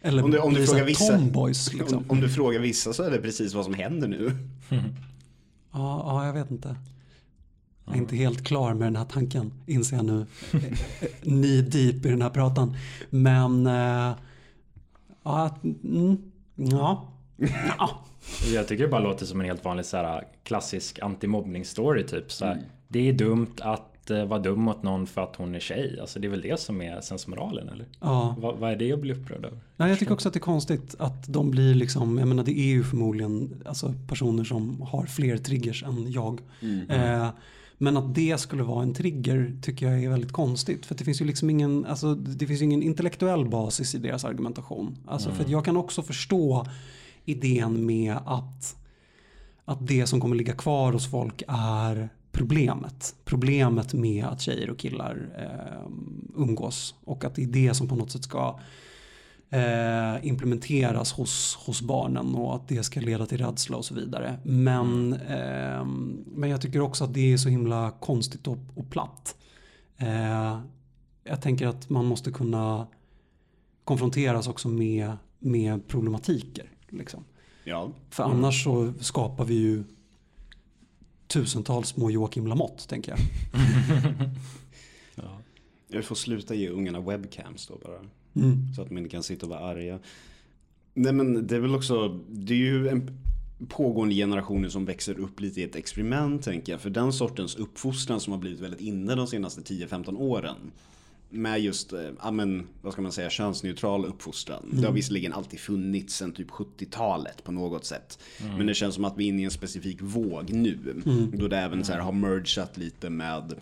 Eller 0.03 0.23
Om 0.25 0.31
du- 0.31 0.39
om 0.39 0.55
du 0.55 0.67
frågar 0.67 0.85
vissa- 0.85 1.17
tomboys 1.19 1.75
liksom. 1.75 1.99
Om, 1.99 2.05
om 2.09 2.21
du 2.21 2.29
frågar 2.29 2.61
vissa 2.61 2.93
så 2.93 3.03
är 3.03 3.11
det 3.11 3.19
precis 3.19 3.55
vad 3.55 3.65
som 3.65 3.75
händer 3.75 4.09
nu. 4.09 4.37
Ja, 5.73 6.03
ja, 6.07 6.27
jag 6.27 6.33
vet 6.33 6.51
inte. 6.51 6.77
Jag 7.85 7.95
är 7.95 7.99
inte 7.99 8.17
helt 8.17 8.45
klar 8.45 8.75
med 8.75 8.87
den 8.87 8.97
här 8.97 9.05
tanken, 9.05 9.53
inser 9.67 9.97
jag 9.97 10.05
nu. 10.05 10.27
Ni 11.23 11.63
deep 11.63 12.07
i 12.07 12.09
den 12.09 12.23
här 12.23 12.31
pratan. 12.31 12.77
Men, 13.11 13.67
eh, 13.67 14.13
ja, 15.23 15.57
mm, 15.85 16.19
ja. 16.55 17.09
ja. 17.79 18.05
Jag 18.55 18.69
tycker 18.69 18.85
det 18.85 18.91
bara 18.91 19.01
låter 19.01 19.27
som 19.27 19.41
en 19.41 19.47
helt 19.47 19.65
vanlig 19.65 19.87
så 19.87 19.97
här, 19.97 20.25
klassisk 20.45 20.99
antimobbning-story 21.03 22.03
typ. 22.07 22.33
Så 22.33 22.45
här, 22.45 22.63
Det 22.89 23.09
är 23.09 23.13
dumt 23.13 23.55
att 23.61 24.11
eh, 24.11 24.25
vara 24.25 24.39
dum 24.39 24.61
mot 24.61 24.83
någon 24.83 25.07
för 25.07 25.21
att 25.21 25.37
hon 25.37 25.55
är 25.55 25.61
tjej. 25.61 25.99
Alltså 26.01 26.19
det 26.21 26.27
är 26.27 26.31
väl 26.31 26.41
det 26.41 26.61
som 26.61 26.83
är 26.83 27.01
sensmoralen 27.01 27.69
eller? 27.69 27.87
ja. 28.01 28.37
Vad, 28.39 28.57
vad 28.57 28.73
är 28.73 28.77
det 28.77 28.93
att 28.93 29.01
bli 29.01 29.13
upprörd 29.13 29.45
över? 29.45 29.59
Nej, 29.77 29.89
jag 29.89 29.99
tycker 29.99 30.13
också 30.13 30.29
att 30.29 30.35
det 30.35 30.39
är 30.39 30.41
konstigt 30.41 30.95
att 30.99 31.29
de 31.29 31.51
blir 31.51 31.75
liksom, 31.75 32.19
jag 32.19 32.29
menar 32.29 32.45
det 32.45 32.59
är 32.59 32.71
ju 32.71 32.85
förmodligen 32.85 33.63
alltså, 33.67 33.95
personer 34.09 34.45
som 34.45 34.81
har 34.83 35.07
fler 35.07 35.37
triggers 35.37 35.83
än 35.83 36.13
jag. 36.13 36.41
Eh, 36.89 37.29
men 37.83 37.97
att 37.97 38.15
det 38.15 38.41
skulle 38.41 38.63
vara 38.63 38.83
en 38.83 38.95
trigger 38.95 39.57
tycker 39.63 39.87
jag 39.87 40.05
är 40.05 40.09
väldigt 40.11 40.33
konstigt. 40.33 40.87
För 40.87 40.95
det 40.95 41.05
finns 41.05 41.21
ju 41.21 41.25
liksom 41.25 41.51
ingen, 41.51 41.87
alltså, 41.87 42.15
det 42.15 42.47
finns 42.47 42.63
ingen 42.63 42.83
intellektuell 42.83 43.49
basis 43.49 43.95
i 43.95 43.99
deras 43.99 44.25
argumentation. 44.25 44.99
Alltså, 45.07 45.31
För 45.31 45.45
att 45.45 45.51
jag 45.51 45.65
kan 45.65 45.77
också 45.77 46.03
förstå 46.03 46.67
idén 47.31 47.87
med 47.87 48.17
att, 48.27 48.77
att 49.65 49.87
det 49.87 50.07
som 50.07 50.21
kommer 50.21 50.37
ligga 50.37 50.53
kvar 50.53 50.93
hos 50.93 51.11
folk 51.11 51.43
är 51.49 52.09
problemet. 52.33 53.15
Problemet 53.25 53.95
med 53.95 54.25
att 54.25 54.41
tjejer 54.41 54.71
och 54.71 54.79
killar 54.79 55.29
eh, 55.39 55.91
umgås. 56.37 56.95
Och 57.05 57.25
att 57.25 57.35
det 57.35 57.43
är 57.43 57.47
det 57.47 57.75
som 57.75 57.89
på 57.89 57.97
något 57.97 58.11
sätt 58.11 58.25
ska 58.25 58.59
eh, 59.51 60.27
implementeras 60.27 61.13
hos, 61.13 61.59
hos 61.67 61.83
barnen 61.83 62.35
och 62.35 62.55
att 62.55 62.69
det 62.69 62.83
ska 62.83 63.01
leda 63.01 63.27
till 63.27 63.39
rädsla 63.39 63.77
och 63.77 63.85
så 63.85 63.95
vidare. 63.95 64.39
Men, 64.43 65.13
eh, 65.13 65.85
men 66.35 66.51
jag 66.51 66.61
tycker 66.61 66.81
också 66.81 67.05
att 67.05 67.15
det 67.15 67.33
är 67.33 67.37
så 67.37 67.49
himla 67.49 67.91
konstigt 68.01 68.47
och, 68.47 68.59
och 68.75 68.91
platt. 68.91 69.37
Eh, 69.97 70.61
jag 71.25 71.43
tänker 71.43 71.67
att 71.67 71.91
man 71.91 72.05
måste 72.05 72.31
kunna 72.31 72.87
konfronteras 73.85 74.49
också 74.49 74.69
med, 74.69 75.13
med 75.39 75.89
problematiker. 75.89 76.71
Liksom. 76.91 77.25
Ja. 77.65 77.93
För 78.11 78.23
annars 78.23 78.65
så 78.65 78.93
skapar 79.01 79.45
vi 79.45 79.55
ju 79.55 79.85
tusentals 81.27 81.89
små 81.89 82.11
Joakim 82.11 82.47
Lamotte, 82.47 82.89
tänker 82.89 83.13
jag. 83.13 83.21
Ja. 85.15 85.39
Jag 85.89 86.05
får 86.05 86.15
sluta 86.15 86.55
ge 86.55 86.69
ungarna 86.69 87.01
webcams 87.01 87.67
då 87.67 87.79
bara. 87.83 88.01
Mm. 88.35 88.75
Så 88.75 88.83
att 88.83 88.91
man 88.91 88.99
inte 88.99 89.11
kan 89.11 89.23
sitta 89.23 89.47
och 89.47 89.51
vara 89.51 89.61
arga. 89.61 89.99
Nej 90.95 91.13
men 91.13 91.47
det 91.47 91.57
är 91.57 91.61
väl 91.61 91.75
också, 91.75 92.09
det 92.29 92.55
är 92.55 92.59
ju 92.59 92.89
en 92.89 93.19
pågående 93.69 94.15
generationer 94.15 94.69
som 94.69 94.85
växer 94.85 95.19
upp 95.19 95.41
lite 95.41 95.61
i 95.61 95.65
ett 95.65 95.77
experiment 95.77 96.43
tänker 96.43 96.73
jag. 96.73 96.81
För 96.81 96.91
den 96.91 97.13
sortens 97.13 97.57
uppfostran 97.57 98.21
som 98.21 98.33
har 98.33 98.41
blivit 98.41 98.61
väldigt 98.61 98.81
inne 98.81 99.15
de 99.15 99.27
senaste 99.27 99.61
10-15 99.61 100.17
åren. 100.17 100.57
Med 101.33 101.61
just, 101.61 101.93
eh, 101.93 102.11
ja 102.23 102.31
men 102.31 102.67
vad 102.83 102.93
ska 102.93 103.03
man 103.03 103.13
säga, 103.13 103.31
könsneutral 103.31 104.05
uppfostran. 104.05 104.71
Det 104.73 104.87
har 104.87 104.93
visserligen 104.93 105.33
alltid 105.33 105.61
funnits 105.61 106.15
sedan 106.15 106.33
typ 106.33 106.51
70-talet 106.51 107.45
på 107.45 107.53
något 107.53 107.85
sätt. 107.85 108.19
Men 108.57 108.67
det 108.67 108.75
känns 108.75 108.95
som 108.95 109.05
att 109.05 109.17
vi 109.17 109.25
är 109.25 109.29
inne 109.29 109.43
i 109.43 109.45
en 109.45 109.51
specifik 109.51 109.99
våg 110.01 110.53
nu. 110.53 111.03
Då 111.33 111.49
det 111.49 111.57
även 111.57 111.85
så 111.85 111.93
här 111.93 112.01
har 112.01 112.13
mergat 112.13 112.77
lite 112.77 113.11
med 113.11 113.55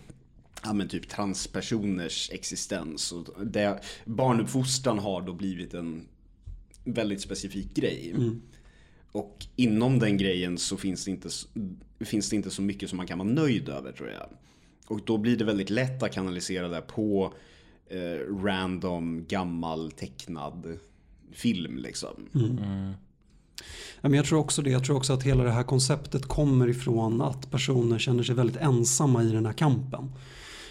ja, 0.63 0.73
men 0.73 0.89
typ 0.89 1.09
transpersoners 1.09 2.31
existens. 2.33 3.13
Och 3.13 3.47
det, 3.47 3.81
barnuppfostran 4.05 4.99
har 4.99 5.23
då 5.23 5.33
blivit 5.33 5.75
en 5.75 6.09
väldigt 6.85 7.21
specifik 7.21 7.75
grej. 7.75 8.15
Och 9.13 9.47
inom 9.57 9.99
den 9.99 10.17
grejen 10.17 10.59
så 10.59 10.77
finns 10.77 11.05
det, 11.05 11.11
inte, 11.11 11.29
finns 12.01 12.31
det 12.31 12.37
inte 12.37 12.51
så 12.51 12.63
mycket 12.63 12.89
som 12.89 12.97
man 12.97 13.07
kan 13.07 13.19
vara 13.19 13.29
nöjd 13.29 13.69
över 13.69 13.93
tror 13.93 14.11
jag. 14.11 14.29
Och 14.87 15.01
då 15.05 15.19
blir 15.19 15.37
det 15.37 15.45
väldigt 15.45 15.71
lätt 15.71 16.03
att 16.03 16.13
kanalisera 16.13 16.69
det 16.69 16.81
på 16.81 17.35
eh, 17.89 18.45
random 18.45 19.25
gammal 19.29 19.91
tecknad 19.91 20.79
film 21.33 21.77
liksom. 21.77 22.27
Mm. 22.35 22.93
men 24.01 24.15
jag 24.15 24.27
tror 24.27 24.39
också 24.39 24.63
det. 24.63 24.71
Jag 24.71 24.85
tror 24.85 24.97
också 24.97 25.13
att 25.13 25.23
hela 25.23 25.45
det 25.45 25.51
här 25.51 25.63
konceptet 25.63 26.27
kommer 26.27 26.69
ifrån 26.69 27.23
att 27.23 27.51
personer 27.51 27.99
känner 27.99 28.23
sig 28.23 28.35
väldigt 28.35 28.57
ensamma 28.57 29.23
i 29.23 29.33
den 29.33 29.47
här 29.47 29.53
kampen. 29.53 30.13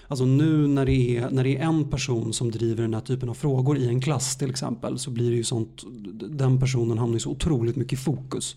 Alltså 0.07 0.25
nu 0.25 0.67
när 0.67 0.85
det, 0.85 1.17
är, 1.17 1.29
när 1.29 1.43
det 1.43 1.57
är 1.57 1.61
en 1.61 1.89
person 1.89 2.33
som 2.33 2.51
driver 2.51 2.81
den 2.81 2.93
här 2.93 3.01
typen 3.01 3.29
av 3.29 3.33
frågor 3.33 3.77
i 3.77 3.87
en 3.87 4.01
klass 4.01 4.37
till 4.37 4.49
exempel 4.49 4.99
så 4.99 5.11
blir 5.11 5.29
det 5.29 5.37
ju 5.37 5.43
sånt, 5.43 5.83
den 6.29 6.59
personen 6.59 6.97
hamnar 6.97 7.15
ju 7.15 7.19
så 7.19 7.31
otroligt 7.31 7.75
mycket 7.75 7.93
i 7.93 8.01
fokus. 8.01 8.55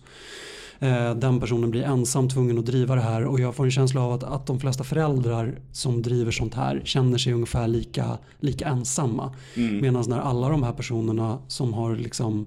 Eh, 0.81 1.15
Den 1.15 1.39
personen 1.39 1.71
blir 1.71 1.83
ensam 1.83 2.29
tvungen 2.29 2.59
att 2.59 2.65
driva 2.65 2.95
det 2.95 3.01
här 3.01 3.25
och 3.25 3.39
jag 3.39 3.55
får 3.55 3.65
en 3.65 3.71
känsla 3.71 4.01
av 4.01 4.13
att, 4.13 4.23
att 4.23 4.45
de 4.47 4.59
flesta 4.59 4.83
föräldrar 4.83 5.59
som 5.71 6.01
driver 6.01 6.31
sånt 6.31 6.53
här 6.53 6.81
känner 6.85 7.17
sig 7.17 7.33
ungefär 7.33 7.67
lika, 7.67 8.17
lika 8.39 8.65
ensamma. 8.67 9.35
Medan 9.81 10.03
när 10.07 10.19
alla 10.19 10.49
de 10.49 10.63
här 10.63 10.73
personerna 10.73 11.39
som 11.47 11.73
har 11.73 11.95
liksom 11.95 12.45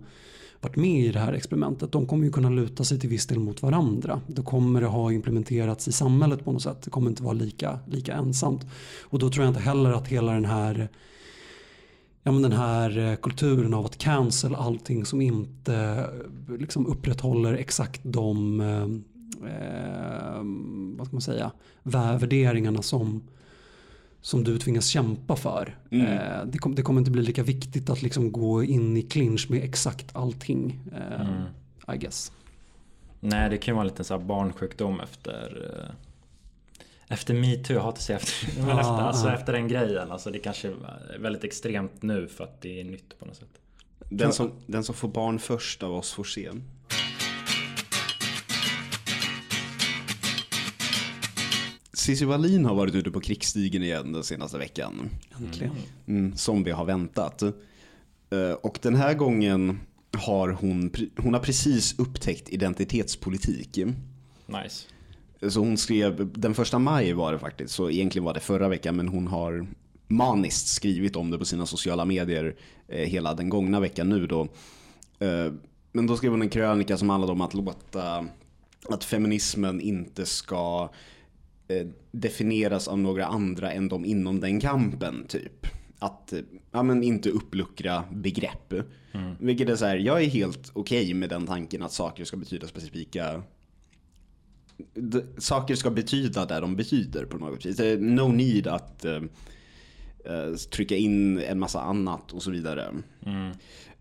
varit 0.61 0.76
med 0.76 1.01
i 1.05 1.12
det 1.12 1.18
här 1.18 1.32
experimentet, 1.32 1.93
de 1.93 2.07
kommer 2.07 2.24
ju 2.24 2.32
kunna 2.32 2.51
luta 2.51 2.85
sig 2.85 3.01
till 3.01 3.11
viss 3.11 3.26
del 3.26 3.39
mot 3.39 3.62
varandra. 3.62 4.20
Då 4.26 4.43
kommer 4.43 4.80
det 4.80 4.87
ha 4.87 5.12
implementerats 5.12 5.89
i 5.89 5.93
samhället 5.93 6.45
på 6.45 6.53
något 6.53 6.62
sätt. 6.62 6.82
Det 6.82 6.91
kommer 6.91 7.11
inte 7.11 7.22
vara 7.22 7.32
lika, 7.32 7.78
lika 7.87 8.12
ensamt. 8.12 8.66
Och 9.03 9.18
då 9.18 9.30
tror 9.30 9.45
jag 9.45 9.51
inte 9.51 9.61
heller 9.61 9.93
att 9.93 10.09
hela 10.09 10.32
den 10.32 10.45
här 10.45 10.89
Ja, 12.27 12.33
men 12.33 12.43
den 12.43 12.53
här 12.53 12.99
eh, 12.99 13.16
kulturen 13.16 13.75
av 13.75 13.85
att 13.85 13.99
cancel 13.99 14.55
allting 14.55 15.05
som 15.05 15.20
inte 15.20 15.75
eh, 15.75 16.57
liksom 16.59 16.87
upprätthåller 16.87 17.55
exakt 17.55 18.01
de 18.05 18.61
eh, 18.61 18.83
eh, 19.51 20.43
vad 20.99 21.07
ska 21.07 21.14
man 21.14 21.20
säga, 21.20 21.51
vä- 21.83 22.18
värderingarna 22.18 22.83
som, 22.83 23.22
som 24.20 24.45
du 24.45 24.59
tvingas 24.59 24.87
kämpa 24.87 25.37
för. 25.37 25.79
Eh, 25.91 26.47
det, 26.47 26.59
kom, 26.59 26.75
det 26.75 26.83
kommer 26.83 27.01
inte 27.01 27.11
bli 27.11 27.22
lika 27.22 27.43
viktigt 27.43 27.91
att 27.91 28.03
liksom 28.03 28.33
gå 28.33 28.64
in 28.64 28.97
i 28.97 29.03
clinch 29.03 29.47
med 29.51 29.64
exakt 29.64 30.16
allting. 30.16 30.81
Eh, 30.93 31.95
I 31.95 31.99
guess. 31.99 32.33
Nej, 33.20 33.51
det 33.51 33.57
kan 33.59 33.72
ju 33.72 33.77
vara 33.77 33.83
en 33.85 33.89
liten 33.89 34.05
så 34.05 34.18
här 34.18 34.25
barnsjukdom 34.25 35.01
efter 35.01 35.64
efter 37.15 37.35
metoo, 37.35 37.75
jag 37.77 37.83
hatar 37.83 37.97
att 37.97 38.03
säga 38.03 38.19
efter, 38.19 38.49
men 38.61 38.69
Ja, 38.69 38.81
efter, 38.81 38.93
alltså 38.93 39.27
ja. 39.29 39.35
efter 39.35 39.53
den 39.53 39.69
grejen. 39.69 40.11
Alltså 40.11 40.31
det 40.31 40.39
kanske 40.39 40.69
är 40.69 41.19
väldigt 41.19 41.45
extremt 41.45 42.03
nu 42.03 42.29
för 42.29 42.45
att 42.45 42.61
det 42.61 42.81
är 42.81 42.85
nytt 42.85 43.19
på 43.19 43.25
något 43.27 43.37
sätt. 43.37 43.49
Den 44.11 44.33
som, 44.33 44.53
den 44.67 44.85
som 44.85 44.95
får 44.95 45.09
barn 45.09 45.39
först 45.39 45.83
av 45.83 45.95
oss 45.95 46.12
får 46.12 46.25
se. 46.25 46.51
Cissi 51.93 52.25
Wallin 52.25 52.65
har 52.65 52.75
varit 52.75 52.95
ute 52.95 53.11
på 53.11 53.21
krigsstigen 53.21 53.83
igen 53.83 54.12
den 54.12 54.25
senaste 54.25 54.59
veckan. 54.59 55.11
Äntligen. 55.41 55.75
Mm, 56.07 56.37
som 56.37 56.65
vi 56.65 56.71
har 56.71 56.85
väntat. 56.85 57.43
Eh, 57.43 58.53
Och 58.62 58.79
den 58.83 58.95
här 58.95 59.15
gången 59.15 59.81
har 60.12 60.49
hon, 60.49 60.91
hon 61.17 61.35
har 61.35 61.41
precis 61.41 61.99
upptäckt 61.99 62.49
identitetspolitik. 62.49 63.77
Nice. 64.47 64.87
Så 65.49 65.61
hon 65.61 65.76
skrev, 65.76 66.32
den 66.32 66.55
första 66.55 66.78
maj 66.78 67.12
var 67.12 67.32
det 67.32 67.39
faktiskt, 67.39 67.74
så 67.74 67.91
egentligen 67.91 68.24
var 68.24 68.35
det 68.35 68.41
förra 68.41 68.68
veckan, 68.68 68.97
men 68.97 69.09
hon 69.09 69.26
har 69.26 69.66
maniskt 70.09 70.66
skrivit 70.66 71.16
om 71.16 71.30
det 71.30 71.39
på 71.39 71.45
sina 71.45 71.66
sociala 71.66 72.05
medier 72.05 72.57
eh, 72.89 73.09
hela 73.09 73.35
den 73.35 73.49
gångna 73.49 73.80
veckan 73.80 74.09
nu 74.09 74.26
då. 74.26 74.49
Eh, 75.18 75.53
men 75.93 76.07
då 76.07 76.16
skrev 76.16 76.30
hon 76.30 76.43
en 76.43 76.49
krönika 76.49 76.97
som 76.97 77.11
handlade 77.11 77.32
om 77.32 77.41
att 77.41 77.55
låta, 77.55 78.26
att 78.89 79.05
feminismen 79.05 79.80
inte 79.80 80.26
ska 80.26 80.91
eh, 81.68 81.87
definieras 82.11 82.89
av 82.89 82.99
några 82.99 83.26
andra 83.26 83.72
än 83.72 83.89
de 83.89 84.05
inom 84.05 84.41
den 84.41 84.61
kampen 84.61 85.24
typ. 85.28 85.66
Att 85.99 86.32
ja, 86.70 86.82
men 86.82 87.03
inte 87.03 87.30
uppluckra 87.30 88.05
begrepp. 88.12 88.74
Vilket 89.39 89.68
är 89.68 89.76
så 89.76 89.85
här, 89.85 89.97
jag 89.97 90.22
är 90.22 90.28
helt 90.28 90.70
okej 90.72 91.14
med 91.14 91.28
den 91.28 91.47
tanken 91.47 91.82
att 91.82 91.93
saker 91.93 92.24
ska 92.24 92.37
betyda 92.37 92.66
specifika 92.66 93.43
saker 95.39 95.74
ska 95.74 95.91
betyda 95.91 96.47
där 96.47 96.61
de 96.61 96.76
betyder 96.76 97.24
på 97.24 97.39
något 97.39 97.66
vis. 97.66 97.76
Det 97.76 97.87
är 97.87 97.99
no 97.99 98.28
need 98.28 98.66
att 98.66 99.05
eh, 99.05 99.20
trycka 100.70 100.97
in 100.97 101.39
en 101.39 101.59
massa 101.59 101.80
annat 101.80 102.32
och 102.32 102.43
så 102.43 102.51
vidare. 102.51 102.95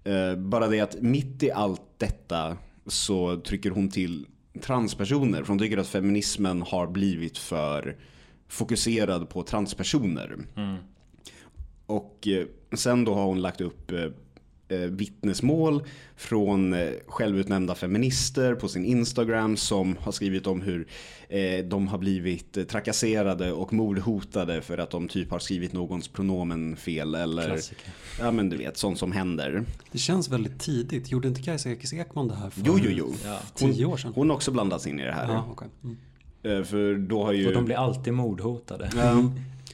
Eh, 0.03 0.35
bara 0.35 0.67
det 0.67 0.79
att 0.79 1.01
mitt 1.01 1.43
i 1.43 1.51
allt 1.51 1.81
detta 1.97 2.57
så 2.87 3.37
trycker 3.37 3.69
hon 3.69 3.89
till 3.89 4.25
transpersoner. 4.61 5.43
För 5.43 5.47
hon 5.47 5.59
tycker 5.59 5.77
att 5.77 5.87
feminismen 5.87 6.61
har 6.61 6.87
blivit 6.87 7.37
för 7.37 7.97
fokuserad 8.47 9.29
på 9.29 9.43
transpersoner. 9.43 10.37
Och 11.85 12.27
eh, 12.27 12.45
sen 12.73 13.05
då 13.05 13.13
har 13.13 13.25
hon 13.25 13.41
lagt 13.41 13.61
upp 13.61 13.91
vittnesmål 14.77 15.83
från 16.15 16.73
eh, 16.73 16.89
självutnämnda 17.07 17.75
feminister 17.75 18.55
på 18.55 18.67
sin 18.67 18.85
Instagram 18.85 19.57
som 19.57 19.97
har 19.99 20.11
skrivit 20.11 20.47
om 20.47 20.61
hur 20.61 20.87
eh, 21.29 21.65
de 21.65 21.87
har 21.87 21.97
blivit 21.97 22.57
eh, 22.57 22.63
trakasserade 22.63 23.51
och 23.51 23.73
mordhotade 23.73 24.61
för 24.61 24.77
att 24.77 24.89
de 24.89 25.07
typ 25.07 25.31
har 25.31 25.39
skrivit 25.39 25.73
någons 25.73 26.07
pronomen 26.07 26.75
fel 26.75 27.15
eller 27.15 27.45
Klassiker. 27.45 27.87
ja 28.19 28.31
men 28.31 28.49
du 28.49 28.57
vet 28.57 28.77
sånt 28.77 28.99
som 28.99 29.11
händer. 29.11 29.65
Det 29.91 29.97
känns 29.97 30.29
väldigt 30.29 30.59
tidigt. 30.59 31.11
Gjorde 31.11 31.27
inte 31.27 31.41
Kajsa 31.41 31.69
Ekis 31.71 31.93
Ekman 31.93 32.27
det 32.27 32.35
här 32.35 32.49
för 32.49 32.61
Jo, 32.65 32.79
jo, 32.83 32.89
jo. 32.91 33.13
Ja. 33.25 33.39
tio 33.55 33.85
år 33.85 33.97
sedan? 33.97 34.11
Hon 34.15 34.29
har 34.29 34.35
också 34.35 34.51
blandats 34.51 34.87
in 34.87 34.99
i 34.99 35.03
det 35.03 35.11
här. 35.11 35.33
Ja, 35.33 35.47
okej. 35.51 35.67
mm. 35.83 35.97
Eh, 36.43 36.63
För 36.63 36.95
då 36.95 37.25
har 37.25 37.33
ju... 37.33 37.47
Och 37.47 37.53
de 37.53 37.65
blir 37.65 37.75
alltid 37.75 38.13
mordhotade. 38.13 38.89
Ja, 38.95 39.31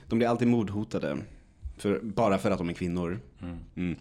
de 0.08 0.18
blir 0.20 0.28
alltid 0.28 0.48
mordhotade. 0.48 1.18
För, 1.78 2.00
bara 2.04 2.38
för 2.38 2.52
att 2.52 2.58
de 2.58 2.70
är 2.70 2.74
kvinnor. 2.74 3.20
Mm. 3.76 3.92
Eh, 3.92 3.98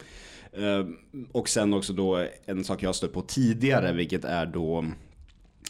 Och 1.32 1.48
sen 1.48 1.74
också 1.74 1.92
då 1.92 2.26
en 2.46 2.64
sak 2.64 2.82
jag 2.82 2.88
har 2.88 2.92
stött 2.94 3.12
på 3.12 3.22
tidigare, 3.22 3.92
vilket 3.92 4.24
är 4.24 4.46
då 4.46 4.84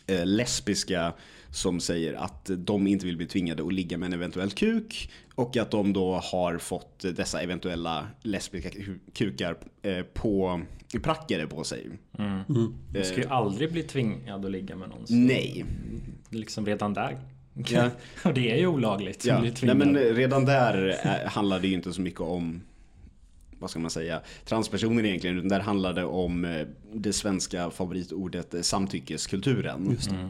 eh, 0.07 0.26
lesbiska 0.26 1.12
som 1.51 1.80
säger 1.80 2.14
att 2.14 2.51
de 2.57 2.86
inte 2.86 3.07
vill 3.07 3.16
bli 3.16 3.26
tvingade 3.26 3.62
att 3.66 3.72
ligga 3.72 3.99
med 3.99 4.07
en 4.07 4.12
eventuell 4.12 4.51
kuk. 4.51 5.11
Och 5.34 5.57
att 5.57 5.70
de 5.70 5.93
då 5.93 6.14
har 6.14 6.59
fått 6.59 6.99
dessa 7.16 7.41
eventuella 7.43 8.07
lesbiska 8.22 8.68
ku- 8.68 8.99
kukar 9.14 9.57
eh, 9.82 10.03
på 10.03 10.61
prackare 11.03 11.47
på 11.47 11.64
sig. 11.64 11.89
Du 12.93 13.05
ska 13.05 13.16
ju 13.16 13.26
aldrig 13.28 13.72
bli 13.72 13.82
tvingad 13.82 14.45
att 14.45 14.51
ligga 14.51 14.76
med 14.76 14.89
någon. 14.89 15.07
så 15.07 15.14
Nej. 15.14 15.64
Liksom 16.30 16.66
redan 16.66 16.95
där. 16.95 17.18
Ja. 17.68 17.91
Och 18.24 18.34
det 18.34 18.51
är 18.51 18.57
ju 18.57 18.66
olagligt. 18.66 19.24
Ja, 19.24 19.41
nej 19.62 19.74
men 19.74 19.97
redan 19.99 20.45
där 20.45 20.97
eh, 21.05 21.30
handlar 21.30 21.61
det 21.61 21.68
ju 21.68 21.74
inte 21.74 21.93
så 21.93 22.01
mycket 22.01 22.20
om 22.20 22.61
vad 23.59 23.71
ska 23.71 23.79
man 23.79 23.91
säga, 23.91 24.21
transpersoner 24.45 25.05
egentligen. 25.05 25.37
Utan 25.37 25.49
där 25.49 25.61
handlar 25.61 25.93
det 25.93 26.05
om 26.05 26.45
eh, 26.45 26.67
det 26.93 27.13
svenska 27.13 27.71
favoritordet 27.71 28.55
eh, 28.55 28.61
samtyckeskulturen. 28.61 29.91
Just 29.91 30.11
det. 30.11 30.29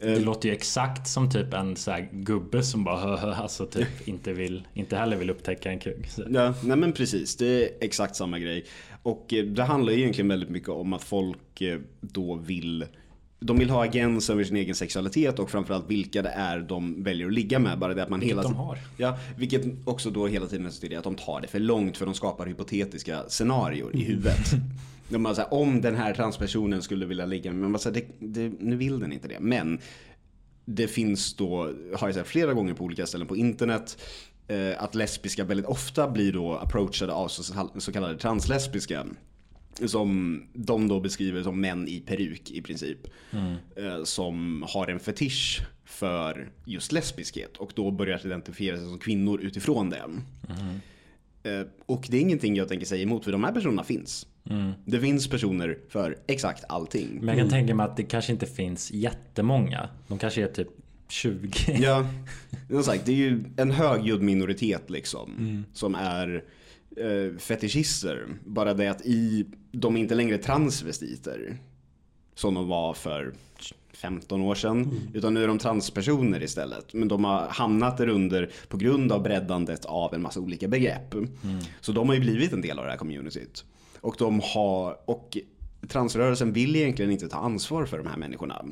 Det 0.00 0.20
låter 0.20 0.48
ju 0.48 0.54
exakt 0.54 1.08
som 1.08 1.30
typ 1.30 1.54
en 1.54 1.76
så 1.76 1.96
gubbe 2.12 2.62
som 2.62 2.84
bara 2.84 2.96
hö, 3.06 3.16
hö, 3.16 3.34
alltså 3.34 3.66
typ 3.66 3.88
inte 4.08 4.32
vill, 4.32 4.66
inte 4.74 4.96
heller 4.96 5.16
vill 5.16 5.30
upptäcka 5.30 5.70
en 5.70 5.78
kuk. 5.78 6.06
Så. 6.08 6.22
Ja, 6.30 6.54
nej 6.62 6.76
men 6.76 6.92
precis. 6.92 7.36
Det 7.36 7.46
är 7.46 7.70
exakt 7.80 8.16
samma 8.16 8.38
grej. 8.38 8.64
Och 9.02 9.34
eh, 9.34 9.44
det 9.44 9.62
handlar 9.62 9.92
egentligen 9.92 10.28
väldigt 10.28 10.50
mycket 10.50 10.68
om 10.68 10.92
att 10.92 11.02
folk 11.02 11.60
eh, 11.60 11.80
då 12.00 12.34
vill 12.34 12.86
de 13.40 13.58
vill 13.58 13.70
ha 13.70 13.84
agens 13.84 14.30
över 14.30 14.44
sin 14.44 14.56
egen 14.56 14.74
sexualitet 14.74 15.38
och 15.38 15.50
framförallt 15.50 15.90
vilka 15.90 16.22
det 16.22 16.28
är 16.28 16.60
de 16.60 17.02
väljer 17.02 17.26
att 17.26 17.32
ligga 17.32 17.58
med. 17.58 17.78
Bara 17.78 17.94
det 17.94 18.02
att 18.02 18.08
man 18.08 18.20
Vilket 18.20 18.38
hela 18.38 18.48
de 18.48 18.54
har. 18.54 18.78
Ja, 18.96 19.18
vilket 19.36 19.62
också 19.84 20.10
då 20.10 20.26
hela 20.26 20.46
tiden 20.46 20.70
i 20.82 20.96
att 20.96 21.04
de 21.04 21.14
tar 21.14 21.40
det 21.40 21.48
för 21.48 21.58
långt 21.58 21.96
för 21.96 22.06
de 22.06 22.14
skapar 22.14 22.46
hypotetiska 22.46 23.24
scenarior 23.28 23.96
i 23.96 24.04
huvudet. 24.04 24.50
De 25.08 25.22
bara 25.22 25.34
så 25.34 25.40
här, 25.40 25.54
om 25.54 25.80
den 25.80 25.96
här 25.96 26.14
transpersonen 26.14 26.82
skulle 26.82 27.06
vilja 27.06 27.26
ligga 27.26 27.50
med, 27.50 27.60
men 27.60 27.72
bara 27.72 27.78
så 27.78 27.88
här, 27.88 27.94
det, 27.94 28.26
det, 28.26 28.52
nu 28.60 28.76
vill 28.76 29.00
den 29.00 29.12
inte 29.12 29.28
det. 29.28 29.40
Men 29.40 29.78
det 30.64 30.86
finns 30.86 31.34
då, 31.34 31.72
har 31.96 32.08
jag 32.08 32.14
sett 32.14 32.26
flera 32.26 32.54
gånger 32.54 32.74
på 32.74 32.84
olika 32.84 33.06
ställen 33.06 33.26
på 33.26 33.36
internet, 33.36 34.02
eh, 34.48 34.82
att 34.82 34.94
lesbiska 34.94 35.44
väldigt 35.44 35.66
ofta 35.66 36.08
blir 36.08 36.32
då 36.32 36.56
approachade 36.56 37.12
av 37.12 37.28
så 37.28 37.92
kallade 37.92 38.18
translesbiska. 38.18 39.06
Som 39.86 40.42
de 40.52 40.88
då 40.88 41.00
beskriver 41.00 41.42
som 41.42 41.60
män 41.60 41.88
i 41.88 42.00
peruk 42.00 42.50
i 42.50 42.62
princip. 42.62 42.98
Eh, 43.76 44.04
som 44.04 44.64
har 44.68 44.88
en 44.88 45.00
fetisch 45.00 45.62
för 45.84 46.50
just 46.64 46.92
lesbiskhet 46.92 47.56
och 47.56 47.72
då 47.74 47.90
börjar 47.90 48.26
identifiera 48.26 48.76
sig 48.76 48.86
som 48.86 48.98
kvinnor 48.98 49.40
utifrån 49.40 49.90
det. 49.90 50.02
Eh, 51.42 51.66
och 51.86 52.06
det 52.10 52.16
är 52.16 52.20
ingenting 52.20 52.56
jag 52.56 52.68
tänker 52.68 52.86
säga 52.86 53.02
emot 53.02 53.24
för 53.24 53.32
de 53.32 53.44
här 53.44 53.52
personerna 53.52 53.84
finns. 53.84 54.26
Det 54.84 55.00
finns 55.00 55.28
personer 55.28 55.78
för 55.88 56.18
exakt 56.26 56.64
allting. 56.68 57.08
Men 57.20 57.28
jag 57.28 57.38
kan 57.38 57.48
tänka 57.48 57.74
mig 57.74 57.86
att 57.86 57.96
det 57.96 58.02
kanske 58.02 58.32
inte 58.32 58.46
finns 58.46 58.90
jättemånga. 58.90 59.88
De 60.08 60.18
kanske 60.18 60.42
är 60.42 60.48
typ 60.48 60.68
20. 61.08 61.50
Ja, 61.80 62.06
som 62.70 62.82
sagt, 62.82 63.06
det 63.06 63.12
är 63.12 63.16
ju 63.16 63.44
en 63.56 63.70
högljudd 63.70 64.22
minoritet 64.22 64.90
liksom. 64.90 65.64
Som 65.72 65.94
är 65.94 66.44
eh, 66.96 67.38
fetischister. 67.38 68.26
Bara 68.44 68.74
det 68.74 68.88
att 68.90 69.06
i, 69.06 69.46
de 69.72 69.96
är 69.96 70.00
inte 70.00 70.14
längre 70.14 70.38
transvestiter. 70.38 71.56
Som 72.34 72.54
de 72.54 72.68
var 72.68 72.94
för 72.94 73.32
15 73.92 74.40
år 74.42 74.54
sedan. 74.54 75.00
Utan 75.14 75.34
nu 75.34 75.42
är 75.42 75.48
de 75.48 75.58
transpersoner 75.58 76.42
istället. 76.42 76.94
Men 76.94 77.08
de 77.08 77.24
har 77.24 77.48
hamnat 77.48 77.96
där 77.96 78.08
under 78.08 78.50
på 78.68 78.76
grund 78.76 79.12
av 79.12 79.22
breddandet 79.22 79.84
av 79.84 80.14
en 80.14 80.22
massa 80.22 80.40
olika 80.40 80.68
begrepp. 80.68 81.14
Så 81.80 81.92
de 81.92 82.08
har 82.08 82.14
ju 82.14 82.20
blivit 82.20 82.52
en 82.52 82.60
del 82.60 82.78
av 82.78 82.84
det 82.84 82.90
här 82.90 82.98
communityt. 82.98 83.64
Och 84.00 84.14
de 84.18 84.40
har, 84.44 84.96
och 85.04 85.36
transrörelsen 85.88 86.52
vill 86.52 86.76
egentligen 86.76 87.10
inte 87.10 87.28
ta 87.28 87.38
ansvar 87.38 87.86
för 87.86 87.98
de 87.98 88.06
här 88.06 88.16
människorna. 88.16 88.64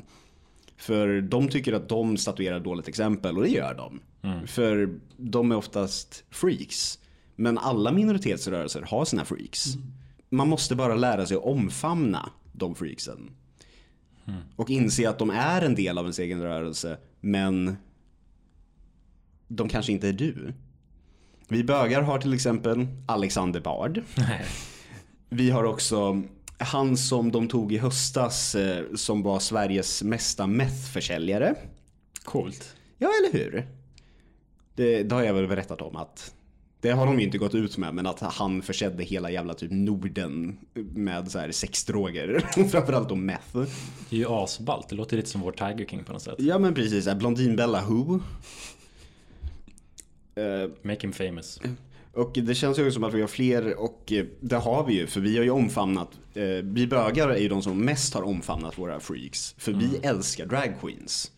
För 0.77 1.21
de 1.21 1.47
tycker 1.47 1.73
att 1.73 1.89
de 1.89 2.17
statuerar 2.17 2.59
dåligt 2.59 2.87
exempel 2.87 3.37
och 3.37 3.43
det 3.43 3.49
gör 3.49 3.73
de. 3.73 3.99
För 4.47 4.99
de 5.17 5.51
är 5.51 5.55
oftast 5.55 6.23
freaks. 6.29 6.99
Men 7.39 7.57
alla 7.57 7.91
minoritetsrörelser 7.91 8.81
har 8.81 9.05
sina 9.05 9.25
freaks. 9.25 9.65
Man 10.29 10.47
måste 10.47 10.75
bara 10.75 10.95
lära 10.95 11.25
sig 11.25 11.37
att 11.37 11.43
omfamna 11.43 12.29
de 12.51 12.75
freaksen. 12.75 13.31
Och 14.55 14.69
inse 14.69 15.09
att 15.09 15.19
de 15.19 15.29
är 15.29 15.61
en 15.61 15.75
del 15.75 15.97
av 15.97 16.05
ens 16.05 16.19
egen 16.19 16.41
rörelse. 16.41 16.97
Men 17.19 17.77
de 19.47 19.69
kanske 19.69 19.91
inte 19.91 20.07
är 20.07 20.13
du. 20.13 20.53
Vi 21.47 21.63
bögar 21.63 22.01
har 22.01 22.19
till 22.19 22.33
exempel 22.33 22.87
Alexander 23.05 23.59
Bard. 23.59 24.01
Nej. 24.17 24.45
Vi 25.29 25.49
har 25.49 25.63
också 25.63 26.21
han 26.57 26.97
som 26.97 27.31
de 27.31 27.47
tog 27.47 27.73
i 27.73 27.77
höstas 27.77 28.55
eh, 28.55 28.85
som 28.95 29.23
var 29.23 29.39
Sveriges 29.39 30.03
mesta 30.03 30.47
methförsäljare. 30.47 31.55
Coolt. 32.23 32.75
Ja, 32.97 33.09
eller 33.19 33.39
hur? 33.39 33.67
Det, 34.75 35.03
det 35.03 35.15
har 35.15 35.23
jag 35.23 35.33
väl 35.33 35.47
berättat 35.47 35.81
om 35.81 35.95
att 35.95 36.33
det 36.81 36.91
har 36.91 37.05
de 37.05 37.19
ju 37.19 37.25
inte 37.25 37.37
gått 37.37 37.55
ut 37.55 37.77
med, 37.77 37.93
men 37.95 38.07
att 38.07 38.19
han 38.19 38.61
försedde 38.61 39.03
hela 39.03 39.31
jävla 39.31 39.53
typ 39.53 39.71
Norden 39.71 40.57
med 40.73 41.31
så 41.31 41.39
här 41.39 41.51
sexdroger. 41.51 42.39
Framförallt 42.69 43.09
då 43.09 43.15
meth. 43.15 43.57
Det 44.09 44.15
är 44.15 44.19
ju 44.19 44.29
asballt. 44.29 44.89
Det 44.89 44.95
låter 44.95 45.17
lite 45.17 45.29
som 45.29 45.41
vår 45.41 45.51
Tiger 45.51 45.85
King 45.85 46.03
på 46.03 46.13
något 46.13 46.21
sätt. 46.21 46.35
Ja 46.37 46.59
men 46.59 46.73
precis, 46.73 47.13
Blondinbella 47.13 47.83
Who. 47.85 48.19
Eh, 50.35 50.69
Make 50.81 51.01
him 51.01 51.13
famous. 51.13 51.61
Och 52.13 52.31
det 52.33 52.55
känns 52.55 52.79
ju 52.79 52.91
som 52.91 53.03
att 53.03 53.13
vi 53.13 53.21
har 53.21 53.27
fler 53.27 53.79
och 53.79 54.11
eh, 54.11 54.25
det 54.39 54.55
har 54.55 54.85
vi 54.85 54.93
ju 54.93 55.07
för 55.07 55.21
vi 55.21 55.37
har 55.37 55.43
ju 55.43 55.49
omfamnat, 55.49 56.09
eh, 56.33 56.43
vi 56.63 56.87
bögar 56.87 57.29
är 57.29 57.37
ju 57.39 57.49
de 57.49 57.61
som 57.61 57.85
mest 57.85 58.13
har 58.13 58.21
omfamnat 58.21 58.77
våra 58.77 58.99
freaks. 58.99 59.55
För 59.57 59.71
vi 59.71 59.97
älskar 60.03 60.45
drag 60.45 60.73
queens. 60.81 61.31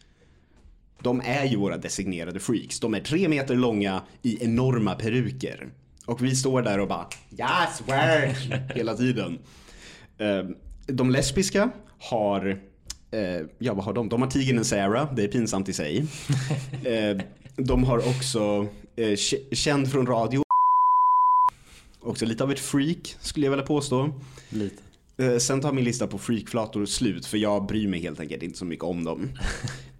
De 1.04 1.22
är 1.26 1.46
ju 1.46 1.56
våra 1.56 1.78
designerade 1.78 2.40
freaks. 2.40 2.80
De 2.80 2.94
är 2.94 3.00
tre 3.00 3.28
meter 3.28 3.56
långa 3.56 4.02
i 4.22 4.44
enorma 4.44 4.96
peruker. 4.96 5.68
Och 6.06 6.24
vi 6.24 6.36
står 6.36 6.62
där 6.62 6.80
och 6.80 6.88
bara 6.88 7.08
yes 7.40 7.82
work 7.86 8.62
hela 8.76 8.94
tiden. 8.96 9.40
Eh, 10.18 10.46
De 10.88 11.10
lesbiska 11.12 11.70
har, 12.00 12.62
eh, 13.12 13.46
ja 13.60 13.74
vad 13.74 13.86
har 13.86 13.94
de? 13.94 14.10
De 14.10 14.22
har 14.22 14.30
tigern 14.30 14.64
Sarah, 14.64 15.16
det 15.16 15.24
är 15.24 15.28
pinsamt 15.28 15.70
i 15.70 15.74
sig. 15.74 16.06
Eh, 16.86 17.18
De 17.56 17.84
har 17.84 17.98
också 17.98 18.68
eh, 18.96 19.16
känd 19.52 19.92
från 19.92 20.06
radio. 20.08 20.44
Också 22.04 22.26
lite 22.26 22.44
av 22.44 22.52
ett 22.52 22.60
freak 22.60 23.16
skulle 23.20 23.46
jag 23.46 23.52
vilja 23.52 23.66
påstå. 23.66 24.14
Lite. 24.50 24.84
Eh, 25.18 25.38
Sen 25.38 25.62
tar 25.62 25.72
min 25.72 25.84
lista 25.84 26.08
på 26.08 26.18
freakflator 26.18 26.86
slut 26.86 27.26
för 27.26 27.38
jag 27.38 27.66
bryr 27.66 27.88
mig 27.88 28.00
helt 28.02 28.20
enkelt 28.20 28.44
inte 28.44 28.58
så 28.58 28.66
mycket 28.66 28.84
om 28.86 29.04
dem. 29.04 29.30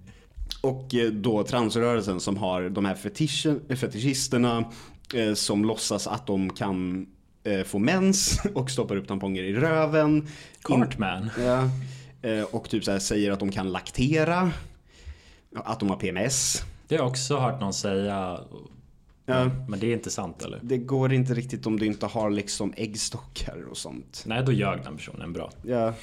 Och 0.62 0.96
eh, 0.96 1.12
då 1.12 1.44
transrörelsen 1.44 2.20
som 2.20 2.38
har 2.38 2.70
de 2.70 2.86
här 2.86 2.96
fetischen, 2.96 3.62
fetischisterna 3.76 4.66
eh, 5.14 5.34
som 5.34 5.66
låtsas 5.66 6.08
att 6.08 6.28
de 6.28 6.50
kan 6.50 7.08
eh, 7.44 7.64
få 7.64 7.80
mens 7.80 8.42
och 8.54 8.72
stoppar 8.72 8.96
upp 8.96 9.08
tamponger 9.08 9.44
i 9.44 9.54
röven. 9.54 10.28
Cartman. 10.62 11.30
Ja, 11.40 11.70
eh, 12.30 12.44
och 12.44 12.70
typ 12.70 12.84
så 12.84 12.92
här 12.92 13.00
säger 13.00 13.32
att 13.32 13.40
de 13.40 13.52
kan 13.52 13.72
laktera. 13.72 14.52
Att 15.56 15.80
de 15.80 15.90
har 15.90 15.98
PMS. 15.98 16.62
Det 16.88 16.96
har 16.96 17.04
jag 17.04 17.10
också 17.10 17.38
hört 17.38 17.62
någon 17.62 17.74
säga. 17.74 18.40
Ja. 19.26 19.50
Men 19.68 19.80
det 19.80 19.88
är 19.88 19.94
inte 19.94 20.10
sant 20.10 20.44
eller? 20.44 20.60
Det 20.62 20.78
går 20.78 21.14
inte 21.14 21.34
riktigt 21.34 21.66
om 21.66 21.80
du 21.80 21.86
inte 21.86 22.06
har 22.06 22.30
liksom 22.30 22.74
äggstockar 22.78 23.66
och 23.72 23.78
sånt. 23.78 24.24
Nej, 24.26 24.44
då 24.46 24.52
ljög 24.52 24.84
den 24.84 24.98
personen 24.98 25.34
bra. 25.34 25.52
Ja, 25.64 25.94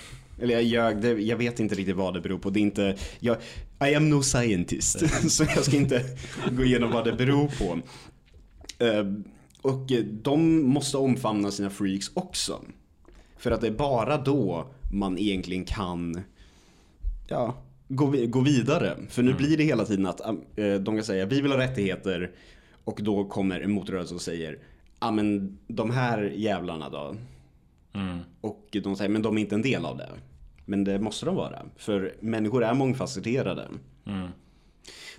eller 0.41 0.55
jag 0.55 0.63
ljög, 0.63 1.21
jag 1.21 1.37
vet 1.37 1.61
inte 1.61 1.75
riktigt 1.75 1.97
vad 1.97 2.15
det 2.15 2.21
beror 2.21 2.39
på. 2.39 2.51
Det 2.51 2.61
är 2.61 2.63
inte, 2.63 2.97
jag, 3.19 3.37
I 3.81 3.95
am 3.95 4.09
no 4.11 4.23
scientist. 4.23 4.99
så 5.31 5.45
jag 5.45 5.65
ska 5.65 5.77
inte 5.77 6.05
gå 6.53 6.65
igenom 6.65 6.91
vad 6.91 7.05
det 7.05 7.13
beror 7.13 7.49
på. 7.49 7.79
Eh, 8.85 9.07
och 9.63 9.93
eh, 9.93 10.05
de 10.05 10.63
måste 10.63 10.97
omfamna 10.97 11.51
sina 11.51 11.71
freaks 11.71 12.11
också. 12.15 12.63
För 13.37 13.51
att 13.51 13.61
det 13.61 13.67
är 13.67 13.73
bara 13.73 14.17
då 14.17 14.67
man 14.93 15.19
egentligen 15.19 15.65
kan 15.65 16.23
ja, 17.29 17.55
gå, 17.89 18.07
vi- 18.07 18.27
gå 18.27 18.41
vidare. 18.41 18.97
För 19.09 19.23
nu 19.23 19.35
blir 19.35 19.57
det 19.57 19.65
hela 19.65 19.85
tiden 19.85 20.07
att 20.07 20.21
eh, 20.21 20.75
de 20.81 20.85
kan 20.97 21.05
säga 21.05 21.27
vi 21.27 21.41
vill 21.41 21.53
ha 21.53 21.59
rättigheter 21.59 22.31
och 22.85 23.01
då 23.03 23.25
kommer 23.25 23.61
en 23.61 23.73
motrörelse 23.73 24.15
och 24.15 24.21
säger 24.21 24.59
ja 25.01 25.11
men 25.11 25.59
de 25.67 25.91
här 25.91 26.33
jävlarna 26.37 26.89
då. 26.89 27.17
Mm. 27.93 28.19
Och 28.41 28.77
de 28.83 28.97
säger 28.97 29.11
men 29.11 29.23
de 29.23 29.37
är 29.37 29.41
inte 29.41 29.55
en 29.55 29.63
del 29.63 29.85
av 29.85 29.97
det. 29.97 30.09
Men 30.69 30.85
det 30.85 30.99
måste 30.99 31.27
de 31.27 31.35
vara. 31.35 31.67
För 31.77 32.15
människor 32.21 32.65
är 32.65 32.75
mångfacetterade. 32.75 33.69
Mm. 34.07 34.29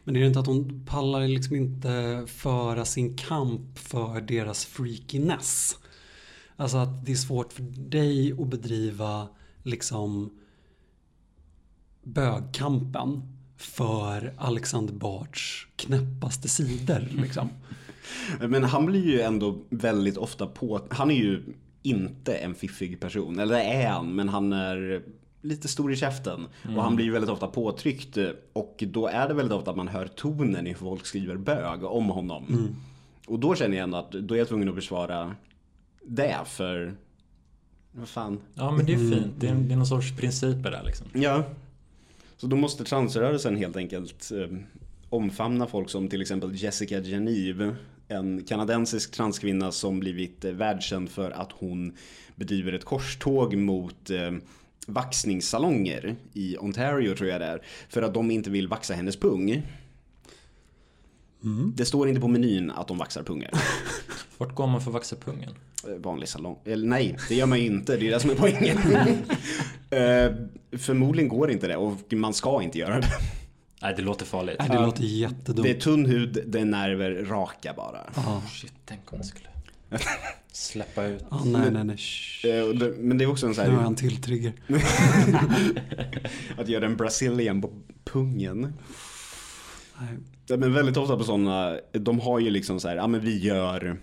Men 0.03 0.15
är 0.15 0.19
det 0.19 0.27
inte 0.27 0.39
att 0.39 0.47
hon 0.47 0.85
pallar 0.85 1.27
liksom 1.27 1.55
inte 1.55 2.23
föra 2.27 2.85
sin 2.85 3.17
kamp 3.17 3.79
för 3.79 4.21
deras 4.21 4.65
freakiness? 4.65 5.79
Alltså 6.55 6.77
att 6.77 7.05
det 7.05 7.11
är 7.11 7.15
svårt 7.15 7.53
för 7.53 7.63
dig 7.89 8.31
att 8.31 8.47
bedriva 8.47 9.27
liksom 9.63 10.37
bögkampen 12.03 13.21
för 13.57 14.33
Alexander 14.37 14.93
Bards 14.93 15.67
knäppaste 15.75 16.49
sidor. 16.49 17.07
Liksom. 17.21 17.49
Men 18.39 18.63
han 18.63 18.85
blir 18.85 19.05
ju 19.05 19.21
ändå 19.21 19.65
väldigt 19.69 20.17
ofta 20.17 20.47
på... 20.47 20.81
Han 20.89 21.11
är 21.11 21.15
ju 21.15 21.43
inte 21.81 22.35
en 22.35 22.55
fiffig 22.55 22.99
person. 22.99 23.39
Eller 23.39 23.59
är 23.59 23.89
han, 23.89 24.15
men 24.15 24.29
han 24.29 24.53
är 24.53 25.03
lite 25.41 25.67
stor 25.67 25.93
i 25.93 25.95
käften. 25.95 26.47
Och 26.75 26.83
han 26.83 26.95
blir 26.95 27.11
väldigt 27.11 27.29
ofta 27.29 27.47
påtryckt. 27.47 28.17
Och 28.53 28.83
då 28.87 29.07
är 29.07 29.27
det 29.27 29.33
väldigt 29.33 29.57
ofta 29.57 29.71
att 29.71 29.77
man 29.77 29.87
hör 29.87 30.07
tonen 30.07 30.67
i 30.67 30.69
hur 30.69 30.77
folk 30.77 31.05
skriver 31.05 31.37
bög 31.37 31.83
om 31.83 32.05
honom. 32.05 32.75
Och 33.27 33.39
då 33.39 33.55
känner 33.55 33.77
jag 33.77 33.83
ändå 33.83 33.97
att 33.97 34.11
då 34.11 34.33
är 34.33 34.39
jag 34.39 34.47
tvungen 34.47 34.69
att 34.69 34.75
försvara 34.75 35.35
det 36.05 36.37
för... 36.45 36.95
Vad 37.91 38.07
fan. 38.07 38.39
Ja, 38.53 38.71
men 38.71 38.85
det 38.85 38.93
är 38.93 38.97
fint. 38.97 39.33
Det 39.39 39.47
är, 39.47 39.55
det 39.55 39.73
är 39.73 39.77
någon 39.77 39.87
sorts 39.87 40.17
principer 40.17 40.71
där 40.71 40.83
liksom. 40.83 41.07
Ja. 41.13 41.43
Så 42.37 42.47
då 42.47 42.55
måste 42.55 42.83
transrörelsen 42.83 43.55
helt 43.55 43.77
enkelt 43.77 44.31
eh, 44.31 44.57
omfamna 45.09 45.67
folk 45.67 45.89
som 45.89 46.09
till 46.09 46.21
exempel 46.21 46.55
Jessica 46.55 46.99
Geneve. 46.99 47.75
En 48.07 48.43
kanadensisk 48.43 49.11
transkvinna 49.11 49.71
som 49.71 49.99
blivit 49.99 50.45
eh, 50.45 50.51
världskänd 50.51 51.09
för 51.09 51.31
att 51.31 51.51
hon 51.51 51.93
bedriver 52.35 52.73
ett 52.73 52.85
korståg 52.85 53.55
mot 53.55 54.09
eh, 54.09 54.31
vaxningssalonger 54.89 56.15
i 56.33 56.57
Ontario 56.57 57.15
tror 57.15 57.29
jag 57.29 57.41
det 57.41 57.47
är. 57.47 57.61
För 57.89 58.01
att 58.01 58.13
de 58.13 58.31
inte 58.31 58.49
vill 58.49 58.67
vaxa 58.67 58.93
hennes 58.93 59.15
pung. 59.15 59.63
Det 61.75 61.85
står 61.85 62.09
inte 62.09 62.21
på 62.21 62.27
menyn 62.27 62.71
att 62.71 62.87
de 62.87 62.97
vaxar 62.97 63.23
pungar. 63.23 63.51
Vart 64.37 64.55
går 64.55 64.67
man 64.67 64.81
för 64.81 64.89
att 64.89 64.93
vaxa 64.93 65.15
pungen? 65.15 65.49
Eh, 65.87 65.93
vanlig 65.93 66.29
salong. 66.29 66.57
Eller 66.65 66.87
nej, 66.87 67.17
det 67.29 67.35
gör 67.35 67.45
man 67.45 67.59
ju 67.59 67.65
inte. 67.65 67.97
Det 67.97 68.07
är 68.07 68.11
det 68.11 68.19
som 68.19 68.29
är 68.29 68.35
poängen. 68.35 68.77
Eh, 69.91 70.31
förmodligen 70.71 71.29
går 71.29 71.51
inte 71.51 71.67
det 71.67 71.75
och 71.75 72.13
man 72.13 72.33
ska 72.33 72.63
inte 72.63 72.77
göra 72.77 72.99
det. 72.99 73.07
Nej, 73.81 73.93
det 73.97 74.01
låter 74.01 74.25
farligt. 74.25 74.55
Nej, 74.59 74.69
det 74.69 74.79
låter 74.79 75.03
jättedumt. 75.03 75.63
Det 75.63 75.71
är 75.71 75.79
tunn 75.79 76.05
hud, 76.05 76.43
det 76.47 76.59
är 76.59 76.65
nerver, 76.65 77.25
raka 77.25 77.73
bara. 77.73 78.09
Ja. 78.15 78.41
Shit, 78.51 78.73
tänk 78.85 79.13
om 79.13 79.19
det 79.19 79.23
skulle 79.23 79.49
släppa 80.59 81.05
ut. 81.05 81.23
Ah, 81.29 81.43
nej, 81.45 81.71
nej, 81.71 81.83
nej. 81.83 81.97
shh. 81.97 82.45
Eh, 82.47 82.65
Men 82.97 83.17
det 83.17 83.23
är 83.23 83.29
också 83.31 83.47
en 83.47 83.55
sån 83.55 83.63
Nu 83.63 83.69
har 83.69 83.77
jag 83.77 83.81
här, 83.81 83.87
en 83.87 83.95
till 83.95 84.21
trigger. 84.21 84.53
att 86.57 86.67
göra 86.67 86.85
en 86.85 86.95
brazilian 86.97 87.61
på 87.61 87.69
pungen. 88.03 88.73
Nej. 89.99 90.57
Men 90.57 90.73
väldigt 90.73 90.97
ofta 90.97 91.17
på 91.17 91.23
sådana, 91.23 91.77
de 91.91 92.19
har 92.19 92.39
ju 92.39 92.49
liksom 92.49 92.79
så 92.79 92.87
här, 92.87 92.95
ja 92.95 93.07
men 93.07 93.21
vi 93.21 93.37
gör 93.39 93.97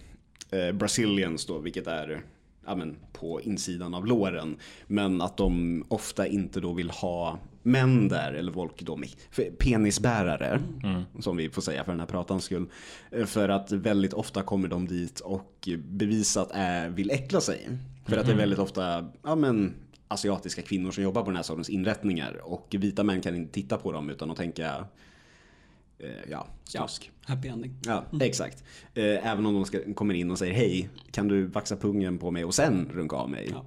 eh, 0.50 0.72
Brazilians 0.72 1.46
då, 1.46 1.58
vilket 1.58 1.86
är 1.86 2.22
ja, 2.66 2.74
men 2.74 2.96
på 3.12 3.40
insidan 3.40 3.94
av 3.94 4.06
låren. 4.06 4.56
Men 4.86 5.20
att 5.20 5.36
de 5.36 5.84
ofta 5.88 6.26
inte 6.26 6.60
då 6.60 6.72
vill 6.72 6.90
ha 6.90 7.38
män 7.66 8.08
där, 8.08 8.32
eller 8.32 8.52
folk 8.52 8.82
då 8.82 9.00
penisbärare, 9.58 10.62
som 11.20 11.36
vi 11.36 11.50
får 11.50 11.62
säga 11.62 11.84
för 11.84 11.92
den 11.92 12.00
här 12.00 12.06
pratans 12.06 12.44
skull. 12.44 12.66
Eh, 13.10 13.26
För 13.26 13.48
att 13.48 13.72
väldigt 13.72 14.12
ofta 14.12 14.42
kommer 14.42 14.68
de 14.68 14.86
dit 14.86 15.20
och 15.20 15.68
bevisat 15.78 16.50
är, 16.54 16.88
vill 16.88 17.10
äckla 17.10 17.40
sig. 17.40 17.68
För 18.06 18.16
att 18.16 18.26
det 18.26 18.32
är 18.32 18.36
väldigt 18.36 18.58
ofta, 18.58 19.08
ja 19.22 19.34
men 19.34 19.74
asiatiska 20.08 20.62
kvinnor 20.62 20.90
som 20.90 21.02
jobbar 21.02 21.22
på 21.22 21.30
den 21.30 21.36
här 21.36 21.42
sortens 21.42 21.68
inrättningar 21.68 22.40
och 22.42 22.74
vita 22.78 23.04
män 23.04 23.20
kan 23.20 23.36
inte 23.36 23.52
titta 23.52 23.76
på 23.76 23.92
dem 23.92 24.10
utan 24.10 24.30
att 24.30 24.36
tänka 24.36 24.84
eh, 25.98 26.30
ja, 26.30 26.46
snusk. 26.64 27.10
Happy 27.24 27.48
ending. 27.48 27.74
Ja, 27.86 28.04
exakt. 28.20 28.64
Eh, 28.94 29.26
även 29.26 29.46
om 29.46 29.54
de 29.54 29.64
ska, 29.64 29.94
kommer 29.94 30.14
in 30.14 30.30
och 30.30 30.38
säger 30.38 30.54
hej, 30.54 30.88
kan 31.10 31.28
du 31.28 31.46
vaxa 31.46 31.76
pungen 31.76 32.18
på 32.18 32.30
mig 32.30 32.44
och 32.44 32.54
sen 32.54 32.88
runka 32.94 33.16
av 33.16 33.30
mig? 33.30 33.48
Ja. 33.52 33.64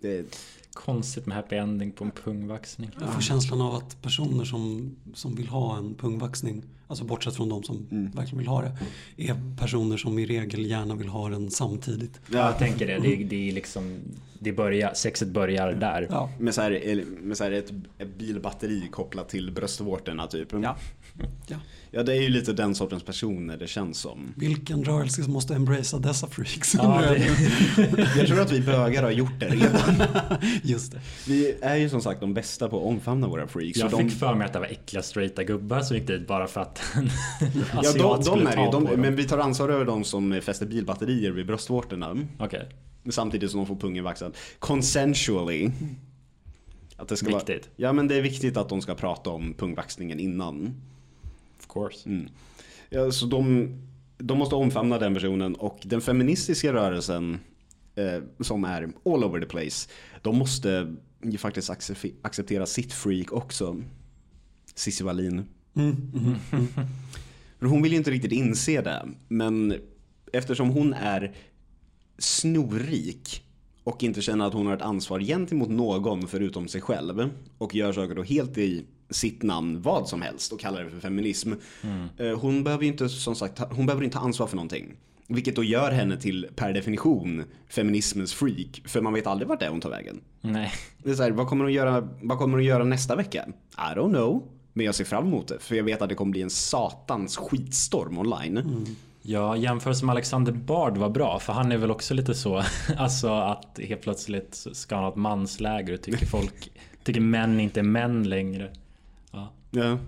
Det, 0.00 0.38
Konstigt 0.84 1.26
med 1.26 1.36
happy 1.36 1.56
ending 1.56 1.92
på 1.92 2.04
en 2.04 2.10
pungvaxning. 2.10 2.90
Jag 3.00 3.12
får 3.14 3.20
känslan 3.20 3.60
av 3.60 3.74
att 3.74 4.02
personer 4.02 4.44
som, 4.44 4.96
som 5.14 5.34
vill 5.34 5.48
ha 5.48 5.76
en 5.78 5.94
pungvaxning, 5.94 6.62
alltså 6.86 7.04
bortsett 7.04 7.36
från 7.36 7.48
de 7.48 7.62
som 7.62 7.86
Mm. 7.90 8.10
verkligen 8.10 8.38
vill 8.38 8.46
ha 8.48 8.62
det, 8.62 8.76
är 9.16 9.56
personer 9.58 9.96
som 9.96 10.18
i 10.18 10.26
regel 10.26 10.66
gärna 10.66 10.94
vill 10.94 11.08
ha 11.08 11.28
den 11.28 11.50
samtidigt. 11.50 12.20
Ja, 12.30 12.38
jag 12.38 12.58
tänker 12.58 12.86
det. 12.86 12.98
Det, 12.98 13.24
det 13.24 13.48
är 13.48 13.52
liksom, 13.52 13.98
det 14.38 14.52
börjar, 14.52 14.94
sexet 14.94 15.28
börjar 15.28 15.72
där. 15.72 16.06
Ja, 16.10 16.30
med 16.38 16.54
så 16.54 16.60
här, 16.62 17.04
med 17.20 17.36
så 17.36 17.44
här 17.44 17.52
ett, 17.52 17.72
ett 17.98 18.18
bilbatteri 18.18 18.88
kopplat 18.90 19.28
till 19.28 19.50
bröstvårtorna 19.52 20.26
typ. 20.26 20.52
ja. 20.52 20.76
Ja. 21.46 21.56
Ja, 21.90 22.02
det 22.02 22.12
är 22.12 22.20
ju 22.22 22.28
lite 22.28 22.52
den 22.52 22.74
sortens 22.74 23.02
personer 23.02 23.56
det 23.56 23.66
känns 23.66 23.98
som. 23.98 24.34
Vilken 24.36 24.84
rörelse 24.84 25.22
som 25.22 25.32
måste 25.32 25.54
embracea 25.54 26.00
dessa 26.00 26.26
freaks? 26.26 26.74
Ja, 26.74 27.00
det, 27.76 28.16
Jag 28.16 28.26
tror 28.26 28.40
att 28.40 28.52
vi 28.52 28.60
bögar 28.60 29.02
har 29.02 29.10
gjort 29.10 29.40
det 29.40 29.48
redan. 29.48 30.02
Just 30.62 30.92
det. 30.92 31.00
Vi 31.26 31.56
är 31.60 31.76
ju 31.76 31.88
som 31.88 32.00
sagt 32.00 32.20
de 32.20 32.34
bästa 32.34 32.68
på 32.68 32.76
att 32.76 32.86
omfamna 32.86 33.28
våra 33.28 33.46
freaks. 33.48 33.78
jag 33.78 33.92
och 33.94 33.98
de, 33.98 34.10
fick 34.10 34.18
för 34.18 34.34
mig 34.34 34.46
att 34.46 34.52
det 34.52 34.58
var 34.58 34.66
äckliga 34.66 35.02
straighta 35.02 35.44
gubbar 35.44 35.80
som 35.80 35.96
gick 35.96 36.06
dit 36.06 36.26
bara 36.26 36.46
för 36.46 36.60
att 36.60 36.82
en 36.94 37.04
ja, 37.72 37.80
asiat 37.80 37.94
de, 37.94 38.16
de 38.16 38.24
skulle 38.24 38.50
är 38.50 38.54
ta 38.54 38.64
ju, 38.64 38.70
de, 38.70 38.84
på 38.84 38.90
dem. 38.90 39.00
men 39.00 39.16
vi 39.16 39.24
tar 39.24 39.38
ansvar 39.38 39.68
över 39.68 39.84
de 39.84 40.04
som 40.04 40.40
fäster 40.42 40.66
bilbatterier 40.66 41.30
vid 41.30 41.46
bröstvårtorna. 41.46 42.16
Okej, 42.38 42.68
Samtidigt 43.10 43.50
som 43.50 43.60
de 43.60 43.66
får 43.66 43.76
pungen 43.76 44.04
vaxad. 44.04 44.36
Consensually. 44.58 45.70
Att 46.96 47.08
det 47.08 47.16
ska 47.16 47.30
vara, 47.30 47.38
viktigt. 47.38 47.70
ja 47.76 47.92
men 47.92 48.08
det 48.08 48.14
är 48.14 48.22
viktigt 48.22 48.56
att 48.56 48.68
de 48.68 48.82
ska 48.82 48.94
prata 48.94 49.30
om 49.30 49.54
pungvaxningen 49.54 50.20
innan. 50.20 50.74
Of 51.68 51.74
course. 51.74 52.08
Mm. 52.08 52.28
Ja, 52.90 53.10
så 53.10 53.26
de, 53.26 53.68
de 54.18 54.38
måste 54.38 54.54
omfamna 54.54 54.98
den 54.98 55.14
personen 55.14 55.54
och 55.54 55.78
den 55.82 56.00
feministiska 56.00 56.72
rörelsen 56.72 57.38
eh, 57.94 58.22
som 58.40 58.64
är 58.64 58.92
all 59.04 59.24
over 59.24 59.40
the 59.40 59.46
place. 59.46 59.88
De 60.22 60.38
måste 60.38 60.96
ju 61.22 61.38
faktiskt 61.38 61.70
accept- 61.70 62.14
acceptera 62.22 62.66
sitt 62.66 62.92
freak 62.92 63.32
också. 63.32 63.82
Cissi 64.74 65.04
Wallin. 65.04 65.44
Mm, 65.74 65.96
mm, 66.14 66.34
mm. 66.52 66.68
Hon 67.60 67.82
vill 67.82 67.92
ju 67.92 67.98
inte 67.98 68.10
riktigt 68.10 68.32
inse 68.32 68.80
det. 68.82 69.08
Men 69.28 69.74
eftersom 70.32 70.68
hon 70.70 70.92
är 70.92 71.34
snorrik 72.18 73.42
och 73.84 74.02
inte 74.02 74.22
känner 74.22 74.46
att 74.46 74.52
hon 74.54 74.66
har 74.66 74.74
ett 74.76 74.82
ansvar 74.82 75.20
gentemot 75.20 75.68
någon 75.68 76.28
förutom 76.28 76.68
sig 76.68 76.80
själv 76.80 77.30
och 77.58 77.74
gör 77.74 77.92
saker 77.92 78.14
då 78.14 78.22
helt 78.22 78.58
i 78.58 78.84
sitt 79.10 79.42
namn 79.42 79.82
vad 79.82 80.08
som 80.08 80.22
helst 80.22 80.52
och 80.52 80.60
kallar 80.60 80.84
det 80.84 80.90
för 80.90 81.00
feminism. 81.00 81.52
Eh, 82.18 82.38
Hon 82.40 82.64
behöver 82.64 82.84
ju 82.84 82.90
inte 82.90 83.08
som 83.08 83.34
sagt, 83.34 83.58
hon 83.70 83.86
behöver 83.86 84.04
inte 84.04 84.16
ta 84.16 84.24
ansvar 84.24 84.46
för 84.46 84.56
någonting. 84.56 84.92
Vilket 85.30 85.56
då 85.56 85.64
gör 85.64 85.90
henne 85.90 86.16
till 86.16 86.46
per 86.56 86.72
definition 86.72 87.44
feminismens 87.68 88.34
freak. 88.34 88.82
För 88.84 89.00
man 89.00 89.12
vet 89.14 89.26
aldrig 89.26 89.48
vart 89.48 89.60
det 89.60 89.66
är 89.66 89.70
hon 89.70 89.80
tar 89.80 89.90
vägen. 89.90 90.20
Nej. 90.40 90.72
Det 91.02 91.10
är 91.10 91.14
så 91.14 91.22
här, 91.22 91.30
vad 91.30 91.48
kommer 91.48 91.64
hon 91.64 91.72
göra, 91.72 92.08
vad 92.22 92.38
kommer 92.38 92.54
hon 92.58 92.64
göra 92.64 92.84
nästa 92.84 93.16
vecka? 93.16 93.44
I 93.76 93.94
don't 93.98 94.10
know. 94.14 94.42
Men 94.72 94.86
jag 94.86 94.94
ser 94.94 95.04
fram 95.04 95.26
emot 95.26 95.48
det. 95.48 95.58
För 95.60 95.74
jag 95.74 95.84
vet 95.84 96.02
att 96.02 96.08
det 96.08 96.14
kommer 96.14 96.32
bli 96.32 96.42
en 96.42 96.50
satans 96.50 97.36
skitstorm 97.36 98.18
online. 98.18 98.86
Ja, 99.22 99.56
jämförelse 99.56 100.04
med 100.04 100.12
Alexander 100.12 100.52
Bard 100.52 100.96
var 100.98 101.10
bra 101.10 101.38
för 101.38 101.52
han 101.52 101.72
är 101.72 101.76
väl 101.76 101.90
också 101.90 102.14
lite 102.14 102.34
så 102.34 102.62
Alltså 102.98 103.28
att 103.28 103.78
helt 103.82 104.00
plötsligt 104.02 104.66
ska 104.72 104.94
han 104.94 105.04
ha 105.04 105.10
ett 105.10 105.16
mansläger 105.16 105.94
och 105.94 106.02
tycker 106.02 106.26
folk 106.30 106.70
Tycker 107.04 107.20
män 107.20 107.60
inte 107.60 107.80
är 107.80 107.84
män 107.84 108.28
längre 108.28 108.70
ja. 109.70 109.80
Ja. 109.84 109.98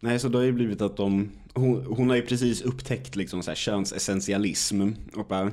Nej, 0.00 0.18
så 0.18 0.28
då 0.28 0.38
har 0.38 0.44
det 0.46 0.52
blivit 0.52 0.80
att 0.80 0.96
de, 0.96 1.30
hon, 1.54 1.84
hon 1.86 2.08
har 2.08 2.16
ju 2.16 2.22
precis 2.22 2.62
upptäckt 2.62 3.16
liksom 3.16 3.42
så 3.42 3.50
här 3.50 3.56
könsessentialism 3.56 4.82
och 5.14 5.26
bara, 5.26 5.46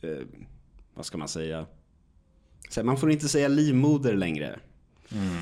eh, 0.00 0.18
vad 0.94 1.06
ska 1.06 1.18
man 1.18 1.28
säga? 1.28 1.66
Så 2.68 2.80
här, 2.80 2.84
man 2.84 2.96
får 2.96 3.10
inte 3.10 3.28
säga 3.28 3.48
livmoder 3.48 4.14
längre. 4.16 4.58
mm. 5.12 5.36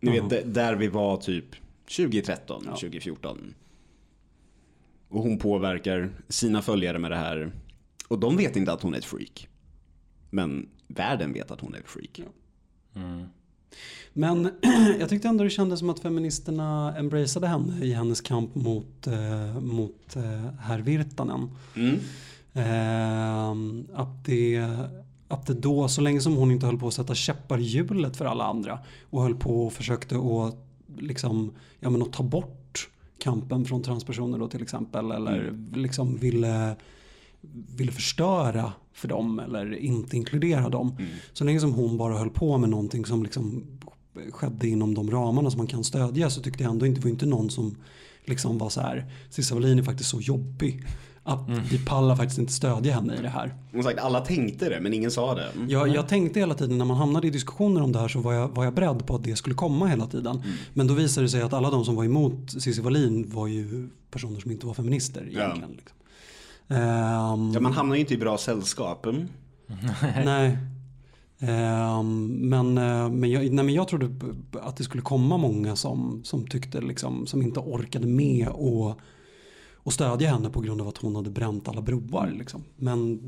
Ni 0.00 0.10
vet, 0.10 0.22
Ja. 0.22 0.28
d- 0.28 0.42
där 0.46 0.74
vi 0.76 0.88
var 0.88 1.16
typ 1.16 1.44
2013, 1.96 2.62
Ja. 2.66 2.70
2014. 2.76 3.54
Och 5.08 5.22
hon 5.22 5.38
påverkar 5.38 6.10
sina 6.28 6.62
följare 6.62 6.98
med 6.98 7.10
det 7.10 7.16
här. 7.16 7.52
Och 8.08 8.18
de 8.18 8.36
vet 8.36 8.56
inte 8.56 8.72
att 8.72 8.82
hon 8.82 8.94
är 8.94 8.98
ett 8.98 9.04
freak. 9.04 9.48
Men 10.30 10.68
världen 10.86 11.32
vet 11.32 11.50
att 11.50 11.60
hon 11.60 11.74
är 11.74 11.78
ett 11.78 11.88
freak. 11.88 12.20
Mm. 12.94 13.24
Men 14.12 14.50
jag 15.00 15.08
tyckte 15.08 15.28
ändå 15.28 15.44
det 15.44 15.50
kändes 15.50 15.78
som 15.78 15.90
att 15.90 16.00
feministerna 16.00 16.96
embraceade 16.98 17.46
henne 17.46 17.84
i 17.84 17.92
hennes 17.92 18.20
kamp 18.20 18.54
mot, 18.54 19.06
eh, 19.06 19.60
mot 19.60 20.16
eh, 20.16 20.54
herr 20.60 20.78
Virtanen. 20.78 21.50
Mm. 21.76 21.98
Eh, 22.54 23.50
att, 24.00 24.24
det, 24.24 24.68
att 25.28 25.46
det 25.46 25.54
då, 25.54 25.88
så 25.88 26.00
länge 26.00 26.20
som 26.20 26.36
hon 26.36 26.50
inte 26.50 26.66
höll 26.66 26.78
på 26.78 26.88
att 26.88 26.94
sätta 26.94 27.14
käppar 27.14 27.58
i 27.58 27.62
hjulet 27.62 28.16
för 28.16 28.24
alla 28.24 28.44
andra 28.44 28.78
och 29.10 29.22
höll 29.22 29.34
på 29.34 29.66
och 29.66 29.72
försökte 29.72 30.16
att, 30.16 30.56
liksom, 30.98 31.52
ja, 31.80 31.90
men 31.90 32.02
att 32.02 32.12
ta 32.12 32.22
bort 32.22 32.88
kampen 33.18 33.64
från 33.64 33.82
transpersoner 33.82 34.38
då 34.38 34.48
till 34.48 34.62
exempel 34.62 35.10
eller 35.10 35.54
liksom 35.74 36.16
ville, 36.16 36.76
ville 37.76 37.92
förstöra 37.92 38.72
för 38.92 39.08
dem 39.08 39.38
eller 39.38 39.74
inte 39.74 40.16
inkludera 40.16 40.68
dem. 40.68 40.96
Mm. 40.98 41.10
Så 41.32 41.44
länge 41.44 41.60
som 41.60 41.72
hon 41.72 41.98
bara 41.98 42.18
höll 42.18 42.30
på 42.30 42.58
med 42.58 42.70
någonting 42.70 43.04
som 43.04 43.22
liksom 43.22 43.64
skedde 44.30 44.68
inom 44.68 44.94
de 44.94 45.10
ramarna 45.10 45.50
som 45.50 45.58
man 45.58 45.66
kan 45.66 45.84
stödja 45.84 46.30
så 46.30 46.42
tyckte 46.42 46.62
jag 46.62 46.72
ändå 46.72 46.86
inte, 46.86 47.00
det 47.00 47.04
var 47.04 47.10
inte 47.10 47.26
någon 47.26 47.50
som 47.50 47.76
liksom 48.24 48.58
var 48.58 48.68
så 48.68 48.80
här, 48.80 49.12
Cissi 49.30 49.54
Wallin 49.54 49.78
är 49.78 49.82
faktiskt 49.82 50.10
så 50.10 50.20
jobbig 50.20 50.84
att 51.24 51.48
vi 51.70 51.84
pallar 51.84 52.16
faktiskt 52.16 52.38
inte 52.38 52.52
stödja 52.52 52.94
henne 52.94 53.14
i 53.18 53.22
det 53.22 53.28
här. 53.28 53.54
Som 53.70 53.82
sagt, 53.82 53.98
alla 53.98 54.20
tänkte 54.20 54.68
det 54.68 54.80
men 54.80 54.94
ingen 54.94 55.10
sa 55.10 55.34
det. 55.34 55.48
Jag, 55.68 55.88
jag 55.88 56.08
tänkte 56.08 56.40
hela 56.40 56.54
tiden 56.54 56.78
när 56.78 56.84
man 56.84 56.96
hamnade 56.96 57.26
i 57.26 57.30
diskussioner 57.30 57.82
om 57.82 57.92
det 57.92 57.98
här 57.98 58.08
så 58.08 58.20
var 58.20 58.32
jag, 58.32 58.48
var 58.48 58.64
jag 58.64 58.74
beredd 58.74 59.06
på 59.06 59.16
att 59.16 59.24
det 59.24 59.36
skulle 59.36 59.54
komma 59.54 59.86
hela 59.86 60.06
tiden. 60.06 60.42
Men 60.74 60.86
då 60.86 60.94
visade 60.94 61.26
det 61.26 61.30
sig 61.30 61.42
att 61.42 61.52
alla 61.52 61.70
de 61.70 61.84
som 61.84 61.96
var 61.96 62.04
emot 62.04 62.50
Cissi 62.50 62.80
Wallin 62.80 63.30
var 63.30 63.46
ju 63.46 63.88
personer 64.10 64.40
som 64.40 64.50
inte 64.50 64.66
var 64.66 64.74
feminister 64.74 65.20
egentligen. 65.20 65.70
Liksom. 65.70 65.96
Ehm, 66.72 67.52
Ja, 67.54 67.60
man 67.60 67.72
hamnar 67.72 67.94
ju 67.94 68.00
inte 68.00 68.14
i 68.14 68.18
bra 68.18 68.38
sällskap. 68.38 69.06
Nej. 70.24 70.58
Ehm, 71.40 72.26
men, 72.26 72.78
eh, 72.78 73.10
men, 73.10 73.30
jag, 73.30 73.52
nej, 73.52 73.64
men 73.64 73.74
jag 73.74 73.88
trodde 73.88 74.10
att 74.60 74.76
det 74.76 74.84
skulle 74.84 75.02
komma 75.02 75.36
många 75.36 75.76
som, 75.76 76.20
som 76.24 76.46
tyckte 76.46 76.80
liksom, 76.80 77.26
som 77.26 77.42
inte 77.42 77.60
orkade 77.60 78.06
med 78.06 78.48
och, 78.48 79.00
och 79.74 79.92
stödja 79.92 80.30
henne 80.30 80.50
på 80.50 80.60
grund 80.60 80.80
av 80.80 80.88
att 80.88 80.98
hon 80.98 81.16
hade 81.16 81.30
bränt 81.30 81.68
alla 81.68 81.82
broar. 81.82 82.32
Liksom. 82.38 82.62
Men 82.76 83.20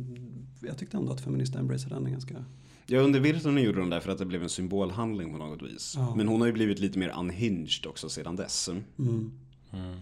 jag 0.61 0.79
tyckte 0.79 0.97
ändå 0.97 1.13
att 1.13 1.21
feminister 1.21 1.59
embraceade 1.59 1.95
henne 1.95 2.11
ganska... 2.11 2.45
Ja, 2.87 3.01
under 3.01 3.21
Virtanen 3.21 3.65
gjorde 3.65 3.79
de 3.79 3.91
det 3.91 4.01
för 4.01 4.13
att 4.13 4.19
det 4.19 4.27
blev 4.27 4.43
en 4.43 4.49
symbolhandling 4.49 5.33
på 5.33 5.39
något 5.39 5.63
vis. 5.63 5.95
Ja. 5.97 6.15
Men 6.17 6.29
hon 6.29 6.41
har 6.41 6.47
ju 6.47 6.53
blivit 6.53 6.79
lite 6.79 6.99
mer 6.99 7.15
unhinged 7.19 7.87
också 7.87 8.09
sedan 8.09 8.37
dess. 8.37 8.69
Mm. 8.69 8.85
Mm. 9.73 9.97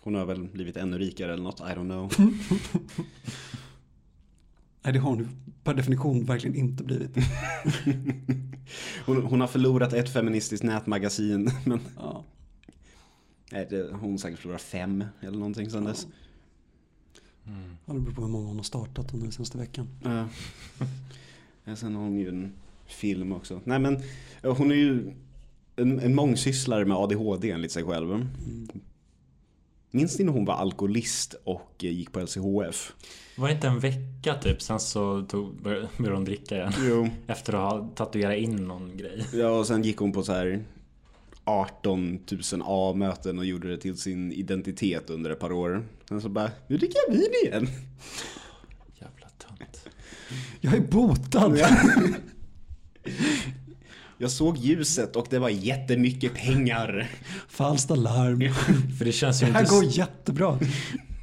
Hon 0.00 0.14
har 0.14 0.24
väl 0.26 0.48
blivit 0.48 0.76
ännu 0.76 0.98
rikare 0.98 1.32
eller 1.32 1.42
något, 1.42 1.60
I 1.60 1.62
don't 1.62 1.74
know. 1.88 2.12
Nej, 4.82 4.92
det 4.92 4.98
har 4.98 5.10
hon 5.10 5.18
ju 5.18 5.28
per 5.64 5.74
definition 5.74 6.24
verkligen 6.24 6.56
inte 6.56 6.84
blivit. 6.84 7.16
Hon, 9.06 9.22
hon 9.22 9.40
har 9.40 9.48
förlorat 9.48 9.92
ett 9.92 10.08
feministiskt 10.12 10.64
nätmagasin. 10.64 11.50
Men 11.64 11.80
Ja. 11.96 12.24
nej, 13.52 13.66
det, 13.70 13.90
hon 13.92 14.10
har 14.10 14.18
säkert 14.18 14.38
förlorat 14.38 14.62
fem 14.62 15.04
eller 15.20 15.38
någonting 15.38 15.70
sedan 15.70 15.84
dess. 15.84 16.06
Mm. 17.46 17.76
Ja, 17.86 17.92
det 17.92 18.00
beror 18.00 18.14
på 18.14 18.22
hur 18.22 18.28
många 18.28 18.46
hon 18.46 18.56
har 18.56 18.62
startat 18.62 19.12
under 19.14 19.24
den 19.24 19.32
senaste 19.32 19.58
veckan. 19.58 19.88
Ja. 20.02 20.28
Ja, 21.64 21.76
sen 21.76 21.94
har 21.94 22.02
hon 22.02 22.18
ju 22.18 22.28
en 22.28 22.52
film 22.86 23.32
också. 23.32 23.60
Nej 23.64 23.78
men 23.78 24.02
ja, 24.42 24.52
hon 24.52 24.70
är 24.70 24.74
ju 24.74 25.12
en, 25.76 26.00
en 26.00 26.14
mångsysslare 26.14 26.84
med 26.84 26.96
ADHD 26.96 27.50
enligt 27.50 27.72
sig 27.72 27.84
själv. 27.84 28.12
Mm. 28.12 28.28
Minns 29.94 30.18
ni 30.18 30.24
när 30.24 30.32
hon 30.32 30.44
var 30.44 30.54
alkoholist 30.54 31.34
och 31.44 31.84
eh, 31.84 31.90
gick 31.90 32.12
på 32.12 32.20
LCHF? 32.20 32.92
Var 33.36 33.48
det 33.48 33.54
inte 33.54 33.66
en 33.66 33.80
vecka 33.80 34.34
typ 34.34 34.62
sen 34.62 34.80
så 34.80 35.22
tog, 35.22 35.62
började 35.62 35.88
började 35.96 36.16
hon 36.16 36.24
dricka 36.24 36.54
igen 36.54 36.72
Jo. 36.88 37.08
Efter 37.32 37.52
att 37.52 37.72
ha 37.72 37.88
tatuerat 37.94 38.36
in 38.36 38.56
någon 38.56 38.96
grej 38.96 39.26
Ja 39.32 39.48
och 39.48 39.66
sen 39.66 39.82
gick 39.82 39.96
hon 39.96 40.12
på 40.12 40.22
så 40.22 40.32
här 40.32 40.64
18 41.44 42.18
000 42.52 42.62
A-möten 42.64 43.38
och 43.38 43.44
gjorde 43.44 43.68
det 43.68 43.78
till 43.78 43.96
sin 43.96 44.32
identitet 44.32 45.10
under 45.10 45.30
ett 45.30 45.40
par 45.40 45.52
år. 45.52 45.88
Sen 46.08 46.20
så 46.20 46.28
bara, 46.28 46.50
nu 46.66 46.76
dricker 46.76 46.98
jag 47.06 47.14
vin 47.14 47.32
igen. 47.44 47.68
Jävla 49.00 49.28
tönt. 49.28 49.88
Jag 50.60 50.74
är 50.74 50.80
botad. 50.80 51.58
Jag 54.18 54.30
såg 54.30 54.56
ljuset 54.56 55.16
och 55.16 55.26
det 55.30 55.38
var 55.38 55.48
jättemycket 55.48 56.34
pengar. 56.34 57.10
Falskt 57.54 57.90
alarm. 57.90 58.54
För 58.98 59.04
det 59.04 59.12
känns 59.12 59.42
ju 59.42 59.46
Det 59.46 59.52
här 59.52 59.60
inte... 59.60 59.74
går 59.74 59.84
jättebra. 59.84 60.58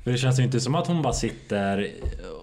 För 0.03 0.11
det 0.11 0.17
känns 0.17 0.39
ju 0.39 0.43
inte 0.43 0.59
som 0.59 0.75
att 0.75 0.87
hon 0.87 1.01
bara 1.01 1.13
sitter 1.13 1.87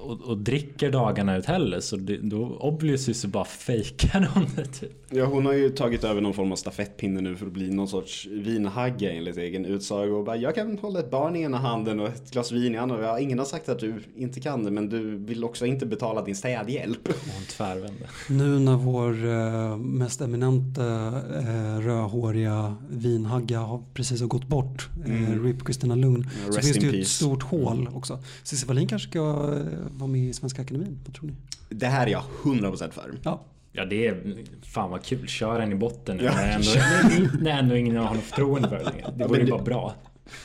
och, 0.08 0.20
och 0.20 0.38
dricker 0.38 0.90
dagarna 0.90 1.36
ut 1.36 1.46
heller. 1.46 1.80
Så 1.80 1.96
det, 1.96 2.16
då 2.16 2.56
obviously 2.60 3.14
så 3.14 3.28
bara 3.28 3.44
fejkar 3.44 4.30
hon 4.34 4.46
det 4.56 4.64
typ. 4.64 4.92
Ja, 5.10 5.24
hon 5.24 5.46
har 5.46 5.52
ju 5.52 5.68
tagit 5.68 6.04
över 6.04 6.20
någon 6.20 6.34
form 6.34 6.52
av 6.52 6.56
stafettpinne 6.56 7.20
nu 7.20 7.36
för 7.36 7.46
att 7.46 7.52
bli 7.52 7.70
någon 7.70 7.88
sorts 7.88 8.26
vinhagga 8.26 9.12
enligt 9.12 9.36
egen 9.36 9.64
utsago. 9.64 10.10
Och 10.12 10.24
bara, 10.24 10.36
jag 10.36 10.54
kan 10.54 10.78
hålla 10.78 11.00
ett 11.00 11.10
barn 11.10 11.36
i 11.36 11.42
ena 11.42 11.58
handen 11.58 12.00
och 12.00 12.08
ett 12.08 12.30
glas 12.30 12.52
vin 12.52 12.74
i 12.74 12.78
andra. 12.78 13.02
Ja, 13.02 13.18
ingen 13.18 13.38
har 13.38 13.46
sagt 13.46 13.68
att 13.68 13.78
du 13.78 13.94
inte 14.16 14.40
kan 14.40 14.64
det, 14.64 14.70
men 14.70 14.88
du 14.88 15.16
vill 15.16 15.44
också 15.44 15.66
inte 15.66 15.86
betala 15.86 16.24
din 16.24 16.36
städhjälp. 16.36 17.08
Hon 17.08 17.44
tvärvände. 17.48 18.08
Nu 18.28 18.58
när 18.58 18.76
vår 18.76 19.26
eh, 19.26 19.76
mest 19.76 20.20
eminenta 20.20 21.06
eh, 21.38 21.80
rödhåriga 21.80 22.76
vinhagga 22.90 23.58
har 23.58 23.82
precis 23.94 24.20
har 24.20 24.28
gått 24.28 24.48
bort, 24.48 24.88
eh, 25.06 25.42
RIP 25.42 25.64
Kristina 25.64 25.94
Lugn, 25.94 26.26
Ja, 26.46 26.52
så 26.52 26.60
finns 26.60 26.76
det 26.78 26.86
ju 26.86 27.00
ett 27.00 27.08
stort 27.08 27.42
hål 27.42 27.88
också. 27.94 28.18
Cissi 28.42 28.66
Wallin 28.66 28.88
kanske 28.88 29.08
ska 29.08 29.18
eh, 29.18 29.97
vara 29.98 30.10
med 30.10 30.20
i 30.20 30.32
Svenska 30.32 30.62
Akademin, 30.62 30.98
vad 31.06 31.14
tror 31.14 31.26
ni? 31.26 31.34
Det 31.68 31.86
här 31.86 32.06
är 32.06 32.10
jag 32.10 32.22
100% 32.42 32.90
för. 32.90 33.14
Ja, 33.22 33.44
Ja 33.72 33.84
det 33.84 34.06
är 34.06 34.36
fan 34.62 34.90
vad 34.90 35.02
kul. 35.04 35.28
Kör 35.28 35.58
den 35.60 35.72
i 35.72 35.74
botten 35.74 36.16
nu. 36.16 36.24
Ja. 36.24 36.32
När, 36.34 36.52
ändå, 36.54 37.30
när 37.40 37.50
ändå 37.58 37.76
ingen 37.76 37.96
har 37.96 38.14
något 38.14 38.24
förtroende 38.24 38.68
för 38.68 38.76
det 38.78 38.84
längre. 38.84 39.12
Det 39.16 39.26
vore 39.26 39.40
ju 39.40 39.50
bara 39.50 39.62
bra. 39.62 39.94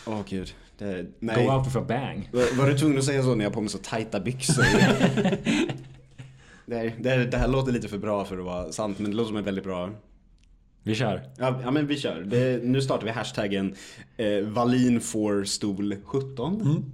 Åh 0.07 0.21
gud. 0.29 0.53
Det, 0.77 1.01
Go 1.01 1.07
nej. 1.19 1.49
out 1.49 1.71
for 1.71 1.81
a 1.81 1.85
bang. 1.87 2.29
Var, 2.33 2.57
var 2.57 2.67
du 2.69 2.77
tvungen 2.77 2.97
att 2.97 3.03
säga 3.03 3.23
så 3.23 3.35
när 3.35 3.43
jag 3.45 3.51
har 3.51 3.53
på 3.55 3.61
mig 3.61 3.69
så 3.69 3.77
tajta 3.77 4.19
byxor? 4.19 4.63
det, 6.65 6.75
här- 6.75 6.95
det, 6.99 7.09
här- 7.09 7.25
det 7.31 7.37
här 7.37 7.47
låter 7.47 7.71
lite 7.71 7.87
för 7.87 7.97
bra 7.97 8.25
för 8.25 8.37
att 8.37 8.45
vara 8.45 8.71
sant, 8.71 8.99
men 8.99 9.11
det 9.11 9.17
låter 9.17 9.27
som 9.27 9.37
en 9.37 9.43
väldigt 9.43 9.63
bra 9.63 9.89
Vi 10.83 10.95
kör. 10.95 11.21
Ja, 11.37 11.59
ja 11.63 11.71
men 11.71 11.87
vi 11.87 11.97
kör. 11.97 12.21
Det, 12.21 12.63
nu 12.63 12.81
startar 12.81 13.05
vi 13.05 13.11
hashtaggen 13.11 13.75
eh, 14.17 14.39
Wallin 14.47 15.01
får 15.01 15.43
stol 15.43 15.95
17. 16.05 16.85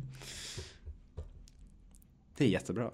Det 2.40 2.46
är 2.46 2.50
jättebra. 2.50 2.92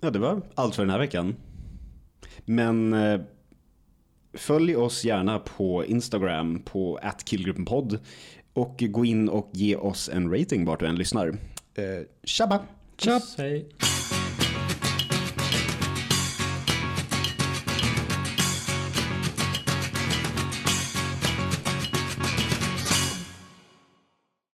Ja, 0.00 0.10
det 0.10 0.18
var 0.18 0.42
allt 0.54 0.74
för 0.74 0.82
den 0.82 0.90
här 0.90 0.98
veckan. 0.98 1.36
Men 2.44 2.92
eh, 2.92 3.20
följ 4.34 4.76
oss 4.76 5.04
gärna 5.04 5.38
på 5.38 5.84
Instagram 5.84 6.62
på 6.62 7.00
@killgruppenpodd 7.24 7.98
och 8.52 8.76
gå 8.78 9.04
in 9.04 9.28
och 9.28 9.50
ge 9.52 9.76
oss 9.76 10.08
en 10.08 10.38
rating 10.38 10.64
vart 10.64 10.80
du 10.80 10.86
än 10.86 10.96
lyssnar. 10.96 11.28
Eh, 11.74 11.84
tjabba! 12.24 12.62
Puss. 12.96 13.36